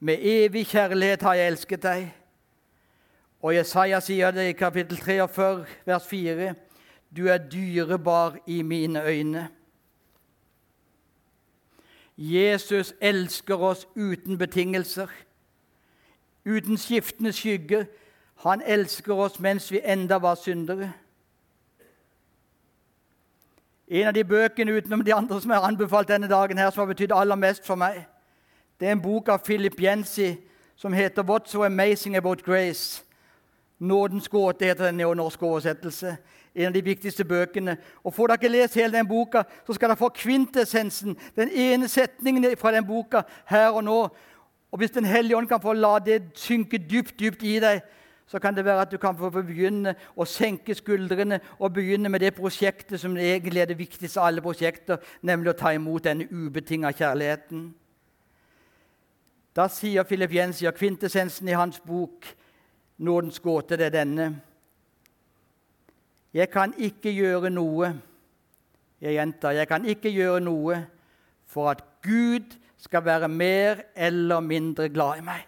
Med 0.00 0.18
evig 0.20 0.66
kjærlighet 0.66 1.22
har 1.22 1.34
jeg 1.34 1.46
elsket 1.46 1.82
deg. 1.82 2.10
Og 3.40 3.54
Jesaja 3.56 4.00
sier 4.00 4.30
det 4.30 4.44
i 4.50 4.52
kapittel 4.52 4.98
43, 5.00 5.64
vers 5.86 6.06
4. 6.06 6.54
Du 7.16 7.26
er 7.26 7.38
dyrebar 7.38 8.36
i 8.46 8.62
mine 8.62 9.02
øyne. 9.02 9.48
Jesus 12.18 12.92
elsker 13.00 13.56
oss 13.56 13.86
uten 13.96 14.38
betingelser, 14.38 15.08
uten 16.44 16.76
skiftende 16.76 17.32
skygge. 17.32 17.86
Han 18.44 18.62
elsker 18.66 19.14
oss 19.14 19.40
mens 19.40 19.72
vi 19.72 19.80
enda 19.84 20.20
var 20.20 20.34
syndere. 20.34 20.92
En 23.88 24.06
av 24.06 24.14
de 24.14 24.24
bøkene 24.24 24.72
utenom 24.72 25.04
de 25.04 25.14
andre 25.14 25.40
som 25.40 25.50
er 25.50 25.64
anbefalt 25.66 26.08
denne 26.08 26.28
dagen, 26.28 26.58
her, 26.58 26.70
som 26.70 26.80
har 26.80 26.94
betydd 26.94 27.12
aller 27.12 27.36
mest 27.36 27.66
for 27.66 27.76
meg, 27.76 28.06
det 28.80 28.88
er 28.88 28.92
en 28.92 29.02
bok 29.02 29.28
av 29.28 29.44
Philip 29.44 29.80
Jensi 29.80 30.36
som 30.76 30.92
heter 30.92 31.22
'What's 31.22 31.50
So 31.50 31.64
Amazing 31.64 32.16
About 32.16 32.42
Grace'. 32.42 33.02
Nådens 33.78 34.28
gåte 34.28 34.64
heter 34.64 34.84
den 34.84 34.94
neonorske 34.94 35.46
oversettelse 35.46 36.16
en 36.54 36.66
av 36.66 36.72
de 36.72 36.84
viktigste 36.84 37.24
bøkene. 37.24 37.76
Og 38.04 38.14
Får 38.14 38.26
dere 38.26 38.34
ikke 38.34 38.48
lest 38.48 38.74
hele 38.74 38.98
den 38.98 39.08
boka, 39.08 39.42
så 39.66 39.74
skal 39.74 39.88
dere 39.88 39.98
få 39.98 40.08
kvintessensen, 40.08 41.16
den 41.36 41.50
ene 41.50 41.88
setningen 41.88 42.56
fra 42.58 42.72
den 42.72 42.86
boka 42.86 43.22
her 43.46 43.68
og 43.68 43.84
nå. 43.84 44.08
Og 44.72 44.78
Hvis 44.78 44.90
Den 44.90 45.04
hellige 45.04 45.36
ånd 45.36 45.48
kan 45.48 45.60
få 45.60 45.72
la 45.72 45.98
det 45.98 46.22
synke 46.34 46.78
dypt, 46.78 47.20
dypt 47.20 47.42
i 47.42 47.60
deg, 47.60 47.80
så 48.26 48.38
kan 48.38 48.56
det 48.56 48.64
være 48.64 48.80
at 48.80 48.92
du 48.92 48.96
kan 48.98 49.16
få 49.16 49.30
begynne 49.30 49.94
å 50.16 50.24
senke 50.24 50.74
skuldrene 50.74 51.40
og 51.58 51.74
begynne 51.76 52.08
med 52.08 52.20
det 52.24 52.34
prosjektet 52.34 53.00
som 53.00 53.16
egentlig 53.16 53.60
er 53.60 53.68
det 53.70 53.78
viktigste 53.78 54.20
av 54.20 54.30
alle 54.30 54.44
prosjekter, 54.44 55.00
nemlig 55.22 55.52
å 55.52 55.58
ta 55.58 55.74
imot 55.76 56.04
denne 56.06 56.26
ubetinga 56.30 56.92
kjærligheten. 56.96 57.68
Da 59.54 59.68
sier 59.70 60.02
Philip 60.08 60.32
Jensier, 60.34 60.72
kvintessensen 60.74 61.48
i 61.48 61.58
hans 61.58 61.80
bok 61.80 62.26
'Nådens 62.98 63.38
gåte', 63.38 63.76
det 63.76 63.86
er 63.86 63.90
denne. 64.04 64.40
Jeg 66.34 66.50
kan 66.50 66.74
ikke 66.78 67.10
gjøre 67.10 67.50
noe 67.50 68.00
Jeg 69.00 69.12
gjentar, 69.12 69.50
jeg 69.50 69.68
kan 69.68 69.84
ikke 69.84 70.08
gjøre 70.08 70.40
noe 70.40 70.86
for 71.46 71.70
at 71.70 71.82
Gud 72.02 72.56
skal 72.78 73.04
være 73.04 73.28
mer 73.28 73.82
eller 73.96 74.40
mindre 74.40 74.88
glad 74.88 75.18
i 75.18 75.20
meg. 75.20 75.42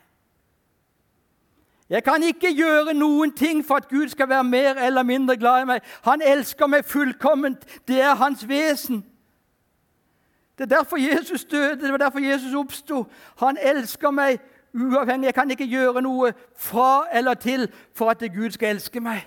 Jeg 1.90 2.04
kan 2.04 2.22
ikke 2.22 2.50
gjøre 2.56 2.94
noen 2.94 3.32
ting 3.32 3.66
for 3.66 3.74
at 3.78 3.88
Gud 3.88 4.08
skal 4.08 4.28
være 4.28 4.44
mer 4.44 4.74
eller 4.74 5.02
mindre 5.02 5.36
glad 5.36 5.62
i 5.62 5.64
meg. 5.64 5.80
Han 6.02 6.22
elsker 6.22 6.66
meg 6.66 6.84
fullkomment. 6.84 7.62
Det 7.88 8.00
er 8.00 8.14
hans 8.14 8.48
vesen. 8.48 9.04
Det 10.58 10.64
er 10.64 10.76
derfor 10.76 10.96
Jesus 10.96 11.44
døde, 11.44 11.82
det 11.82 11.92
var 11.92 11.96
derfor 11.96 12.18
Jesus 12.18 12.54
oppsto. 12.54 13.06
Han 13.38 13.58
elsker 13.60 14.10
meg 14.10 14.38
uavhengig. 14.74 15.26
Jeg 15.26 15.34
kan 15.34 15.50
ikke 15.50 15.66
gjøre 15.66 16.02
noe 16.02 16.32
fra 16.56 17.06
eller 17.12 17.34
til 17.34 17.68
for 17.94 18.10
at 18.10 18.24
Gud 18.34 18.50
skal 18.50 18.68
elske 18.68 19.00
meg. 19.00 19.22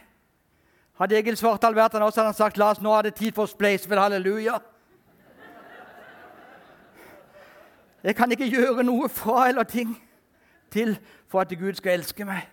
Hadde 0.99 1.15
Egil 1.15 1.37
Svartdal 1.37 1.75
vært 1.75 1.93
han 1.95 2.03
også, 2.03 2.19
hadde 2.19 2.33
han 2.33 2.37
sagt 2.37 2.57
la 2.57 2.73
oss 2.73 2.81
nå 2.81 2.91
er 2.91 3.07
det 3.07 3.15
tid 3.15 3.31
for 3.31 3.47
spleisespill. 3.47 4.01
Halleluja. 4.01 4.57
Jeg 8.03 8.15
kan 8.15 8.31
ikke 8.31 8.49
gjøre 8.49 8.83
noe 8.83 9.09
fra 9.09 9.47
eller 9.49 9.63
ting 9.63 9.95
til 10.71 10.97
for 11.29 11.41
at 11.41 11.53
Gud 11.59 11.77
skal 11.77 11.99
elske 11.99 12.25
meg. 12.25 12.47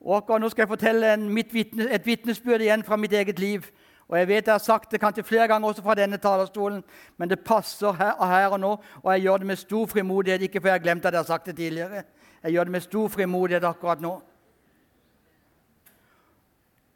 Og 0.00 0.40
Nå 0.40 0.48
skal 0.48 0.62
jeg 0.62 0.72
fortelle 0.72 1.16
vitne, 1.52 1.90
et 1.92 2.06
vitnesbyrd 2.06 2.64
igjen 2.64 2.84
fra 2.84 2.96
mitt 2.96 3.12
eget 3.12 3.38
liv. 3.38 3.66
Og 4.08 4.18
Jeg 4.18 4.28
vet 4.28 4.46
jeg 4.46 4.54
har 4.54 4.58
sagt 4.58 4.90
det 4.90 5.00
kanskje 5.00 5.22
flere 5.22 5.48
ganger 5.48 5.68
også 5.68 5.82
fra 5.82 5.94
denne 5.94 6.16
talerstolen, 6.16 6.82
men 7.16 7.28
det 7.30 7.44
passer 7.44 7.92
her, 7.92 8.16
her 8.26 8.48
og 8.48 8.60
nå, 8.60 8.70
og 9.02 9.12
jeg 9.12 9.22
gjør 9.22 9.36
det 9.36 9.46
med 9.46 9.56
stor 9.56 9.86
frimodighet. 9.86 10.42
Ikke 10.42 10.60
for 10.60 10.68
jeg 10.68 10.74
har 10.74 10.82
glemt 10.82 11.04
at 11.06 11.12
jeg 11.12 11.20
har 11.20 11.26
sagt 11.26 11.46
det 11.46 11.56
tidligere. 11.56 12.02
Jeg 12.42 12.52
gjør 12.52 12.64
det 12.64 12.72
med 12.72 12.80
stor 12.80 13.08
frimodighet 13.08 13.64
akkurat 13.64 14.00
nå 14.00 14.20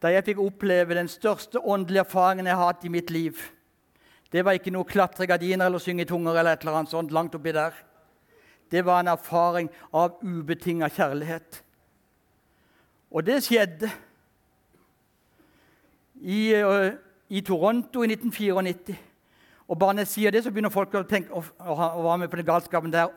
da 0.05 0.11
jeg 0.13 0.27
fikk 0.27 0.41
oppleve 0.45 0.99
den 0.99 1.09
største 1.09 1.63
åndelige 1.65 2.03
erfaringen 2.05 2.45
jeg 2.45 2.59
har 2.59 2.69
hatt 2.75 2.83
i 2.85 2.91
mitt 2.93 3.09
liv. 3.15 3.39
Det 4.29 4.43
var 4.45 4.59
ikke 4.59 4.73
noe 4.75 4.85
klatre 4.85 5.25
gardiner 5.31 5.71
eller 5.71 5.81
synge 5.81 6.05
i 6.05 6.09
tunger 6.11 6.37
eller 6.37 6.59
et 6.59 6.65
eller 6.65 6.77
annet 6.77 6.93
sånt 6.93 7.15
langt 7.15 7.37
oppi 7.39 7.55
der. 7.57 7.73
Det 8.75 8.83
var 8.83 9.01
en 9.01 9.13
erfaring 9.13 9.69
av 9.95 10.17
ubetinga 10.23 10.89
kjærlighet. 10.91 11.61
Og 13.15 13.23
det 13.23 13.37
skjedde 13.47 13.87
i, 16.19 16.51
uh, 16.59 16.91
i 17.31 17.41
Toronto 17.47 18.03
i 18.03 18.11
1994. 18.11 18.97
Og 19.69 19.79
bare 19.79 19.95
når 19.95 20.09
jeg 20.09 20.13
sier 20.17 20.35
det, 20.35 20.43
så 20.43 20.51
begynner 20.51 20.75
folk 20.75 20.97
å 20.99 21.05
tenke 21.07 21.31
å, 21.31 21.45
være 21.63 22.19
med 22.25 22.33
på 22.33 22.41
den 22.41 22.51
galskapen 22.51 22.91
der. 22.91 23.15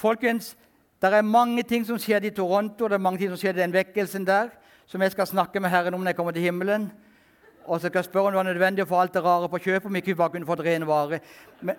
Folkens, 0.00 0.54
det 1.02 1.12
er 1.12 1.28
mange 1.28 1.62
ting 1.68 1.84
som 1.84 2.00
skjedde 2.00 2.32
i 2.32 2.34
Toronto, 2.34 2.88
det 2.88 2.96
er 2.96 3.04
mange 3.04 3.20
ting 3.20 3.34
som 3.34 3.42
skjedde 3.42 3.60
i 3.60 3.66
den 3.66 3.76
vekkelsen 3.76 4.24
der, 4.24 4.48
som 4.88 5.04
jeg 5.04 5.12
skal 5.12 5.28
snakke 5.28 5.60
med 5.60 5.76
Herren 5.76 5.94
om 5.94 6.00
når 6.00 6.14
jeg 6.14 6.22
kommer 6.22 6.32
til 6.32 6.48
himmelen. 6.48 6.88
Og 7.68 7.80
så 7.80 7.90
skal 7.90 8.00
jeg 8.00 8.08
spørre 8.08 8.32
om 8.32 8.32
det 8.32 8.40
var 8.40 8.48
nødvendig 8.48 8.84
å 8.86 8.88
få 8.88 9.04
alt 9.04 9.12
det 9.12 9.24
rare 9.24 9.52
på 9.52 9.60
kjøpet, 9.68 9.92
om 9.92 10.00
ikke 10.00 10.14
vi 10.14 10.22
bare 10.22 10.32
kunne 10.32 10.48
fått 10.48 10.64
rene 10.64 10.88
vare. 10.88 11.20
Men, 11.60 11.76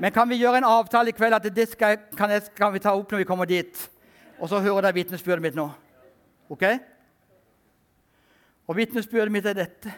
men, 0.00 0.12
kan 0.12 0.28
vi 0.28 0.40
gjøre 0.40 0.62
en 0.62 0.68
avtale 0.68 1.12
i 1.12 1.16
kveld 1.16 1.34
at 1.34 1.48
det 1.56 1.68
skal, 1.68 1.98
kan, 2.16 2.30
jeg, 2.30 2.42
kan 2.56 2.72
vi 2.72 2.80
ta 2.82 2.94
opp 2.96 3.12
når 3.12 3.22
vi 3.22 3.28
kommer 3.28 3.44
dit? 3.44 3.90
Og 4.38 4.48
så 4.48 4.60
hører 4.60 4.88
dere 4.88 4.94
vitnesbyrdet 4.94 5.42
mitt 5.42 5.54
nå. 5.58 5.68
Ok? 6.50 6.64
Og 8.66 8.76
vitnesbyrdet 8.76 9.32
mitt 9.32 9.46
er 9.46 9.58
dette. 9.58 9.92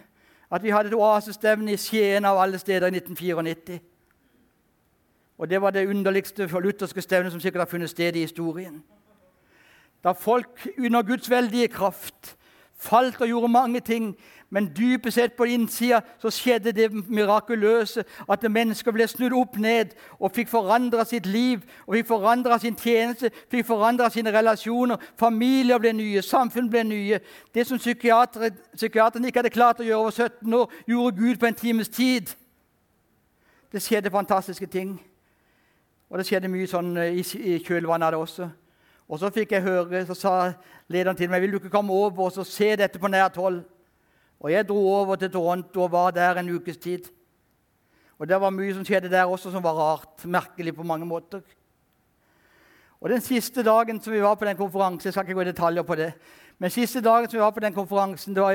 At 0.51 0.63
vi 0.63 0.71
hadde 0.71 0.91
et 0.93 0.99
oasestevne 0.99 1.73
i 1.73 1.81
Skien 1.81 2.25
av 2.25 2.39
alle 2.43 2.59
steder 2.59 2.91
i 2.91 2.99
1994. 2.99 3.81
Og 5.39 5.51
Det 5.51 5.63
var 5.63 5.71
det 5.71 5.89
underligste 5.89 6.47
lutherske 6.47 7.03
stevnet 7.03 7.33
som 7.33 7.41
sikkert 7.41 7.61
har 7.61 7.71
funnet 7.71 7.91
sted 7.91 8.17
i 8.17 8.27
historien. 8.27 8.83
Da 10.05 10.13
folk 10.13 10.69
under 10.79 11.03
Guds 11.03 11.31
veldige 11.31 11.69
kraft 11.69 12.37
falt 12.85 13.21
og 13.21 13.29
gjorde 13.29 13.49
mange 13.53 13.81
ting, 13.81 14.13
men 14.55 14.69
dypest 14.77 15.17
sett 15.17 15.33
på 15.35 15.49
innsida 15.51 15.99
så 16.23 16.31
skjedde 16.31 16.73
det 16.77 16.91
mirakuløse 16.93 18.05
at 18.31 18.45
mennesker 18.47 18.95
ble 18.95 19.07
snudd 19.11 19.35
opp 19.35 19.57
ned 19.59 19.97
og 20.21 20.31
fikk 20.37 20.53
forandra 20.53 21.03
sitt 21.09 21.27
liv 21.27 21.65
og 21.87 21.97
fikk 21.97 22.11
forandra 22.13 22.59
sin 22.63 22.77
tjeneste, 22.79 23.33
fikk 23.51 23.67
forandra 23.67 24.11
sine 24.15 24.31
relasjoner. 24.35 25.01
Familier 25.19 25.81
ble 25.83 25.95
nye, 25.97 26.23
samfunn 26.23 26.71
ble 26.71 26.85
nye. 26.87 27.19
Det 27.55 27.67
som 27.67 27.81
psykiateren 27.83 29.27
ikke 29.27 29.43
hadde 29.43 29.55
klart 29.55 29.83
å 29.83 29.89
gjøre 29.89 30.05
over 30.05 30.15
17 30.15 30.55
år, 30.61 30.79
gjorde 30.87 31.19
Gud 31.19 31.41
på 31.41 31.51
en 31.51 31.61
times 31.65 31.91
tid. 31.91 32.31
Det 33.73 33.83
skjedde 33.83 34.15
fantastiske 34.15 34.67
ting. 34.71 34.95
Og 36.15 36.21
det 36.21 36.29
skjedde 36.29 36.47
mye 36.53 36.71
sånn 36.71 36.93
eh, 37.01 37.17
i, 37.19 37.57
kjølvannet 37.59 38.07
av 38.07 38.15
det 38.15 38.21
også. 38.23 38.47
Og 39.11 39.19
så 39.19 39.33
fikk 39.35 39.57
jeg 39.57 39.65
høre, 39.67 40.05
så 40.07 40.15
sa 40.15 40.35
lederen 40.89 41.17
til 41.17 41.31
meg 41.31 41.43
vil 41.43 41.55
du 41.55 41.59
ikke 41.61 41.73
komme 41.73 41.93
over 41.93 42.29
og 42.29 42.47
se 42.47 42.75
dette 42.77 42.99
på 42.99 43.09
nært 43.09 43.37
hold. 43.41 43.63
Og 44.41 44.53
jeg 44.53 44.69
dro 44.69 44.81
over 44.93 45.17
til 45.17 45.31
Toronto 45.33 45.83
og 45.87 45.93
var 45.93 46.11
der 46.11 46.39
en 46.39 46.51
ukes 46.57 46.77
tid. 46.77 47.09
Og 48.19 48.29
det 48.29 48.41
var 48.41 48.53
mye 48.55 48.75
som 48.75 48.85
skjedde 48.85 49.11
der 49.11 49.25
også 49.25 49.51
som 49.51 49.63
var 49.65 49.79
rart. 49.79 50.25
Merkelig 50.25 50.75
på 50.75 50.83
mange 50.83 51.07
måter. 51.07 51.41
Og 53.01 53.11
Den 53.11 53.21
siste 53.21 53.63
dagen 53.63 54.01
som 54.01 54.13
vi 54.13 54.23
var 54.23 54.35
på 54.35 54.45
den 54.45 54.57
konferansen, 54.57 55.07
jeg 55.07 55.13
skal 55.13 55.25
ikke 55.25 55.35
gå 55.35 55.41
i 55.41 55.51
detaljer 55.51 55.83
på 55.83 55.95
det, 55.95 56.13
men 56.59 56.71
siste 56.71 57.01
dagen 57.01 57.29
som 57.29 57.37
vi 57.37 57.43
var 57.43 57.51
på 57.51 57.61
den 57.61 57.75
konferansen, 57.75 58.35
det 58.35 58.43
var, 58.43 58.55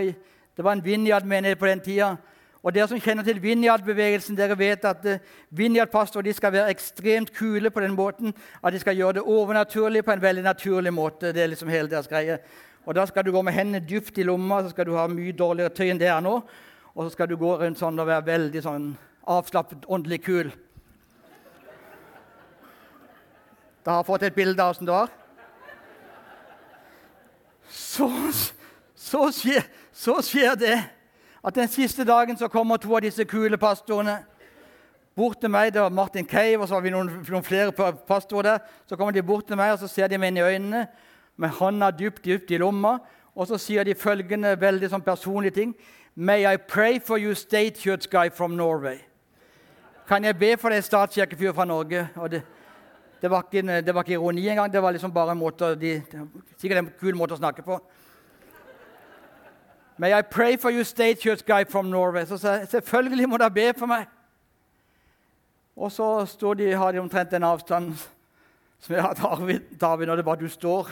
det 0.57 0.65
var 0.65 0.71
en 0.73 0.85
Vinjad-menighet 0.85 1.59
på 1.59 1.67
den 1.67 1.79
tida. 1.79 2.15
Og 2.63 2.73
Dere 2.75 2.89
som 2.91 2.99
kjenner 2.99 3.23
til 3.23 3.39
Vinjard-bevegelsen, 3.39 4.35
dere 4.35 4.57
vet 4.59 4.83
at 4.85 5.05
uh, 5.07 5.35
Vinjad-pastorer 5.55 6.35
skal 6.35 6.51
være 6.51 6.73
ekstremt 6.73 7.31
kule 7.33 7.71
på 7.71 7.79
den 7.79 7.95
måten. 7.95 8.33
At 8.63 8.73
de 8.75 8.79
skal 8.79 8.97
gjøre 8.99 9.19
det 9.19 9.23
overnaturlig 9.23 10.03
på 10.05 10.11
en 10.11 10.21
veldig 10.21 10.43
naturlig 10.43 10.93
måte. 10.93 11.31
Det 11.31 11.43
er 11.43 11.53
liksom 11.53 11.71
hele 11.71 11.89
deres 11.89 12.07
greie. 12.07 12.39
Og 12.85 12.95
Da 12.95 13.05
skal 13.05 13.23
du 13.25 13.31
gå 13.31 13.41
med 13.41 13.53
hendene 13.53 13.85
dypt 13.87 14.17
i 14.17 14.23
lomma, 14.23 14.63
så 14.63 14.69
skal 14.69 14.85
du 14.85 14.95
ha 14.97 15.07
mye 15.07 15.31
dårligere 15.31 15.69
tøy 15.69 15.89
enn 15.89 15.99
det 15.99 16.09
er 16.11 16.21
nå. 16.21 16.41
Og 16.95 17.05
så 17.05 17.13
skal 17.13 17.29
du 17.29 17.37
gå 17.37 17.55
rundt 17.61 17.79
sånn 17.79 17.99
og 17.99 18.07
være 18.09 18.25
veldig 18.27 18.63
sånn 18.65 18.91
avslappet, 19.29 19.85
åndelig 19.87 20.23
kul. 20.25 20.51
Da 23.85 23.91
har 23.91 24.01
jeg 24.01 24.09
fått 24.09 24.23
et 24.27 24.35
bilde 24.35 24.63
av 24.63 24.73
åssen 24.73 24.89
det 24.89 24.95
var. 24.95 25.11
Så, 27.69 28.09
så, 28.95 29.29
skjer, 29.31 29.63
så 29.93 30.17
skjer 30.25 30.57
det 30.59 30.77
at 31.43 31.55
den 31.55 31.67
siste 31.67 32.03
dagen 32.03 32.37
så 32.37 32.47
kommer 32.47 32.77
to 32.77 32.95
av 32.95 33.01
disse 33.01 33.25
kule 33.25 33.57
pastorene 33.57 34.17
bort 35.15 35.39
til 35.41 35.51
meg. 35.51 35.73
Det 35.73 35.81
var 35.81 35.89
Martin 35.89 36.27
Cave, 36.27 36.59
og 36.61 36.67
så 36.67 36.77
har 36.77 36.81
vi 36.81 36.93
noen, 36.93 37.11
noen, 37.29 37.43
flere 37.43 37.93
pastorer 38.07 38.51
der. 38.51 38.59
Så 38.87 38.95
kommer 38.95 39.15
de 39.15 39.23
bort 39.23 39.47
til 39.47 39.57
meg, 39.59 39.73
og 39.73 39.79
så 39.79 39.87
ser 39.87 40.07
de 40.07 40.17
meg 40.17 40.33
inn 40.33 40.41
i 40.41 40.47
øynene 40.47 40.85
med 41.39 41.55
hånda 41.59 41.91
dypt, 41.91 42.25
dypt 42.25 42.51
i 42.51 42.59
lomma. 42.59 42.97
Og 43.35 43.47
så 43.47 43.59
sier 43.61 43.87
de 43.87 43.95
følgende 43.95 44.55
veldig 44.59 44.89
sånn 44.91 45.05
personlige 45.05 45.55
ting. 45.61 45.75
May 46.15 46.43
I 46.43 46.57
pray 46.57 46.99
for 46.99 47.17
you, 47.17 47.35
state 47.35 47.79
church 47.79 48.09
guy 48.11 48.29
from 48.29 48.57
Norway. 48.59 48.99
Kan 50.09 50.25
jeg 50.25 50.39
be 50.39 50.55
for 50.57 50.73
deg, 50.73 50.83
statskirkefyr 50.83 51.53
fra 51.53 51.67
Norge? 51.69 52.07
Og 52.17 52.31
det, 52.33 52.41
det, 53.21 53.29
var 53.31 53.45
ikke, 53.45 53.61
det, 53.85 53.93
var 53.95 54.03
ikke, 54.03 54.17
ironi 54.17 54.47
engang. 54.49 54.71
Det 54.73 54.81
var 54.81 54.91
liksom 54.91 55.13
bare 55.13 55.31
en 55.31 55.39
måte 55.39 55.75
de, 55.79 55.99
sikkert 56.57 56.81
en 56.81 56.91
kul 56.99 57.15
måte 57.15 57.37
å 57.37 57.39
snakke 57.39 57.63
på. 57.63 57.77
May 59.99 60.13
I 60.13 60.21
pray 60.21 60.55
for 60.55 60.71
you, 60.71 60.83
state 60.83 61.19
church 61.19 61.45
guy 61.45 61.65
from 61.65 61.89
Norway? 61.89 62.25
Så 62.25 62.37
sa 62.37 62.53
jeg 62.61 62.67
selvfølgelig 62.71 63.29
må 63.29 63.37
dere 63.37 63.51
be 63.51 63.73
for 63.75 63.85
meg. 63.91 64.05
Og 65.75 65.91
så 65.91 66.53
de, 66.55 66.71
har 66.71 66.91
de 66.95 67.01
omtrent 67.01 67.31
den 67.31 67.43
avstand 67.43 67.91
som 68.79 68.95
jeg 68.95 69.03
har 69.03 69.13
David, 69.19 69.59
David, 69.81 70.07
når 70.07 70.15
det 70.15 70.25
bare 70.25 70.39
du 70.39 70.47
står. 70.47 70.87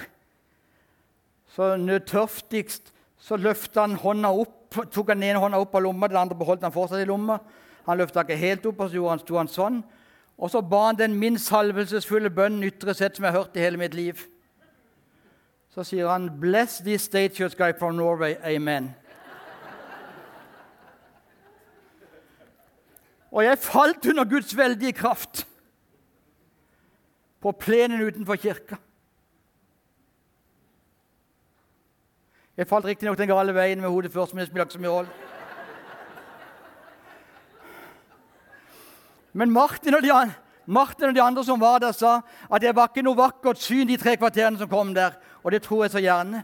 Så 1.55 1.77
nødtørftigst 1.77 2.93
så 3.17 3.39
løfta 3.39 3.87
han 3.87 3.95
hånda 3.95 4.33
opp, 4.43 4.75
tok 4.91 5.13
han 5.13 5.23
ene 5.23 5.39
hånda 5.39 5.63
opp 5.63 5.75
av 5.75 5.87
lomma, 5.87 6.11
den 6.11 6.19
andre 6.19 6.35
beholdt 6.35 6.67
han 6.67 6.75
fortsatt 6.75 6.99
i 6.99 7.07
lomma. 7.07 7.39
Han 7.87 8.01
løfta 8.01 8.25
ikke 8.27 8.35
helt 8.35 8.67
opp, 8.67 8.83
og 8.83 8.91
så 8.91 9.07
han, 9.07 9.23
sto 9.23 9.39
han 9.39 9.51
sånn. 9.51 9.83
Og 10.35 10.51
så 10.51 10.59
ba 10.61 10.89
han 10.89 10.99
den 10.99 11.15
minst 11.15 11.47
salvelsesfulle 11.47 12.29
bønnen 12.29 12.67
ytre 12.67 12.91
sett 12.91 13.15
som 13.15 13.23
jeg 13.23 13.31
har 13.31 13.45
hørt 13.45 13.55
i 13.55 13.63
hele 13.63 13.79
mitt 13.79 13.95
liv. 13.95 14.27
Så 15.77 15.83
sier 15.83 16.07
han 16.09 16.39
'Bless 16.39 16.77
this 16.77 17.01
state 17.01 17.35
church 17.35 17.55
guy 17.55 17.71
from 17.79 17.95
Norway. 17.95 18.33
Amen'. 18.33 18.89
Og 23.31 23.43
jeg 23.43 23.57
falt 23.57 24.05
under 24.05 24.23
Guds 24.23 24.57
veldige 24.57 24.93
kraft 24.93 25.47
på 27.41 27.51
plenen 27.51 28.01
utenfor 28.01 28.35
kirka. 28.35 28.75
Jeg 32.57 32.67
falt 32.67 32.85
riktignok 32.85 33.17
den 33.17 33.27
gale 33.27 33.53
veien 33.53 33.81
med 33.81 33.89
hodet 33.89 34.11
først, 34.11 34.33
men 34.33 34.39
det 34.39 34.47
spiller 34.47 34.65
ikke 34.65 34.73
så 34.73 34.79
mye 34.79 34.89
rolle. 34.89 35.09
Men 39.33 39.51
Martin 39.51 39.93
og, 39.93 40.01
de, 40.01 40.33
Martin 40.65 41.09
og 41.09 41.15
de 41.15 41.21
andre 41.21 41.43
som 41.43 41.61
var 41.61 41.79
der, 41.79 41.91
sa 41.91 42.21
at 42.53 42.61
det 42.61 42.75
var 42.75 42.87
ikke 42.87 43.05
noe 43.05 43.17
vakkert 43.17 43.57
syn, 43.57 43.87
de 43.87 43.97
tre 43.97 44.17
kvarterene 44.17 44.57
som 44.57 44.69
kom 44.69 44.95
der. 44.95 45.11
Og 45.47 45.51
det 45.51 45.61
tror 45.63 45.83
jeg 45.83 45.91
så 45.91 45.99
gjerne. 46.03 46.41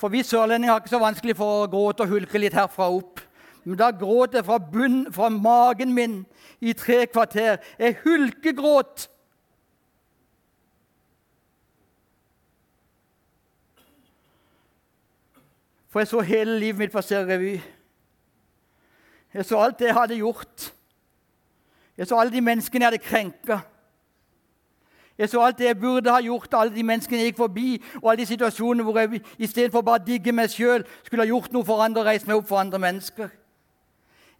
For 0.00 0.08
vi 0.08 0.22
sørlendinger 0.24 0.72
har 0.72 0.80
ikke 0.80 0.94
så 0.94 0.98
vanskelig 1.02 1.34
for 1.36 1.64
å 1.64 1.66
gråte 1.68 2.06
og 2.06 2.14
hulke 2.14 2.40
litt 2.40 2.56
herfra 2.56 2.86
opp. 2.88 3.20
Men 3.66 3.76
da 3.76 3.90
gråt 3.92 4.32
jeg 4.32 4.46
fra, 4.46 4.56
bunnen, 4.56 5.10
fra 5.12 5.28
magen 5.28 5.92
min 5.92 6.22
i 6.64 6.72
tre 6.72 7.02
kvarter. 7.04 7.60
Jeg 7.76 7.98
hulkegråt. 8.00 9.04
For 15.92 16.00
jeg 16.00 16.12
så 16.14 16.24
hele 16.24 16.56
livet 16.64 16.80
mitt 16.86 16.96
passere 16.96 17.28
revy. 17.28 17.58
Jeg 19.36 19.44
så 19.44 19.60
alt 19.60 19.84
det 19.84 19.92
jeg 19.92 20.00
hadde 20.00 20.20
gjort. 20.24 20.70
Jeg 22.00 22.08
så 22.08 22.24
alle 22.24 22.32
de 22.32 22.46
menneskene 22.48 22.88
jeg 22.88 22.94
hadde 22.94 23.04
krenka. 23.04 23.60
Jeg 25.18 25.30
så 25.30 25.44
alt 25.44 25.58
det 25.58 25.68
jeg 25.68 25.78
burde 25.78 26.10
ha 26.10 26.18
gjort, 26.18 26.54
alle 26.58 26.74
de 26.74 26.82
menneskene 26.82 27.20
jeg 27.20 27.30
gikk 27.30 27.36
forbi, 27.44 27.68
og 28.02 28.10
alle 28.10 28.24
de 28.24 28.26
situasjonene 28.26 28.82
hvor 28.82 28.98
jeg 28.98 29.20
istedenfor 29.38 29.84
bare 29.86 30.02
å 30.02 30.06
digge 30.06 30.32
meg 30.34 30.50
sjøl, 30.50 30.82
skulle 31.06 31.22
ha 31.22 31.30
gjort 31.30 31.52
noe 31.54 31.66
for 31.66 31.82
andre 31.84 32.02
og 32.02 32.08
reist 32.10 32.26
meg 32.26 32.40
opp 32.40 32.48
for 32.48 32.58
andre 32.58 32.80
mennesker. 32.82 33.30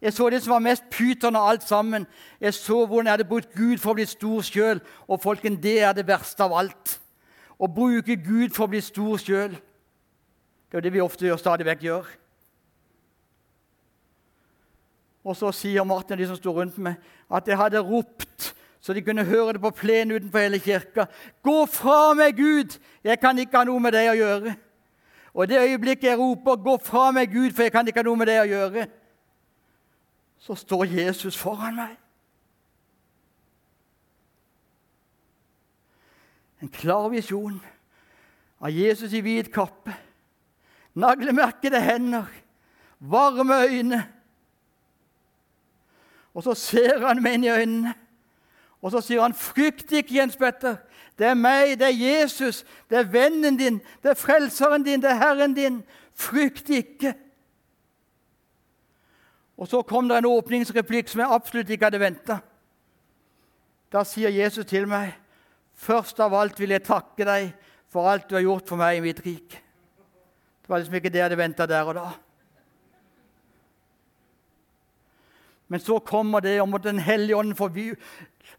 Jeg 0.01 0.13
så 0.13 0.27
det 0.29 0.41
som 0.43 0.51
var 0.51 0.65
mest 0.65 0.83
pyton 0.91 1.35
av 1.39 1.47
alt 1.49 1.63
sammen. 1.63 2.03
Jeg 2.41 2.53
så 2.53 2.81
hvordan 2.85 3.07
jeg 3.07 3.13
hadde 3.13 3.29
brukt 3.29 3.55
Gud 3.55 3.79
for 3.81 3.93
å 3.93 3.97
bli 3.97 4.05
stor 4.05 4.43
sjøl. 4.43 4.81
Og 5.07 5.21
folken, 5.23 5.55
det 5.61 5.79
er 5.81 5.95
det 5.95 6.05
verste 6.07 6.43
av 6.43 6.53
alt. 6.53 6.97
Å 7.57 7.69
bruke 7.71 8.17
Gud 8.19 8.51
for 8.53 8.67
å 8.67 8.73
bli 8.73 8.83
stor 8.83 9.17
sjøl. 9.23 9.55
Det 10.69 10.77
er 10.77 10.85
det 10.85 10.93
vi 10.93 11.01
ofte 11.01 11.25
gjør, 11.25 11.39
stadig 11.39 11.65
vekk 11.65 11.87
gjør. 11.87 12.11
Og 15.25 15.39
så 15.39 15.49
sier 15.55 15.87
Martin 15.87 16.19
og 16.19 16.21
de 16.21 16.27
som 16.29 16.37
står 16.37 16.59
rundt 16.59 16.77
meg, 16.83 16.99
at 17.31 17.47
jeg 17.47 17.57
hadde 17.57 17.81
ropt 17.81 18.51
så 18.85 18.93
de 18.93 19.01
kunne 19.01 19.23
høre 19.25 19.53
det 19.53 19.61
på 19.61 19.69
plenen 19.73 20.15
utenfor 20.15 20.39
hele 20.39 20.59
kirka. 20.59 21.05
'Gå 21.41 21.65
fra 21.65 22.13
meg, 22.13 22.37
Gud! 22.37 22.77
Jeg 23.03 23.19
kan 23.19 23.39
ikke 23.39 23.57
ha 23.57 23.63
noe 23.65 23.81
med 23.81 23.95
deg 23.97 24.11
å 24.11 24.19
gjøre.' 24.19 24.53
Og 25.33 25.43
i 25.43 25.47
det 25.49 25.61
øyeblikket 25.61 26.03
jeg 26.03 26.19
roper 26.19 26.55
'Gå 26.61 26.77
fra 26.85 27.07
meg, 27.11 27.33
Gud, 27.33 27.49
for 27.51 27.63
jeg 27.63 27.71
kan 27.71 27.87
ikke 27.87 28.03
ha 28.03 28.05
noe 28.05 28.21
med 28.21 28.29
deg 28.29 28.43
å 28.43 28.51
gjøre', 28.51 28.85
så 30.37 30.55
står 30.55 30.85
Jesus 30.85 31.37
foran 31.37 31.75
meg. 31.75 31.97
En 36.61 36.69
klar 36.69 37.09
visjon 37.09 37.57
av 38.61 38.69
Jesus 38.69 39.13
i 39.13 39.25
hvit 39.25 39.49
kappe, 39.53 39.97
naglemerkede 40.93 41.81
hender, 41.81 42.29
varme 42.99 43.63
øyne 43.65 44.05
og 46.35 46.43
så 46.43 46.53
ser 46.53 46.99
han 47.07 47.23
meg 47.23 47.39
inn 47.39 47.45
i 47.47 47.53
øynene, 47.53 47.93
og 48.85 48.91
så 48.91 49.01
sier 49.01 49.21
han, 49.21 49.33
'Frykt 49.33 49.91
ikke, 49.91 50.19
Jens 50.19 50.35
Petter. 50.37 50.75
Det 51.17 51.25
er 51.25 51.33
meg, 51.33 51.79
det 51.79 51.87
er 51.87 52.21
Jesus, 52.21 52.65
det 52.89 52.97
er 52.97 53.07
vennen 53.09 53.57
din, 53.57 53.79
det 54.03 54.11
er 54.11 54.19
frelseren 54.19 54.83
din, 54.83 55.01
det 55.01 55.09
er 55.09 55.17
Herren 55.17 55.53
din. 55.53 55.83
Frykt 56.13 56.69
ikke.' 56.69 57.15
Og 59.57 59.67
så 59.67 59.81
kom 59.81 60.09
det 60.09 60.17
en 60.17 60.25
åpningsreplikk 60.25 61.09
som 61.09 61.23
jeg 61.23 61.31
absolutt 61.31 61.69
ikke 61.69 61.85
hadde 61.85 61.99
venta. 61.99 62.37
Da 63.91 64.03
sier 64.03 64.29
Jesus 64.29 64.65
til 64.65 64.87
meg, 64.87 65.15
'Først 65.73 66.19
av 66.19 66.33
alt 66.33 66.59
vil 66.59 66.69
jeg 66.69 66.83
takke 66.83 67.25
deg 67.25 67.53
for 67.89 68.09
alt 68.09 68.29
du 68.29 68.35
har 68.35 68.41
gjort 68.41 68.67
for 68.67 68.75
meg 68.75 68.97
i 68.97 69.01
mitt 69.07 69.25
rik.' 69.25 69.61
Det 70.61 70.69
var 70.69 70.77
liksom 70.77 70.95
ikke 70.95 71.09
det 71.09 71.15
jeg 71.15 71.25
hadde 71.25 71.37
venta 71.37 71.65
der 71.65 71.83
og 71.83 71.95
da. 71.95 72.11
Men 75.67 75.79
så 75.79 75.99
kommer 75.99 76.39
det 76.39 76.61
om 76.61 76.73
at 76.73 76.83
Den 76.83 76.99
hellige 76.99 77.35
ånd 77.35 77.55
får 77.55 77.69
vi 77.69 77.93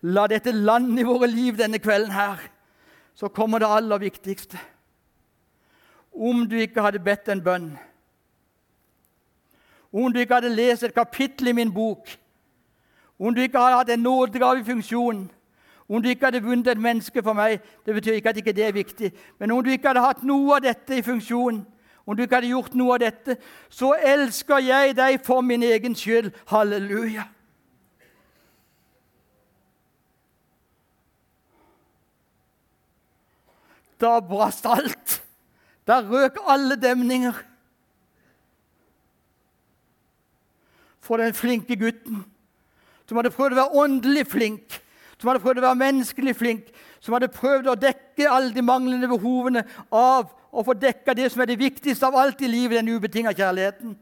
la 0.03 0.27
dette 0.27 0.53
lande 0.53 1.01
i 1.01 1.05
våre 1.05 1.27
liv 1.27 1.59
denne 1.59 1.79
kvelden 1.79 2.13
her. 2.13 2.39
Så 3.15 3.29
kommer 3.29 3.59
det 3.59 3.69
aller 3.69 3.99
viktigste. 3.99 4.59
Om 6.13 6.47
du 6.49 6.57
ikke 6.57 6.83
hadde 6.83 6.99
bedt 6.99 7.29
en 7.29 7.45
bønn, 7.45 7.79
om 9.93 10.13
du 10.13 10.19
ikke 10.21 10.35
hadde 10.35 10.55
lest 10.55 10.83
et 10.83 10.95
kapittel 10.95 11.49
i 11.49 11.53
min 11.53 11.73
bok, 11.73 12.09
om 13.19 13.35
du 13.35 13.41
ikke 13.41 13.59
hadde 13.59 13.77
hatt 13.77 13.91
en 13.91 14.03
nådegave 14.03 14.61
i 14.61 14.65
funksjon, 14.65 15.31
om 15.89 16.03
du 16.03 16.09
ikke 16.09 16.27
hadde 16.27 16.43
vunnet 16.45 16.69
et 16.69 16.81
menneske 16.83 17.23
for 17.23 17.33
meg 17.33 17.61
Det 17.87 17.95
betyr 17.95 18.17
ikke 18.19 18.29
at 18.29 18.37
ikke 18.37 18.53
det 18.53 18.65
er 18.65 18.73
viktig, 18.73 19.13
men 19.39 19.51
om 19.51 19.63
du 19.65 19.71
ikke 19.71 19.89
hadde 19.89 20.03
hatt 20.03 20.25
noe 20.27 20.57
av 20.57 20.65
dette 20.65 20.99
i 20.99 21.03
funksjon, 21.03 21.63
om 22.07 22.17
du 22.17 22.23
ikke 22.23 22.39
hadde 22.39 22.53
gjort 22.53 22.75
noe 22.79 22.95
av 22.95 23.03
dette, 23.03 23.35
så 23.69 23.91
elsker 23.99 24.63
jeg 24.63 24.95
deg 24.95 25.19
for 25.27 25.43
min 25.43 25.65
egen 25.67 25.97
skyld. 25.99 26.31
Halleluja. 26.53 27.27
Da 33.99 34.21
brast 34.21 34.69
alt. 34.71 35.19
Da 35.89 35.99
røk 36.05 36.39
alle 36.47 36.77
demninger. 36.79 37.35
For 41.03 41.19
den 41.23 41.35
flinke 41.35 41.79
gutten 41.79 42.25
som 43.07 43.19
hadde 43.21 43.31
prøvd 43.35 43.55
å 43.55 43.61
være 43.61 43.83
åndelig 43.83 44.25
flink, 44.27 44.81
som 45.15 45.31
hadde 45.31 45.43
prøvd 45.45 45.61
å 45.61 45.67
være 45.69 45.79
menneskelig 45.79 46.35
flink, 46.35 46.71
som 47.07 47.15
hadde 47.15 47.31
prøvd 47.31 47.69
å 47.71 47.79
dekke 47.79 48.27
alle 48.27 48.51
de 48.51 48.65
manglende 48.67 49.07
behovene 49.07 49.63
av 49.95 50.33
å 50.51 50.65
få 50.67 50.75
dekka 50.75 51.15
det 51.15 51.29
som 51.31 51.45
er 51.45 51.53
det 51.53 51.61
viktigste 51.61 52.09
av 52.09 52.17
alt 52.19 52.43
i 52.43 52.51
livet, 52.51 52.81
den 52.81 52.91
ubetinga 52.97 53.31
kjærligheten. 53.37 53.95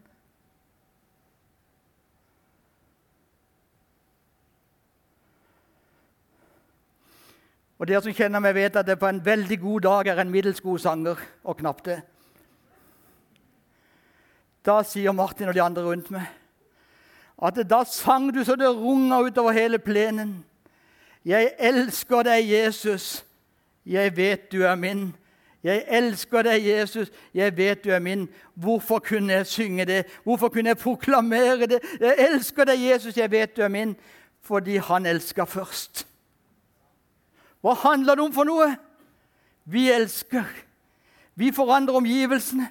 Og 7.74 7.90
Dere 7.90 8.00
som 8.00 8.14
kjenner 8.16 8.40
meg, 8.40 8.54
vet 8.56 8.78
at 8.80 8.86
det 8.88 8.96
på 8.96 9.10
en 9.10 9.20
veldig 9.20 9.58
god 9.60 9.84
dag 9.84 10.08
er 10.08 10.22
en 10.22 10.32
middels 10.32 10.62
god 10.64 10.80
sanger, 10.80 11.20
og 11.44 11.58
knapt 11.58 11.90
det. 11.90 11.98
Da 14.64 14.78
sier 14.88 15.12
Martin 15.12 15.50
og 15.50 15.58
de 15.58 15.60
andre 15.60 15.84
rundt 15.84 16.08
meg 16.14 16.30
at 17.44 17.58
da 17.68 17.80
sang 17.84 18.28
du 18.32 18.44
så 18.46 18.54
det 18.56 18.68
runga 18.70 19.18
utover 19.26 19.52
hele 19.52 19.80
plenen. 19.82 20.36
Jeg 21.24 21.52
elsker 21.58 22.22
deg, 22.22 22.50
Jesus. 22.50 23.24
Jeg 23.86 24.16
vet 24.16 24.52
du 24.52 24.62
er 24.62 24.74
min. 24.74 25.14
'Jeg 25.64 25.84
elsker 25.88 26.42
deg, 26.42 26.66
Jesus. 26.66 27.08
Jeg 27.34 27.56
vet 27.56 27.84
du 27.84 27.90
er 27.90 27.98
min.' 27.98 28.28
Hvorfor 28.54 28.98
kunne 28.98 29.32
jeg 29.32 29.46
synge 29.46 29.84
det? 29.84 30.06
Hvorfor 30.24 30.48
kunne 30.48 30.68
jeg 30.68 30.78
proklamere 30.78 31.66
det? 31.66 31.80
'Jeg 32.00 32.16
elsker 32.18 32.64
deg, 32.64 32.90
Jesus. 32.90 33.16
Jeg 33.16 33.30
vet 33.30 33.56
du 33.56 33.62
er 33.62 33.68
min.' 33.68 33.96
Fordi 34.40 34.76
han 34.76 35.06
elsker 35.06 35.44
først. 35.44 36.06
Hva 37.60 37.72
handler 37.72 38.14
det 38.14 38.24
om 38.24 38.32
for 38.32 38.44
noe? 38.44 38.76
Vi 39.64 39.90
elsker. 39.90 40.44
Vi 41.34 41.52
forandrer 41.52 41.94
omgivelsene 41.94 42.68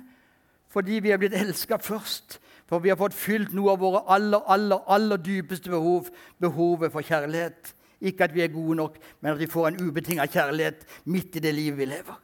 fordi 0.70 1.00
vi 1.00 1.12
er 1.12 1.18
blitt 1.18 1.34
elska 1.34 1.76
først. 1.76 2.40
For 2.70 2.80
vi 2.80 2.90
har 2.90 2.98
fått 2.98 3.14
fylt 3.14 3.54
noe 3.54 3.72
av 3.72 3.82
våre 3.82 4.00
aller, 4.10 4.42
aller, 4.50 4.80
aller 4.88 5.18
dypeste 5.18 5.70
behov, 5.70 6.08
behovet 6.42 6.92
for 6.92 7.06
kjærlighet. 7.06 7.74
Ikke 8.04 8.28
at 8.28 8.34
vi 8.36 8.44
er 8.44 8.52
gode 8.52 8.76
nok, 8.76 8.98
men 9.22 9.32
at 9.32 9.40
vi 9.40 9.48
får 9.48 9.70
en 9.70 9.80
ubetinga 9.88 10.26
kjærlighet 10.28 10.84
midt 11.06 11.38
i 11.40 11.44
det 11.44 11.54
livet 11.56 11.80
vi 11.80 11.86
lever. 11.88 12.20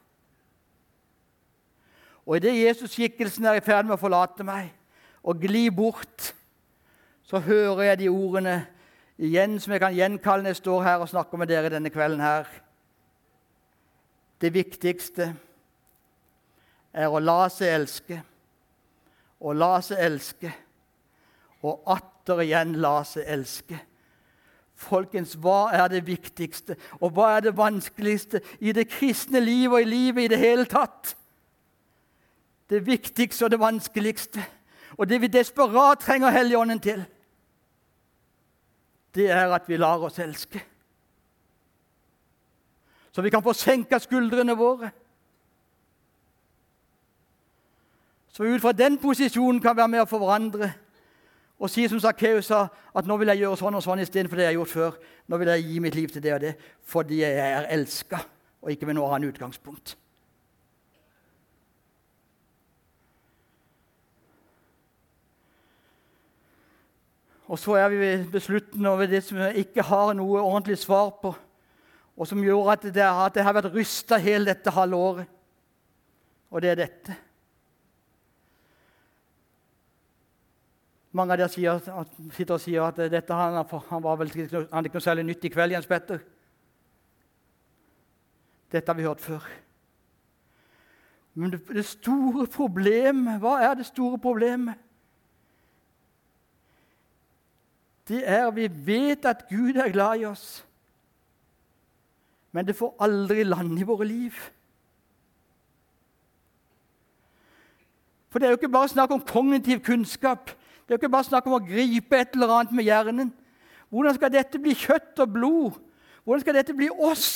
Og 2.26 2.36
idet 2.36 2.58
Jesus-skikkelsen 2.60 3.48
er 3.48 3.58
i 3.58 3.64
ferd 3.64 3.88
med 3.88 3.96
å 3.96 4.00
forlate 4.00 4.44
meg 4.46 4.68
og 5.24 5.40
gli 5.40 5.68
bort, 5.72 6.34
så 7.24 7.40
hører 7.42 7.90
jeg 7.90 7.98
de 8.02 8.10
ordene 8.12 8.54
igjen 9.20 9.58
som 9.60 9.72
jeg 9.72 9.82
kan 9.82 9.96
gjenkalle 9.96 10.44
når 10.44 10.54
jeg 10.54 10.60
står 10.62 10.84
her 10.84 11.02
og 11.02 11.10
snakker 11.10 11.40
med 11.40 11.50
dere 11.50 11.72
denne 11.72 11.92
kvelden 11.92 12.22
her. 12.24 12.48
Det 14.40 14.52
viktigste 14.54 15.32
er 16.92 17.12
å 17.12 17.20
la 17.22 17.44
seg 17.52 17.74
elske, 17.74 18.20
og 19.40 19.56
la 19.56 19.74
seg 19.84 20.00
elske, 20.04 20.52
og 21.64 21.84
atter 21.92 22.44
igjen 22.44 22.78
la 22.80 23.00
seg 23.08 23.28
elske. 23.28 23.78
Folkens, 24.80 25.34
hva 25.36 25.68
er 25.76 25.90
det 25.92 26.06
viktigste, 26.06 26.76
og 27.04 27.12
hva 27.12 27.34
er 27.36 27.44
det 27.44 27.56
vanskeligste 27.56 28.40
i 28.64 28.72
det 28.72 28.86
kristne 28.88 29.42
livet 29.44 29.74
og 29.74 29.82
i 29.82 29.90
livet 29.90 30.24
i 30.24 30.30
det 30.32 30.38
hele 30.40 30.64
tatt? 30.64 31.12
Det 32.70 32.80
viktigste 32.86 33.44
og 33.44 33.52
det 33.52 33.60
vanskeligste, 33.60 34.40
og 34.96 35.08
det 35.08 35.20
vi 35.20 35.28
desperat 35.28 36.00
trenger 36.00 36.32
Helligånden 36.32 36.80
til, 36.80 37.04
det 39.14 39.28
er 39.30 39.52
at 39.52 39.68
vi 39.68 39.76
lar 39.76 40.00
oss 40.06 40.18
elske. 40.18 40.62
Så 43.12 43.22
vi 43.22 43.30
kan 43.30 43.42
få 43.42 43.52
senka 43.52 43.98
skuldrene 43.98 44.56
våre. 44.56 44.90
Så 48.30 48.46
ut 48.46 48.62
fra 48.62 48.72
den 48.72 48.96
posisjonen 48.98 49.60
kan 49.60 49.76
vi 49.76 49.82
være 49.82 49.92
med 49.98 50.06
å 50.06 50.08
forandre 50.08 50.72
og 51.60 51.68
si 51.68 51.84
som 51.88 52.00
Sakkeus 52.00 52.48
sa, 52.48 52.66
at 52.96 53.06
nå 53.06 53.16
vil 53.20 53.28
jeg 53.34 53.42
gjøre 53.42 53.58
sånn 53.60 53.76
og 53.76 53.82
sånn 53.84 54.00
istedenfor 54.00 54.38
det 54.40 54.46
jeg 54.46 54.54
har 54.54 54.60
gjort 54.62 54.72
før. 54.72 54.94
Nå 55.28 55.40
vil 55.42 55.50
jeg 55.52 55.66
gi 55.68 55.80
mitt 55.84 55.98
liv 55.98 56.12
til 56.12 56.22
det 56.24 56.32
og 56.32 56.40
det 56.40 56.54
fordi 56.88 57.20
jeg 57.20 57.36
er 57.36 57.68
elska, 57.76 58.22
og 58.64 58.72
ikke 58.72 58.88
med 58.88 58.96
noe 58.96 59.10
annet 59.12 59.34
utgangspunkt. 59.34 59.92
Og 67.50 67.58
så 67.58 67.76
er 67.82 67.88
vi 67.90 67.98
ved 67.98 68.26
beslutten 68.30 68.86
over 68.86 69.10
det 69.10 69.24
som 69.26 69.40
jeg 69.42 69.66
ikke 69.66 69.84
har 69.84 70.14
noe 70.14 70.40
ordentlig 70.40 70.78
svar 70.78 71.10
på, 71.20 71.34
og 72.16 72.28
som 72.28 72.40
gjør 72.44 72.72
at 72.72 72.88
det, 72.88 73.04
at 73.04 73.34
det 73.34 73.44
har 73.44 73.56
vært 73.56 73.74
rysta 73.74 74.16
hele 74.22 74.48
dette 74.48 74.72
halve 74.72 74.96
året. 74.96 75.32
Og 76.50 76.62
det 76.62 76.70
er 76.70 76.86
dette. 76.86 77.16
Mange 81.12 81.34
av 81.34 81.40
dere 81.40 81.50
sier, 81.50 81.80
sitter 82.36 82.54
og 82.54 82.62
sier 82.62 82.84
at 82.86 83.00
dette, 83.10 83.34
han, 83.34 83.56
han 83.90 84.04
var 84.04 84.20
vel 84.20 84.30
han 84.30 84.86
ikke 84.86 84.98
noe 85.00 85.02
særlig 85.02 85.24
nytt 85.26 85.48
i 85.48 85.50
kveld, 85.50 85.74
Jens 85.74 85.88
Petter. 85.90 86.22
Dette 88.70 88.86
har 88.86 88.98
vi 88.98 89.08
hørt 89.08 89.20
før. 89.24 89.48
Men 91.34 91.50
det, 91.50 91.64
det 91.66 91.86
store 91.86 92.46
problemet, 92.46 93.40
hva 93.42 93.56
er 93.64 93.74
det 93.80 93.88
store 93.90 94.18
problemet? 94.22 94.78
Det 98.10 98.22
er 98.26 98.46
at 98.46 98.56
vi 98.56 98.66
vet 98.86 99.26
at 99.26 99.44
Gud 99.50 99.76
er 99.78 99.92
glad 99.92 100.22
i 100.22 100.24
oss. 100.30 100.64
Men 102.52 102.66
det 102.66 102.76
får 102.76 102.96
aldri 103.02 103.42
land 103.42 103.78
i 103.78 103.86
våre 103.86 104.06
liv. 104.06 104.34
For 108.30 108.38
det 108.38 108.46
er 108.46 108.50
jo 108.54 108.58
ikke 108.58 108.72
bare 108.74 108.88
snakk 108.88 109.10
om 109.14 109.22
kognitiv 109.26 109.82
kunnskap. 109.86 110.50
Det 110.90 110.94
er 110.94 110.98
jo 110.98 111.06
ikke 111.06 111.12
bare 111.12 111.24
snakk 111.24 111.44
om 111.46 111.52
å 111.54 111.62
gripe 111.62 112.18
et 112.18 112.32
eller 112.34 112.50
annet 112.50 112.72
med 112.74 112.82
hjernen. 112.82 113.28
Hvordan 113.94 114.16
skal 114.16 114.32
dette 114.34 114.58
bli 114.58 114.72
kjøtt 114.74 115.20
og 115.22 115.28
blod? 115.30 115.76
Hvordan 116.24 116.40
skal 116.42 116.56
dette 116.58 116.74
bli 116.74 116.88
oss? 116.90 117.28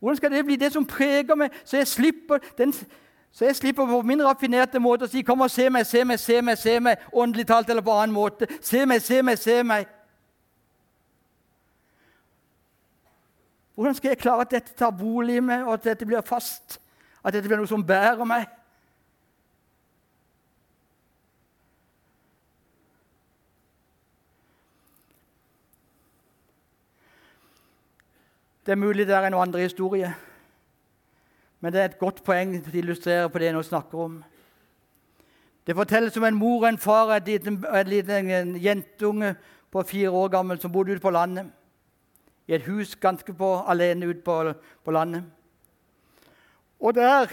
Hvordan 0.00 0.16
skal 0.16 0.32
det 0.32 0.40
bli 0.48 0.56
det 0.56 0.70
som 0.72 0.86
preger 0.88 1.36
meg, 1.36 1.52
så 1.64 1.76
jeg 1.76 1.90
slipper, 1.90 2.40
den, 2.56 2.72
så 3.32 3.44
jeg 3.44 3.58
slipper 3.60 3.84
på 3.84 4.00
min 4.08 4.24
raffinerte 4.24 4.80
måte 4.80 5.04
å 5.04 5.12
si 5.12 5.22
'Kom 5.22 5.44
og 5.44 5.50
se 5.50 5.68
meg, 5.68 5.86
se 5.86 6.04
meg, 6.04 6.18
se 6.18 6.40
meg', 6.40 6.58
se 6.58 6.80
meg, 6.80 6.96
åndelig 7.12 7.46
talt 7.46 7.70
eller 7.70 7.82
på 7.82 7.92
annen 7.92 8.14
måte. 8.14 8.48
Se 8.60 8.86
meg, 8.86 9.02
se 9.02 9.22
meg, 9.22 9.38
se 9.38 9.62
meg. 9.62 9.86
Hvordan 13.74 13.94
skal 13.94 14.08
jeg 14.08 14.18
klare 14.18 14.40
at 14.40 14.50
dette 14.50 14.72
tar 14.72 14.90
bolig 14.90 15.36
i 15.36 15.40
meg, 15.40 15.66
og 15.66 15.72
at 15.72 15.84
dette 15.84 16.06
blir 16.06 16.20
fast? 16.20 16.80
At 17.24 17.34
dette 17.34 17.48
blir 17.48 17.58
noe 17.58 17.68
som 17.68 17.86
bærer 17.86 18.24
meg? 18.24 18.55
Det 28.66 28.72
er 28.72 28.76
mulig 28.76 29.06
det 29.06 29.14
er 29.14 29.22
en 29.22 29.34
andre 29.34 29.60
historie, 29.60 30.08
men 31.60 31.72
det 31.72 31.80
er 31.80 31.84
et 31.84 31.98
godt 31.98 32.24
poeng 32.26 32.56
til 32.64 32.72
å 32.74 32.80
illustrere 32.80 33.28
på 33.30 33.38
det 33.38 33.46
jeg 33.46 33.54
nå 33.54 33.60
snakker 33.62 34.00
om. 34.02 34.16
Det 35.66 35.76
fortelles 35.78 36.16
om 36.18 36.26
en 36.26 36.34
mor 36.34 36.64
og 36.64 36.66
en 36.72 36.78
far 36.82 37.12
og 37.14 37.30
en 37.30 37.86
liten 37.92 38.56
jentunge 38.58 39.36
på 39.70 39.84
fire 39.86 40.10
år 40.10 40.32
gammel 40.34 40.58
som 40.58 40.74
bodde 40.74 40.96
ute 40.96 41.04
på 41.04 41.14
landet. 41.14 41.46
I 42.50 42.56
et 42.58 42.66
hus 42.66 42.96
ganske 42.98 43.36
på, 43.38 43.52
alene 43.70 44.10
ute 44.10 44.26
på, 44.26 44.52
på, 44.84 44.90
landet. 44.90 45.22
Og 46.80 46.94
der 46.94 47.30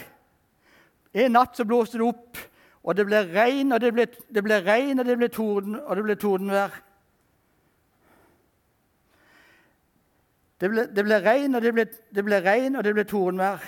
En 1.13 1.31
natt 1.31 1.57
så 1.57 1.65
blåste 1.65 1.97
det 1.97 2.05
opp, 2.07 2.37
og 2.83 2.95
det 2.97 3.05
ble 3.05 3.19
regn, 3.33 3.71
og 3.71 3.81
det 3.81 3.91
ble, 3.93 4.07
det 4.33 4.41
ble 4.43 4.55
regn, 4.65 4.99
og 4.99 5.05
det 5.05 5.17
ble 5.17 5.27
torden, 5.29 5.75
og 5.77 5.95
det 5.95 6.03
ble 6.03 6.15
tordenvær. 6.15 6.79
Det 10.61 10.69
ble, 10.71 10.87
det 10.95 11.05
ble 11.05 11.19
regn, 11.23 11.55
og 11.55 11.63
det 11.63 11.73
ble, 11.75 11.87
det 12.15 12.25
ble 12.25 12.39
regn, 12.45 12.77
og 12.77 12.85
det 12.85 12.93
ble 12.95 13.05
tordenvær. 13.09 13.63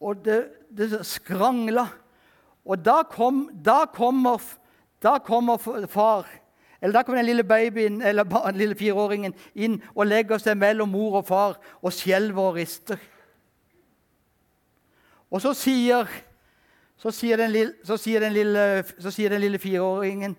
Og 0.00 0.22
det, 0.24 0.40
det 0.72 1.04
skrangla. 1.06 1.86
Og 2.64 2.80
da, 2.84 3.02
kom, 3.08 3.48
da, 3.64 3.84
kommer, 3.92 4.42
da 5.02 5.18
kommer 5.24 5.60
far 5.88 6.28
eller 6.82 6.92
Da 6.92 7.02
kommer 7.02 7.18
den 7.18 7.26
lille 7.26 7.44
babyen, 7.44 8.02
eller 8.02 8.24
den 8.24 8.56
lille 8.56 8.74
fireåringen 8.74 9.34
inn 9.54 9.82
og 9.94 10.06
legger 10.06 10.38
seg 10.40 10.56
mellom 10.56 10.88
mor 10.88 11.18
og 11.20 11.26
far 11.28 11.58
og 11.82 11.92
skjelver 11.92 12.42
og 12.42 12.54
rister. 12.56 12.96
Og 15.30 15.42
så 15.42 15.52
sier, 15.54 16.08
så 16.96 17.10
sier, 17.10 17.36
den, 17.36 17.52
lille, 17.52 17.74
så 17.84 17.96
sier 17.96 18.20
den 18.20 18.32
lille, 18.32 18.84
så 18.98 19.10
sier 19.10 19.30
den 19.30 19.40
lille 19.40 19.58
fireåringen 19.58 20.36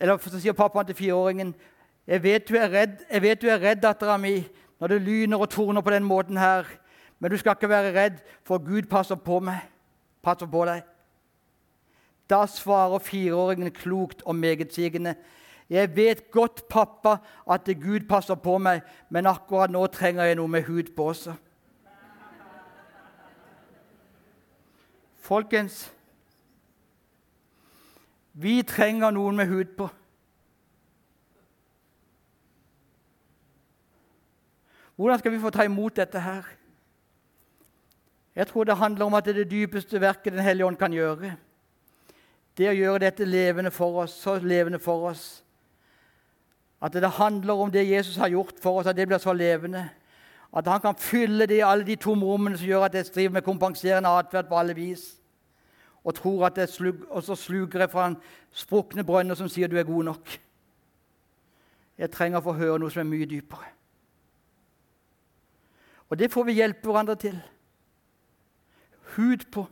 Eller 0.00 0.16
så 0.16 0.40
sier 0.40 0.56
pappaen 0.56 0.86
til 0.86 0.96
fireåringen 0.96 1.54
jeg 2.06 2.22
vet 2.22 2.48
du 2.48 2.56
er 2.56 2.70
redd, 2.72 3.02
jeg 3.10 3.22
vet 3.22 3.42
du 3.42 3.48
er 3.48 3.60
redd, 3.62 3.82
dattera 3.82 4.16
mi, 4.18 4.40
når 4.80 4.94
det 4.94 5.02
lyner 5.02 5.42
og 5.42 5.50
torner 5.50 5.84
på 5.84 5.90
den 5.90 6.04
måten 6.04 6.36
her. 6.36 6.64
Men 7.20 7.30
du 7.30 7.36
skal 7.36 7.56
ikke 7.56 7.68
være 7.68 7.92
redd, 7.94 8.22
for 8.44 8.58
Gud 8.58 8.88
passer 8.90 9.14
på 9.14 9.40
meg. 9.44 9.60
Passer 10.22 10.48
på 10.48 10.64
deg. 10.68 10.82
Da 12.30 12.46
svarer 12.46 12.98
fireåringen 12.98 13.70
klokt 13.74 14.22
og 14.22 14.34
megetsigende. 14.34 15.14
Jeg 15.70 15.96
vet 15.96 16.30
godt, 16.30 16.68
pappa, 16.68 17.16
at 17.50 17.68
Gud 17.82 18.08
passer 18.08 18.34
på 18.34 18.58
meg, 18.58 18.80
men 19.10 19.26
akkurat 19.26 19.70
nå 19.70 19.84
trenger 19.86 20.24
jeg 20.24 20.38
noe 20.40 20.48
med 20.48 20.64
hud 20.66 20.94
på 20.96 21.10
også. 21.12 21.36
Folkens, 25.20 25.92
vi 28.32 28.62
trenger 28.66 29.12
noen 29.14 29.36
med 29.36 29.46
hud 29.46 29.76
på. 29.78 29.90
Hvordan 35.00 35.18
skal 35.18 35.32
vi 35.32 35.38
få 35.40 35.50
ta 35.50 35.64
imot 35.64 35.96
dette 35.96 36.20
her? 36.20 36.42
Jeg 38.36 38.46
tror 38.46 38.64
det 38.64 38.76
handler 38.76 39.04
om 39.04 39.14
at 39.14 39.24
det 39.24 39.30
er 39.30 39.38
det 39.44 39.50
dypeste 39.50 40.00
verket 40.00 40.32
Den 40.32 40.42
hellige 40.44 40.66
ånd 40.66 40.76
kan 40.76 40.92
gjøre. 40.92 41.30
Det 42.56 42.68
å 42.68 42.74
gjøre 42.76 43.00
dette 43.06 43.24
levende 43.24 43.70
for 43.72 44.02
oss, 44.02 44.12
så 44.12 44.34
levende 44.36 44.78
for 44.78 45.08
oss. 45.08 45.40
At 46.82 46.92
det 46.92 47.14
handler 47.16 47.54
om 47.64 47.72
det 47.72 47.86
Jesus 47.88 48.16
har 48.16 48.28
gjort 48.28 48.60
for 48.60 48.80
oss, 48.80 48.86
at 48.86 48.96
det 48.96 49.08
blir 49.08 49.18
så 49.18 49.32
levende. 49.32 49.86
At 50.52 50.68
han 50.68 50.84
kan 50.84 51.00
fylle 51.00 51.46
det 51.46 51.62
i 51.62 51.64
alle 51.64 51.88
de 51.88 51.96
tomme 51.96 52.26
rommene 52.26 52.60
som 52.60 52.68
gjør 52.68 52.84
at 52.90 52.94
jeg 52.94 53.08
driver 53.14 53.38
med 53.38 53.48
kompenserende 53.48 54.08
atferd 54.20 54.52
på 54.52 54.58
alle 54.58 54.76
vis. 54.76 55.16
Og 56.04 56.14
tror 56.14 56.46
at 56.46 56.60
slug, 56.68 57.06
og 57.08 57.22
så 57.22 57.34
sluker 57.34 57.80
jeg 57.80 57.90
fra 57.90 58.06
en 58.06 58.20
sprukne 58.52 59.04
brønner 59.04 59.34
som 59.34 59.48
sier 59.48 59.68
du 59.68 59.80
er 59.80 59.88
god 59.88 60.12
nok. 60.12 60.40
Jeg 61.96 62.12
trenger 62.12 62.44
å 62.44 62.50
få 62.50 62.58
høre 62.60 62.78
noe 62.78 62.92
som 62.92 63.00
er 63.00 63.14
mye 63.16 63.28
dypere. 63.28 63.79
Og 66.10 66.18
det 66.18 66.30
får 66.32 66.48
vi 66.48 66.58
hjelpe 66.58 66.88
hverandre 66.90 67.16
til. 67.20 67.36
Hud 69.16 69.46
på. 69.52 69.66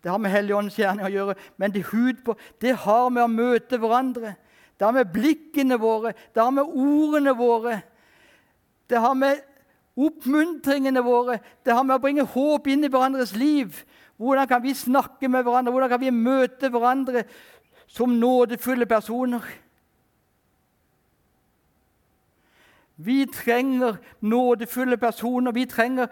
Det 0.00 0.10
har 0.10 0.20
med 0.20 0.32
Helligåndens 0.32 0.78
gjerning 0.78 1.04
å 1.04 1.12
gjøre, 1.12 1.36
men 1.60 1.72
det 1.74 1.84
hud 1.90 2.22
på, 2.24 2.34
det 2.60 2.72
har 2.86 3.10
med 3.12 3.26
å 3.26 3.32
møte 3.32 3.76
hverandre. 3.80 4.32
Det 4.78 4.86
har 4.86 4.94
med 4.96 5.10
blikkene 5.12 5.76
våre, 5.76 6.14
det 6.32 6.40
har 6.40 6.54
med 6.56 6.64
ordene 6.72 7.34
våre, 7.36 7.82
det 8.88 9.00
har 9.00 9.12
med 9.14 9.42
oppmuntringene 10.00 11.02
våre, 11.04 11.36
det 11.64 11.74
har 11.76 11.84
med 11.84 11.98
å 11.98 12.00
bringe 12.00 12.24
håp 12.24 12.70
inn 12.72 12.86
i 12.86 12.88
hverandres 12.88 13.34
liv. 13.36 13.82
Hvordan 14.16 14.48
kan 14.48 14.64
vi 14.64 14.72
snakke 14.76 15.28
med 15.28 15.44
hverandre, 15.44 15.74
hvordan 15.74 15.92
kan 15.92 16.00
vi 16.00 16.14
møte 16.16 16.72
hverandre 16.72 17.26
som 17.90 18.16
nådefulle 18.16 18.88
personer? 18.88 19.44
Vi 23.04 23.26
trenger 23.26 23.96
nådefulle 24.20 24.96
personer. 24.96 25.52
Vi 25.52 25.66
trenger 25.66 26.06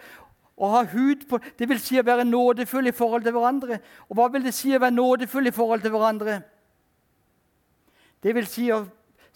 Å 0.59 0.68
ha 0.72 0.80
hud 0.91 1.20
på 1.30 1.39
Det 1.59 1.68
vil 1.70 1.78
si 1.78 2.01
å 2.01 2.03
være 2.03 2.24
nådefull 2.26 2.91
i 2.91 2.93
forhold 2.93 3.22
til 3.22 3.34
hverandre. 3.36 3.78
Og 4.11 4.18
hva 4.18 4.24
vil 4.34 4.43
det 4.43 4.55
si 4.57 4.72
å 4.74 4.80
være 4.82 4.97
nådefull 4.97 5.47
i 5.47 5.55
forhold 5.55 5.84
til 5.84 5.93
hverandre? 5.95 6.41
Det 8.22 8.34
vil 8.34 8.49
si 8.51 8.66
å 8.74 8.80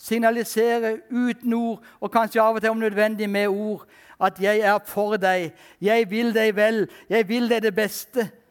signalisere 0.02 0.96
uten 1.10 1.54
ord, 1.54 1.84
og 2.02 2.10
kanskje 2.10 2.42
av 2.42 2.58
og 2.58 2.64
til 2.64 2.74
om 2.74 2.82
nødvendig 2.82 3.30
med 3.30 3.48
ord, 3.48 3.86
at 4.20 4.40
'jeg 4.40 4.58
er 4.60 4.78
for 4.86 5.16
deg', 5.16 5.52
'jeg 5.80 6.10
vil 6.10 6.34
deg 6.34 6.56
vel', 6.56 6.88
'jeg 7.08 7.28
vil 7.28 7.48
deg 7.48 7.62
det 7.62 7.74
beste'. 7.74 8.41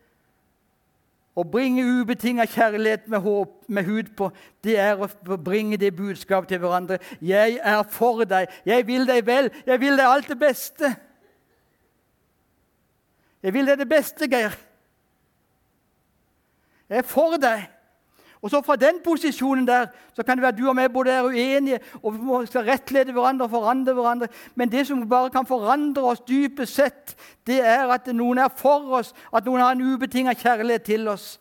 Å 1.31 1.43
bringe 1.47 1.83
ubetinga 1.87 2.43
kjærlighet 2.43 3.05
med, 3.07 3.21
håp, 3.23 3.53
med 3.71 3.87
hud 3.87 4.09
på, 4.19 4.27
det 4.63 4.75
er 4.83 4.99
å 4.99 5.37
bringe 5.39 5.77
det 5.79 5.93
budskapet 5.95 6.51
til 6.51 6.59
hverandre. 6.59 6.99
'Jeg 7.21 7.59
er 7.63 7.83
for 7.87 8.25
deg. 8.27 8.49
Jeg 8.65 8.87
vil 8.87 9.07
deg 9.07 9.25
vel. 9.25 9.49
Jeg 9.65 9.79
vil 9.79 9.97
deg 9.97 10.05
alt 10.05 10.27
det 10.27 10.39
beste.' 10.39 10.95
Jeg 13.41 13.53
vil 13.53 13.65
deg 13.65 13.79
det 13.79 13.89
beste, 13.89 14.27
Geir. 14.29 14.53
Jeg 16.89 16.97
er 16.97 17.07
for 17.07 17.39
deg. 17.41 17.63
Og 18.41 18.49
så 18.49 18.61
Fra 18.61 18.75
den 18.75 19.01
posisjonen 19.03 19.67
der 19.67 19.87
så 20.13 20.23
kan 20.23 20.37
det 20.37 20.43
være 20.43 20.57
du 20.57 20.69
og 20.69 20.75
meg 20.75 20.93
både 20.93 21.11
er 21.11 21.23
uenige 21.23 21.79
og 22.03 22.13
vi 22.13 22.47
skal 22.47 22.65
rettlede 22.65 23.13
hverandre 23.13 23.45
og 23.45 23.49
forandre 23.49 23.93
hverandre. 23.93 24.27
Men 24.55 24.71
det 24.71 24.87
som 24.87 25.09
bare 25.09 25.29
kan 25.29 25.45
forandre 25.45 26.01
oss 26.01 26.19
dypest 26.19 26.75
sett, 26.75 27.15
det 27.47 27.59
er 27.61 27.93
at 27.93 28.07
noen 28.07 28.37
er 28.37 28.49
for 28.57 28.97
oss, 28.97 29.13
at 29.33 29.45
noen 29.45 29.61
har 29.61 29.71
en 29.71 29.93
ubetinga 29.93 30.33
kjærlighet 30.33 30.81
til 30.81 31.07
oss. 31.07 31.39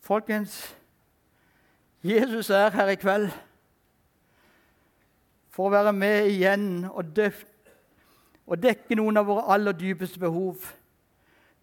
Folkens, 0.00 0.74
Jesus 2.02 2.50
er 2.50 2.70
her 2.70 2.88
i 2.88 2.96
kveld 2.96 3.28
for 5.52 5.68
å 5.68 5.74
være 5.74 5.92
med 5.92 6.30
igjen 6.30 6.86
og, 6.88 7.18
og 8.46 8.62
dekke 8.62 8.96
noen 8.96 9.20
av 9.20 9.26
våre 9.28 9.44
aller 9.52 9.76
dypeste 9.76 10.18
behov. 10.22 10.62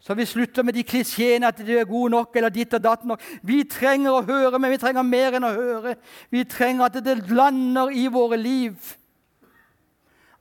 Så 0.06 0.14
vi 0.14 0.26
slutter 0.26 0.64
med 0.64 0.76
de 0.78 0.84
klisjeene 0.86 1.47
at 1.49 1.58
du 1.66 1.72
er 1.74 1.88
god 1.89 2.12
nok 2.14 2.36
eller 2.38 2.53
ditt 2.53 2.74
og 2.78 2.84
datt 2.84 3.08
nok. 3.10 3.24
Vi 3.41 3.64
trenger 3.66 4.14
å 4.14 4.26
høre, 4.28 4.60
men 4.62 4.70
vi 4.76 4.78
trenger 4.78 5.08
mer 5.08 5.34
enn 5.34 5.47
å 5.47 5.56
høre. 5.56 5.95
Vi 6.30 6.43
trenger 6.45 6.86
at 6.86 6.99
det 7.01 7.24
lander 7.32 7.89
i 7.89 8.06
våre 8.14 8.38
liv. 8.38 8.78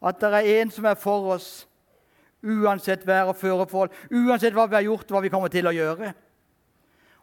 At 0.04 0.20
det 0.20 0.34
er 0.36 0.50
en 0.58 0.74
som 0.74 0.84
er 0.84 1.00
for 1.00 1.32
oss, 1.32 1.48
uansett 2.44 3.08
vær 3.08 3.32
og 3.32 3.40
føreforhold, 3.40 3.96
uansett 4.12 4.52
hva 4.52 4.68
vi 4.68 4.76
har 4.76 4.84
gjort 4.90 5.16
hva 5.16 5.24
vi 5.24 5.32
kommer 5.32 5.48
til 5.48 5.72
å 5.72 5.72
gjøre. 5.72 6.12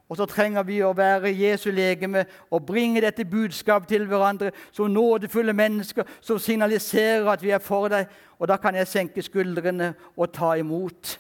Og 0.09 0.17
så 0.17 0.25
trenger 0.25 0.65
vi 0.65 0.81
å 0.81 0.95
være 0.97 1.29
Jesu 1.37 1.69
legeme 1.71 2.25
og 2.49 2.65
bringe 2.65 3.05
dette 3.05 3.23
budskapet 3.23 3.93
til 3.93 4.09
hverandre 4.09 4.49
som 4.73 4.89
nådefulle 4.89 5.53
mennesker 5.53 6.09
som 6.19 6.41
signaliserer 6.41 7.29
at 7.31 7.45
vi 7.45 7.53
er 7.53 7.61
for 7.61 7.85
deg. 7.93 8.09
Og 8.41 8.49
da 8.49 8.57
kan 8.57 8.75
jeg 8.75 8.89
senke 8.89 9.21
skuldrene 9.21 9.93
og 10.17 10.33
ta 10.33 10.57
imot. 10.57 11.19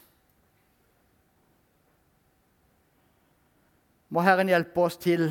Må 4.11 4.23
Herren 4.25 4.51
hjelpe 4.51 4.83
oss 4.83 4.99
til 4.99 5.29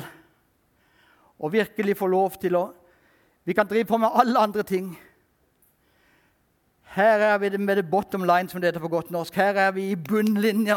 å 1.41 1.49
virkelig 1.53 1.95
få 1.99 2.09
lov 2.09 2.37
til 2.41 2.57
å 2.57 2.67
Vi 3.41 3.55
kan 3.57 3.65
drive 3.65 3.87
på 3.89 3.97
med 3.97 4.13
alle 4.13 4.37
andre 4.37 4.61
ting. 4.63 4.91
Her 6.93 7.23
er 7.25 7.37
vi 7.41 7.49
med 7.57 7.79
det 7.79 7.89
bottom 7.89 8.21
line, 8.21 8.49
som 8.49 8.61
det 8.61 8.69
heter 8.69 8.83
på 8.83 8.91
godt 8.91 9.09
norsk. 9.09 9.33
Her 9.33 9.57
er 9.57 9.71
vi 9.71 9.87
i 9.89 9.95
bunnlinja. 9.95 10.75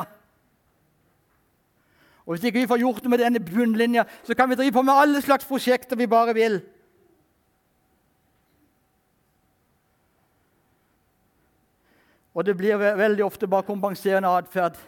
Og 2.24 2.32
Hvis 2.32 2.46
ikke 2.48 2.62
vi 2.62 2.70
får 2.70 2.80
gjort 2.80 3.02
noe 3.04 3.12
med 3.12 3.20
denne 3.20 3.42
bunnlinja, 3.44 4.06
så 4.24 4.34
kan 4.34 4.48
vi 4.48 4.56
drive 4.56 4.72
på 4.72 4.82
med 4.82 4.96
alle 4.96 5.20
slags 5.20 5.44
prosjekter 5.44 5.96
vi 5.96 6.06
bare 6.08 6.34
vil. 6.34 6.56
Og 12.34 12.46
det 12.46 12.56
blir 12.56 12.80
veldig 12.80 13.24
ofte 13.24 13.46
bare 13.46 13.68
kompenserende 13.68 14.32
atferd, 14.32 14.80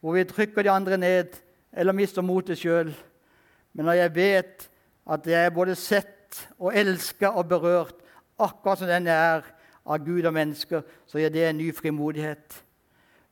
hvor 0.00 0.16
vi 0.16 0.24
trykker 0.24 0.62
de 0.62 0.70
andre 0.70 0.96
ned 0.96 1.36
eller 1.76 1.92
mister 1.92 2.24
motet 2.24 2.58
sjøl. 2.58 2.90
Men 3.76 3.90
når 3.90 4.00
jeg 4.00 4.14
vet 4.14 4.68
at 5.06 5.26
jeg 5.28 5.46
er 5.46 5.54
både 5.54 5.76
sett 5.78 6.46
og 6.58 6.74
elska 6.74 7.30
og 7.36 7.48
berørt, 7.48 7.94
akkurat 8.38 8.80
som 8.80 8.88
den 8.90 9.06
er 9.12 9.44
av 9.86 10.02
Gud 10.04 10.26
og 10.26 10.34
mennesker, 10.34 10.82
så 11.06 11.20
gir 11.20 11.32
det 11.32 11.44
en 11.46 11.60
ny 11.60 11.70
frimodighet. 11.74 12.62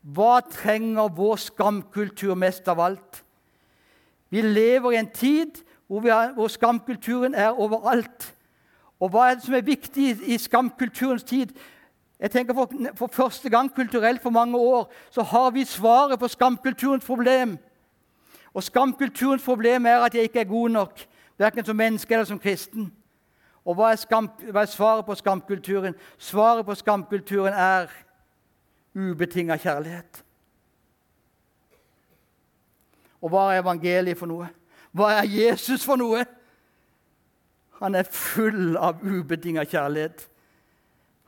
Hva 0.04 0.38
trenger 0.52 1.12
vår 1.16 1.40
skamkultur 1.48 2.36
mest 2.36 2.68
av 2.68 2.80
alt? 2.84 3.22
Vi 4.28 4.42
lever 4.44 4.92
i 4.92 5.00
en 5.00 5.10
tid 5.10 5.62
hvor, 5.88 6.04
har, 6.04 6.32
hvor 6.36 6.48
skamkulturen 6.52 7.34
er 7.34 7.56
overalt. 7.56 8.34
Og 9.00 9.10
hva 9.10 9.30
er 9.30 9.38
det 9.38 9.46
som 9.46 9.56
er 9.56 9.66
viktig 9.66 10.10
i 10.28 10.38
skamkulturens 10.40 11.24
tid? 11.24 11.52
Jeg 12.20 12.30
tenker 12.30 12.54
for, 12.54 12.70
for 12.96 13.12
første 13.12 13.50
gang 13.50 13.68
kulturelt 13.74 14.22
for 14.22 14.30
mange 14.30 14.58
år 14.58 14.92
så 15.10 15.22
har 15.22 15.50
vi 15.50 15.64
svaret 15.64 16.20
på 16.20 16.28
skamkulturens 16.28 17.04
problem. 17.04 17.58
Og 18.54 18.62
Skamkulturens 18.62 19.44
problem 19.44 19.86
er 19.86 20.04
at 20.04 20.14
jeg 20.14 20.22
ikke 20.22 20.40
er 20.40 20.44
god 20.44 20.68
nok, 20.68 21.06
verken 21.38 21.64
som 21.64 21.76
menneske 21.76 22.14
eller 22.14 22.24
som 22.24 22.38
kristen. 22.38 22.92
Og 23.64 23.74
hva 23.74 23.90
er, 23.92 23.96
skam, 23.96 24.28
hva 24.52 24.62
er 24.62 24.70
svaret 24.70 25.06
på 25.06 25.14
skamkulturen? 25.16 25.94
Svaret 26.18 26.66
på 26.66 26.74
skamkulturen 26.76 27.54
er 27.56 27.88
ubetinga 28.94 29.56
kjærlighet. 29.56 30.20
Og 33.24 33.32
hva 33.32 33.48
er 33.50 33.62
evangeliet 33.62 34.20
for 34.20 34.28
noe? 34.28 34.50
Hva 34.92 35.14
er 35.16 35.30
Jesus 35.32 35.84
for 35.84 35.96
noe? 35.96 36.26
Han 37.80 37.96
er 37.96 38.06
full 38.06 38.76
av 38.76 39.00
ubetinga 39.02 39.64
kjærlighet. 39.64 40.28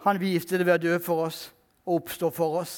Han 0.05 0.21
viste 0.21 0.61
det 0.61 0.69
ved 0.69 0.77
å 0.77 0.85
dø 0.85 0.99
for 1.03 1.27
oss 1.27 1.41
og 1.87 2.03
oppstå 2.03 2.31
for 2.37 2.61
oss. 2.61 2.77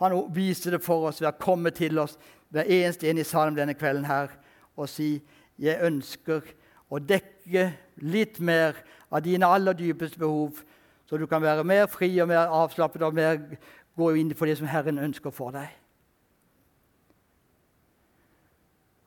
Han 0.00 0.14
viste 0.32 0.70
det 0.72 0.80
for 0.84 1.10
oss 1.10 1.20
ved 1.20 1.28
å 1.28 1.38
komme 1.42 1.74
til 1.76 1.98
oss 2.00 2.14
hver 2.50 2.66
eneste 2.66 3.10
en 3.10 3.18
i 3.18 3.26
salen 3.26 3.56
denne 3.56 3.74
kvelden 3.78 4.04
her 4.04 4.32
og 4.76 4.88
si 4.88 5.20
jeg 5.60 5.82
ønsker 5.86 6.46
å 6.90 6.98
dekke 6.98 7.66
litt 8.02 8.40
mer 8.40 8.78
av 9.10 9.22
dine 9.22 9.46
aller 9.46 9.76
dypeste 9.76 10.18
behov, 10.18 10.62
så 11.06 11.18
du 11.18 11.26
kan 11.26 11.42
være 11.42 11.66
mer 11.66 11.86
fri 11.90 12.10
og 12.22 12.30
mer 12.30 12.50
avslappet 12.50 13.02
og 13.02 13.14
mer 13.14 13.38
gå 13.98 14.10
inn 14.16 14.32
for 14.34 14.48
det 14.48 14.56
som 14.58 14.70
Herren 14.70 14.98
ønsker 15.02 15.34
for 15.34 15.54
deg. 15.54 15.68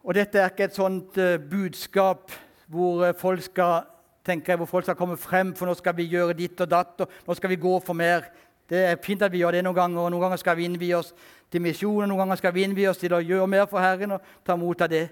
Og 0.03 0.15
Dette 0.15 0.39
er 0.39 0.51
ikke 0.51 0.67
et 0.67 0.75
sånt 0.75 1.17
uh, 1.17 1.37
budskap 1.39 2.31
hvor 2.67 3.05
uh, 3.07 3.13
folk 3.15 3.41
skal 3.45 3.85
tenke, 4.25 4.55
hvor 4.59 4.67
folk 4.67 4.85
skal 4.87 4.99
komme 4.99 5.17
frem, 5.19 5.53
for 5.55 5.67
nå 5.67 5.75
skal 5.79 5.95
vi 5.95 6.09
gjøre 6.11 6.35
ditt 6.35 6.59
og 6.63 6.71
datt, 6.71 7.05
og 7.05 7.27
nå 7.27 7.35
skal 7.39 7.51
vi 7.53 7.59
gå 7.63 7.73
for 7.83 7.95
mer. 7.95 8.27
Det 8.69 8.79
er 8.87 9.01
fint 9.03 9.21
at 9.21 9.31
vi 9.31 9.41
gjør 9.43 9.57
det 9.57 9.63
noen 9.65 9.75
ganger, 9.75 10.05
og 10.05 10.11
noen 10.13 10.23
ganger 10.23 10.39
skal 10.41 10.57
vi 10.57 10.67
innvie 10.67 10.95
oss 10.97 11.11
til 11.51 11.61
misjon, 11.61 12.03
og 12.03 12.09
noen 12.09 12.23
ganger 12.23 12.39
skal 12.39 12.53
vi 12.55 12.63
innvie 12.65 12.89
oss 12.89 13.01
til 13.01 13.13
å 13.13 13.21
gjøre 13.21 13.49
mer 13.51 13.67
for 13.69 13.83
Herren 13.83 14.15
og 14.15 14.31
ta 14.45 14.55
mot 14.57 14.81
av 14.81 14.91
det. 14.91 15.07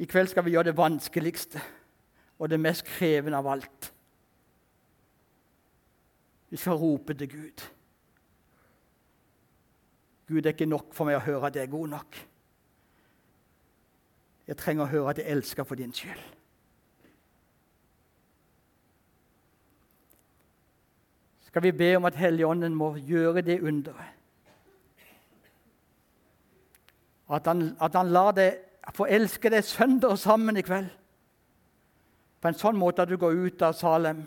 I 0.00 0.08
kveld 0.08 0.30
skal 0.30 0.46
vi 0.46 0.54
gjøre 0.54 0.70
det 0.70 0.78
vanskeligste 0.78 1.62
og 2.40 2.48
det 2.48 2.60
mest 2.60 2.86
krevende 2.88 3.40
av 3.40 3.48
alt. 3.52 3.90
Vi 6.50 6.58
skal 6.58 6.78
rope 6.80 7.14
til 7.14 7.30
Gud. 7.30 7.66
Gud, 10.30 10.46
er 10.46 10.54
ikke 10.54 10.66
nok 10.66 10.94
for 10.94 11.08
meg 11.08 11.18
å 11.18 11.24
høre 11.24 11.48
at 11.48 11.56
jeg 11.58 11.66
er 11.66 11.72
god 11.72 11.88
nok. 11.90 12.18
Jeg 14.50 14.58
trenger 14.58 14.86
å 14.86 14.90
høre 14.90 15.12
at 15.12 15.18
jeg 15.18 15.30
elsker 15.30 15.66
for 15.66 15.78
din 15.78 15.94
skyld. 15.94 16.22
Skal 21.50 21.62
vi 21.66 21.74
be 21.74 21.92
om 21.98 22.06
at 22.06 22.18
Helligånden 22.18 22.74
må 22.74 22.94
gjøre 22.96 23.42
det 23.42 23.60
underet. 23.60 24.16
At 27.30 27.46
han, 27.46 27.76
at 27.82 27.94
han 27.94 28.10
lar 28.10 28.32
deg 28.34 28.58
få 28.94 29.06
elske 29.06 29.50
deg 29.52 29.64
sønder 29.64 30.16
sammen 30.18 30.58
i 30.58 30.64
kveld. 30.66 30.88
På 32.40 32.48
en 32.48 32.58
sånn 32.58 32.78
måte 32.78 33.04
at 33.04 33.10
du 33.10 33.18
går 33.20 33.36
ut 33.46 33.62
av 33.62 33.76
Salem 33.78 34.24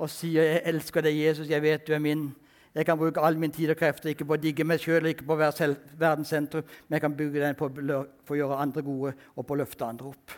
og 0.00 0.10
sier 0.10 0.42
'Jeg 0.42 0.62
elsker 0.64 1.00
deg, 1.02 1.16
Jesus. 1.16 1.48
Jeg 1.48 1.62
vet 1.62 1.86
du 1.86 1.92
er 1.94 1.98
min.' 1.98 2.34
Jeg 2.74 2.86
kan 2.86 2.98
bruke 2.98 3.20
all 3.20 3.36
min 3.36 3.50
tid 3.50 3.70
og 3.70 3.76
krefter 3.76 4.10
ikke 4.10 4.24
på 4.24 4.34
å 4.34 4.40
digge 4.40 4.64
meg 4.64 4.78
sjøl, 4.78 5.06
ikke 5.06 5.26
på 5.26 5.34
å 5.34 5.38
være 5.38 5.76
verdens 5.98 6.28
sentrum, 6.28 6.62
men 6.88 6.94
jeg 6.94 7.00
kan 7.00 7.16
bruke 7.16 7.40
den 7.40 7.54
på 7.54 7.66
å 7.66 8.36
gjøre 8.36 8.60
andre 8.62 8.82
gode 8.82 9.14
og 9.36 9.46
på 9.46 9.54
å 9.54 9.56
løfte 9.56 9.84
andre 9.84 10.06
opp. 10.06 10.30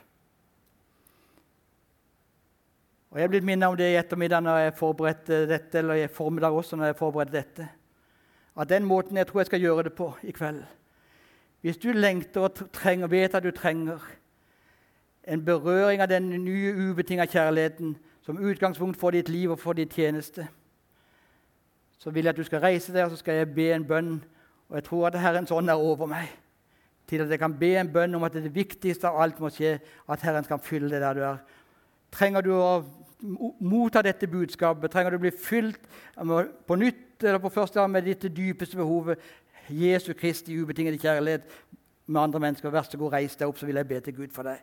Og 3.12 3.18
Jeg 3.18 3.24
er 3.24 3.28
blitt 3.28 3.44
minnet 3.44 3.68
om 3.68 3.74
det 3.76 3.90
i 3.92 3.96
ettermiddag 4.00 4.40
når 4.40 4.56
jeg 4.56 4.74
forberedte 4.74 5.38
dette, 5.48 5.78
eller 5.78 5.94
i 6.00 6.06
formiddag 6.08 6.54
også 6.56 6.76
når 6.76 6.86
jeg 6.86 6.96
forberedte 6.96 7.32
dette. 7.36 7.68
At 8.56 8.68
den 8.68 8.84
måten 8.84 9.16
jeg 9.16 9.26
tror 9.26 9.40
jeg 9.40 9.46
skal 9.46 9.60
gjøre 9.60 9.82
det 9.82 9.92
på 9.92 10.14
i 10.22 10.30
kveld 10.30 10.62
Hvis 11.60 11.76
du 11.76 11.92
lengter 11.92 12.40
og 12.40 12.54
trenger, 12.72 13.06
vet 13.06 13.34
at 13.34 13.42
du 13.42 13.50
trenger 13.50 13.98
en 15.28 15.44
berøring 15.44 16.00
av 16.00 16.08
den 16.08 16.44
nye, 16.44 16.72
ubetinga 16.90 17.26
kjærligheten 17.26 17.96
som 18.22 18.38
utgangspunkt 18.38 18.96
for 18.96 19.10
ditt 19.10 19.28
liv 19.28 19.50
og 19.50 19.58
for 19.58 19.72
ditt 19.72 19.92
tjeneste, 19.92 20.48
så 21.98 22.10
vil 22.10 22.24
jeg 22.24 22.30
at 22.30 22.36
du 22.36 22.44
skal 22.44 22.60
reise 22.60 22.92
deg 22.92 23.04
og 23.04 23.10
så 23.10 23.16
skal 23.16 23.34
jeg 23.34 23.54
be 23.54 23.72
en 23.72 23.84
bønn. 23.86 24.24
Og 24.68 24.76
jeg 24.76 24.84
tror 24.84 25.06
at 25.06 25.20
Herrens 25.20 25.50
ånd 25.50 25.70
er 25.70 25.74
over 25.74 26.06
meg 26.06 26.32
til 27.06 27.20
at 27.20 27.30
jeg 27.30 27.38
kan 27.38 27.58
be 27.58 27.76
en 27.76 27.92
bønn 27.92 28.14
om 28.14 28.22
at 28.24 28.32
det 28.32 28.54
viktigste 28.54 29.08
av 29.08 29.20
alt 29.20 29.40
må 29.40 29.50
skje, 29.52 29.78
at 30.08 30.22
Herren 30.22 30.44
skal 30.44 30.58
fylle 30.58 30.88
det 30.90 31.00
der 31.00 31.14
du 31.14 31.20
er. 31.20 31.36
Trenger 32.12 32.44
du 32.44 32.52
å 32.56 32.82
motta 33.62 34.02
dette 34.02 34.28
budskapet, 34.28 34.90
trenger 34.92 35.14
du 35.14 35.20
å 35.20 35.22
bli 35.22 35.30
fylt 35.32 35.84
på 36.66 36.76
nytt 36.76 37.22
eller 37.22 37.38
på 37.42 37.52
første 37.54 37.78
gang 37.78 37.92
med 37.92 38.08
ditt 38.08 38.26
dypeste 38.34 38.76
behovet, 38.76 39.20
Jesu 39.70 40.10
Kristi 40.18 40.56
ubetingede 40.58 40.98
kjærlighet 40.98 41.46
med 42.06 42.22
andre 42.22 42.40
mennesker. 42.42 42.72
Vær 42.74 42.88
så 42.88 42.98
god, 42.98 43.14
reis 43.14 43.38
deg 43.38 43.48
opp, 43.48 43.60
så 43.60 43.68
vil 43.68 43.78
jeg 43.78 43.88
be 43.88 44.00
til 44.02 44.16
Gud 44.16 44.34
for 44.34 44.50
deg. 44.50 44.58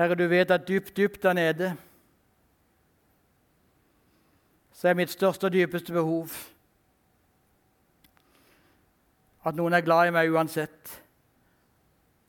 Herre, 0.00 0.16
du 0.16 0.24
vet 0.32 0.50
at 0.50 0.64
dypt, 0.68 0.94
dypt 0.96 1.22
der 1.22 1.36
nede 1.36 1.74
så 4.72 4.88
er 4.88 4.96
mitt 4.96 5.10
største 5.12 5.50
og 5.50 5.52
dypeste 5.52 5.92
behov 5.92 6.30
at 9.44 9.56
noen 9.56 9.76
er 9.76 9.84
glad 9.84 10.08
i 10.08 10.14
meg 10.14 10.32
uansett. 10.32 10.94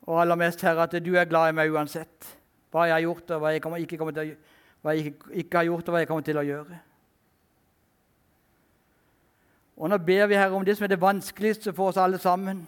Og 0.07 0.19
aller 0.19 0.35
mest, 0.39 0.61
Herre, 0.67 0.83
at 0.83 0.99
du 1.03 1.13
er 1.15 1.29
glad 1.31 1.51
i 1.51 1.55
meg 1.55 1.71
uansett. 1.71 2.27
Hva 2.71 2.87
jeg 2.87 2.95
har 2.97 3.05
gjort, 3.05 3.31
og 3.31 3.39
hva 3.43 3.51
jeg, 3.51 3.63
ikke, 3.87 4.11
til, 4.15 4.35
hva 4.81 4.95
jeg 4.95 5.05
ikke, 5.05 5.33
ikke 5.43 5.61
har 5.61 5.69
gjort, 5.71 5.87
og 5.87 5.95
hva 5.95 6.03
jeg 6.03 6.11
kommer 6.11 6.27
til 6.27 6.39
å 6.39 6.47
gjøre. 6.47 6.79
Og 9.81 9.91
nå 9.91 9.99
ber 10.11 10.27
vi 10.27 10.39
Herre 10.39 10.55
om 10.55 10.65
det 10.67 10.75
som 10.77 10.87
er 10.87 10.93
det 10.93 11.01
vanskeligste 11.01 11.73
for 11.75 11.91
oss 11.91 11.99
alle 11.99 12.19
sammen. 12.19 12.65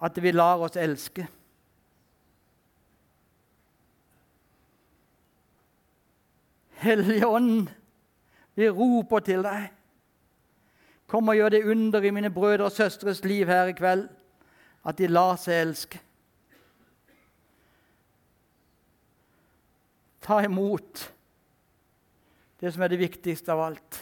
At 0.00 0.16
vi 0.22 0.32
lar 0.32 0.64
oss 0.64 0.80
elske. 0.80 1.28
Hellige 6.78 7.26
Ånd, 7.26 7.68
vi 8.54 8.68
roper 8.70 9.22
til 9.26 9.42
deg. 9.42 9.70
Kom 11.10 11.30
og 11.32 11.34
gjør 11.34 11.50
det 11.50 11.64
under 11.66 12.04
i 12.04 12.12
mine 12.14 12.30
brødre 12.30 12.68
og 12.68 12.72
søstres 12.72 13.24
liv 13.24 13.48
her 13.50 13.70
i 13.70 13.74
kveld, 13.74 14.04
at 14.86 14.98
de 14.98 15.08
lar 15.10 15.34
seg 15.40 15.62
elske. 15.62 16.00
Ta 20.22 20.42
imot 20.44 21.08
det 22.60 22.74
som 22.74 22.84
er 22.84 22.92
det 22.92 23.00
viktigste 23.00 23.54
av 23.54 23.64
alt. 23.70 23.98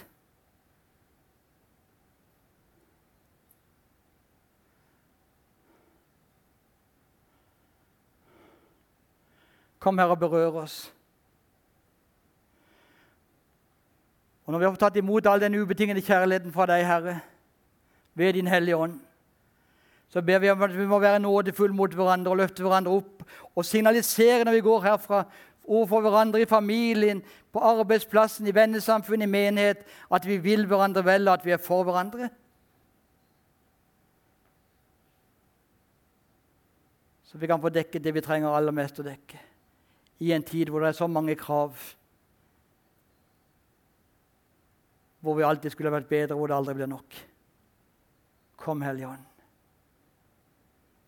Kom 9.79 10.03
her 10.03 10.11
og 10.11 10.19
berør 10.19 10.65
oss. 10.65 10.96
Og 14.47 14.53
når 14.53 14.59
vi 14.59 14.69
har 14.69 14.79
tatt 14.79 14.97
imot 14.97 15.27
all 15.27 15.43
den 15.43 15.59
ubetingede 15.59 16.05
kjærligheten 16.07 16.55
fra 16.55 16.69
deg, 16.71 16.85
Herre, 16.87 17.19
ved 18.15 18.33
Din 18.33 18.47
Hellige 18.47 18.77
Ånd, 18.77 19.01
så 20.09 20.23
ber 20.23 20.39
vi 20.39 20.51
om 20.51 20.63
at 20.63 20.77
vi 20.77 20.87
må 20.87 21.01
være 21.03 21.19
nådefulle 21.19 21.75
mot 21.75 21.95
hverandre 21.95 22.31
og 22.31 22.39
løfte 22.39 22.63
hverandre 22.63 22.95
opp 22.95 23.25
og 23.57 23.67
signalisere 23.67 24.45
når 24.47 24.55
vi 24.55 24.63
går 24.65 24.85
herfra 24.85 25.25
overfor 25.67 26.01
hverandre 26.01 26.41
i 26.41 26.47
familien, 26.47 27.23
på 27.53 27.59
arbeidsplassen, 27.59 28.47
i 28.47 28.55
vennesamfunnet, 28.55 29.27
i 29.27 29.31
menighet, 29.31 29.83
at 30.13 30.27
vi 30.27 30.37
vil 30.37 30.67
hverandre 30.67 31.03
vel, 31.05 31.27
og 31.29 31.35
at 31.35 31.47
vi 31.47 31.51
er 31.51 31.63
for 31.63 31.83
hverandre. 31.83 32.29
Så 37.25 37.39
vi 37.39 37.51
kan 37.51 37.61
få 37.61 37.73
dekket 37.75 38.05
det 38.05 38.15
vi 38.15 38.23
trenger 38.23 38.55
aller 38.55 38.73
mest 38.77 39.01
å 39.03 39.07
dekke 39.07 39.43
i 40.23 40.31
en 40.33 40.45
tid 40.47 40.71
hvor 40.71 40.81
det 40.81 40.93
er 40.93 40.97
så 40.97 41.09
mange 41.11 41.35
krav 41.37 41.75
hvor 45.27 45.35
vi 45.35 45.43
alltid 45.43 45.75
skulle 45.75 45.91
vært 45.91 46.07
bedre, 46.07 46.37
hvor 46.39 46.47
det 46.47 46.55
aldri 46.55 46.77
blir 46.79 46.91
nok. 46.91 47.17
Kom, 48.63 48.85
Hellige 48.87 49.09
Ånd. 49.11 49.25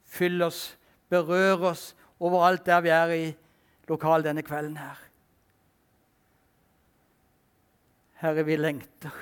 Fyll 0.09 0.43
oss, 0.43 0.62
berør 1.09 1.69
oss 1.71 1.93
overalt 2.19 2.66
der 2.66 2.83
vi 2.83 2.91
er 2.91 3.14
i 3.14 3.27
lokalet 3.89 4.27
denne 4.27 4.43
kvelden 4.43 4.77
her. 4.81 4.99
Herre, 8.19 8.43
vi 8.43 8.59
lengter 8.59 9.14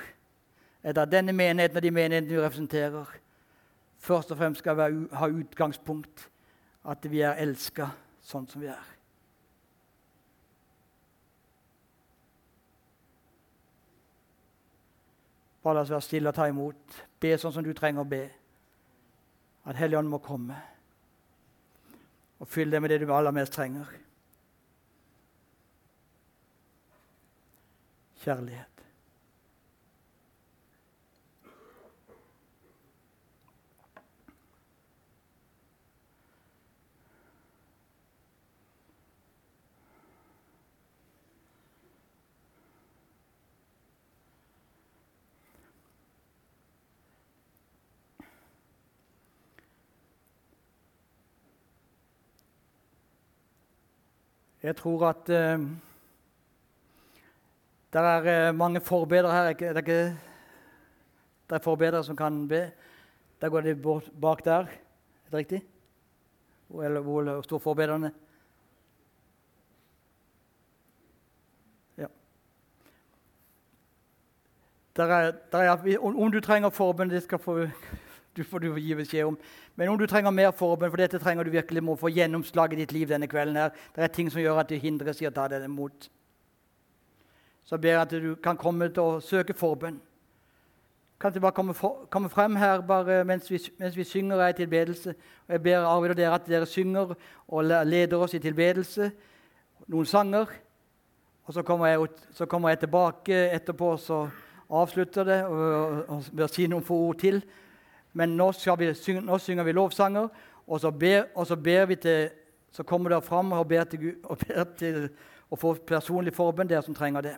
etter 0.87 1.03
at 1.03 1.11
denne 1.11 1.35
menigheten 1.35 1.77
og 1.77 1.83
de 1.83 1.91
menighetene 1.91 2.31
du 2.31 2.41
representerer, 2.41 3.09
først 3.99 4.31
og 4.31 4.39
fremst 4.39 4.63
skal 4.63 4.79
ha 5.19 5.27
utgangspunkt 5.27 6.29
at 6.87 7.09
vi 7.11 7.21
er 7.27 7.41
elska 7.43 7.91
sånn 8.23 8.47
som 8.49 8.63
vi 8.63 8.71
er. 8.71 8.96
Bare 15.67 15.75
la 15.75 15.81
oss 15.83 15.89
være 15.91 16.01
stille 16.05 16.31
og 16.31 16.35
ta 16.37 16.45
imot. 16.47 16.97
Be 17.19 17.33
sånn 17.35 17.51
som 17.51 17.65
du 17.65 17.73
trenger 17.75 18.05
å 18.05 18.07
be. 18.07 18.21
At 19.67 19.75
Helligånden 19.75 20.13
må 20.13 20.21
komme 20.23 20.55
og 22.39 22.47
fylle 22.47 22.71
deg 22.71 22.85
med 22.85 22.93
det 22.93 23.01
du 23.01 23.11
aller 23.11 23.35
mest 23.35 23.51
trenger. 23.51 23.89
Kjærlighet. 28.23 28.76
Jeg 54.67 54.75
tror 54.75 55.05
at 55.07 55.29
uh, 55.31 55.67
det 57.93 58.01
er 58.01 58.49
uh, 58.49 58.55
mange 58.55 58.81
forbedere 58.81 59.31
her. 59.31 59.53
Det 59.53 59.67
er, 59.67 59.77
ikke, 59.77 60.17
det 61.49 61.55
er 61.55 61.63
forbedere 61.63 62.03
som 62.03 62.17
kan 62.17 62.47
be. 62.47 62.71
Der 63.41 63.49
går 63.49 63.61
de 63.61 64.01
bak 64.21 64.45
der. 64.45 64.59
Er 64.59 65.29
det 65.31 65.33
riktig? 65.33 65.61
Eller 66.83 66.99
hvor 66.99 67.41
står 67.41 67.57
forbederne? 67.57 68.11
Ja. 71.97 72.07
Der 74.95 75.03
er, 75.03 75.31
der 75.51 75.57
er, 75.57 75.97
om 76.03 76.31
du 76.31 76.41
trenger 76.41 76.69
forbønn, 76.69 77.09
det 77.09 77.23
skal 77.23 77.39
få 77.39 77.67
du 78.37 78.43
får 78.45 78.63
du 78.63 78.69
gi 78.77 78.95
beskjed 78.95 79.25
om. 79.27 79.37
Men 79.75 79.89
om 79.89 79.97
du 79.99 80.05
trenger 80.07 80.31
mer 80.31 80.51
forbønn, 80.55 80.91
for 80.93 81.01
dette 81.01 81.19
trenger 81.21 81.43
du 81.47 81.53
virkelig 81.53 81.83
må 81.83 81.95
få 81.99 82.11
gjennomslag 82.13 82.73
i 82.73 82.81
ditt 82.81 82.93
liv 82.95 83.09
denne 83.09 83.29
kvelden 83.29 83.57
her. 83.59 83.73
Det 83.95 84.05
er 84.05 84.13
ting 84.13 84.29
som 84.31 84.41
gjør 84.41 84.61
at 84.61 84.69
du 84.69 84.77
hindres 84.81 85.21
i 85.21 85.29
å 85.29 85.33
ta 85.33 85.47
det 85.51 85.63
imot. 85.65 86.09
Så 87.67 87.77
ber 87.81 87.97
jeg 87.97 88.01
at 88.01 88.13
du 88.15 88.35
kan 88.43 88.59
komme 88.59 88.87
til 88.93 89.03
å 89.03 89.23
søke 89.23 89.57
forbønn. 89.57 89.99
Kan 91.19 91.33
du 91.33 91.39
bare 91.41 91.51
komme, 91.51 91.73
for, 91.73 92.05
komme 92.13 92.29
frem 92.29 92.55
her 92.55 92.81
bare 92.85 93.23
mens 93.25 93.49
vi, 93.51 93.57
mens 93.81 93.95
vi 93.97 94.05
synger 94.05 94.43
ei 94.45 94.53
tilbedelse? 94.53 95.15
Og 95.47 95.55
Jeg 95.55 95.63
ber 95.65 95.87
Arvid 95.89 96.13
og 96.13 96.17
dere 96.19 96.37
at 96.37 96.45
dere 96.45 96.69
synger 96.69 97.15
og 97.47 97.63
leder 97.65 98.21
oss 98.21 98.37
i 98.37 98.39
tilbedelse. 98.39 99.09
Noen 99.87 100.05
sanger. 100.05 100.53
Og 101.47 101.53
så 101.53 101.63
kommer 101.63 101.87
jeg, 101.87 102.07
så 102.31 102.45
kommer 102.45 102.69
jeg 102.69 102.79
tilbake 102.79 103.33
etterpå 103.55 103.95
og 103.97 104.29
avslutter 104.69 105.23
det 105.23 105.43
og, 105.45 105.59
og, 105.59 106.09
og, 106.09 106.23
og 106.43 106.49
si 106.51 106.67
noen 106.67 106.85
få 106.85 106.99
ord 107.07 107.19
til. 107.23 107.41
Men 108.17 108.33
nå, 108.37 108.49
vi 108.79 108.91
nå 109.21 109.37
synger 109.37 109.65
vi 109.67 109.75
lovsanger, 109.77 110.29
og 110.67 110.79
så, 110.81 110.91
ber, 110.91 111.27
og 111.35 111.47
så, 111.47 111.55
ber 111.55 111.85
vi 111.85 111.95
til, 112.01 112.29
så 112.73 112.83
kommer 112.83 113.13
dere 113.13 113.21
fram 113.21 113.53
og 113.55 113.67
ber 113.69 113.85
til, 113.87 114.15
og 114.23 114.41
ber 114.41 114.63
til 114.79 115.03
å 115.47 115.59
få 115.59 115.75
personlig 115.87 116.33
forbønn, 116.35 116.67
dere 116.67 116.83
som 116.83 116.97
trenger 116.97 117.23
det. 117.23 117.35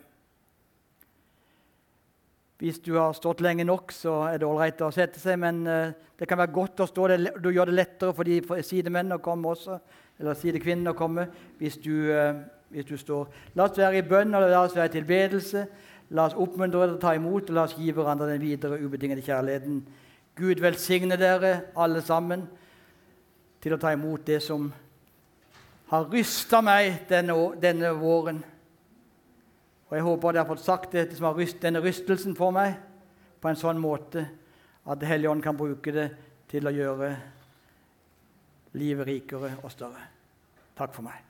Hvis 2.60 2.82
du 2.84 2.96
har 2.98 3.14
stått 3.16 3.44
lenge 3.44 3.64
nok, 3.64 3.92
så 3.96 4.18
er 4.28 4.40
det 4.40 4.48
ålreit 4.48 4.82
å 4.84 4.90
sette 4.92 5.20
seg, 5.22 5.38
men 5.40 5.62
uh, 5.68 5.94
det 6.20 6.28
kan 6.28 6.40
være 6.42 6.56
godt 6.56 6.82
å 6.84 6.90
stå 6.90 7.06
det, 7.08 7.20
Du 7.40 7.52
gjør 7.54 7.70
det 7.70 7.78
lettere 7.78 8.16
for 8.16 8.28
de 8.28 8.42
sidemennene 8.68 9.20
å 9.20 9.24
komme 9.24 9.54
også, 9.54 9.78
eller 10.20 10.36
sidekvinnene 10.36 10.92
å 10.92 10.98
komme, 11.00 11.30
hvis 11.62 11.78
du, 11.80 11.94
uh, 12.12 12.42
hvis 12.74 12.90
du, 12.90 12.98
står. 13.00 13.30
La 13.56 13.70
oss 13.70 13.80
være 13.80 14.02
i 14.02 14.08
bønn, 14.08 14.36
og 14.36 14.50
la 14.50 14.66
oss 14.66 14.76
være 14.76 14.92
i 14.92 14.98
tilbedelse. 14.98 15.64
La 16.18 16.26
oss 16.28 16.36
oppmuntre 16.36 16.84
å 16.84 17.00
ta 17.00 17.14
imot, 17.16 17.48
og 17.48 17.56
la 17.56 17.64
oss 17.70 17.78
gi 17.80 17.94
hverandre 17.96 18.32
den 18.34 18.44
videre 18.44 18.82
ubetingede 18.82 19.24
kjærligheten. 19.24 19.84
Gud 20.40 20.62
velsigne 20.64 21.18
dere 21.20 21.74
alle 21.76 22.02
sammen 22.06 22.46
til 23.60 23.76
å 23.76 23.80
ta 23.82 23.92
imot 23.94 24.24
det 24.28 24.40
som 24.44 24.70
har 25.90 26.08
rysta 26.14 26.62
meg 26.64 27.04
denne, 27.10 27.36
denne, 27.60 27.92
våren. 28.00 28.40
Og 29.90 29.96
jeg 29.98 30.06
håper 30.06 30.36
dere 30.36 30.46
har 30.46 30.52
fått 30.52 30.66
sagt 30.66 30.96
det 30.96 31.08
som 31.18 31.28
har 31.28 31.40
ryst, 31.40 31.60
denne 31.62 31.82
rystelsen 31.84 32.38
for 32.38 32.56
meg, 32.56 32.78
på 33.42 33.50
en 33.50 33.60
sånn 33.60 33.80
måte 33.82 34.28
at 34.90 35.08
Hellige 35.08 35.32
Ånd 35.32 35.44
kan 35.44 35.58
bruke 35.58 35.94
det 35.96 36.10
til 36.50 36.68
å 36.70 36.76
gjøre 36.76 37.14
livet 38.80 39.10
rikere 39.10 39.56
og 39.64 39.74
større. 39.74 40.06
Takk 40.78 40.94
for 40.96 41.08
meg. 41.10 41.29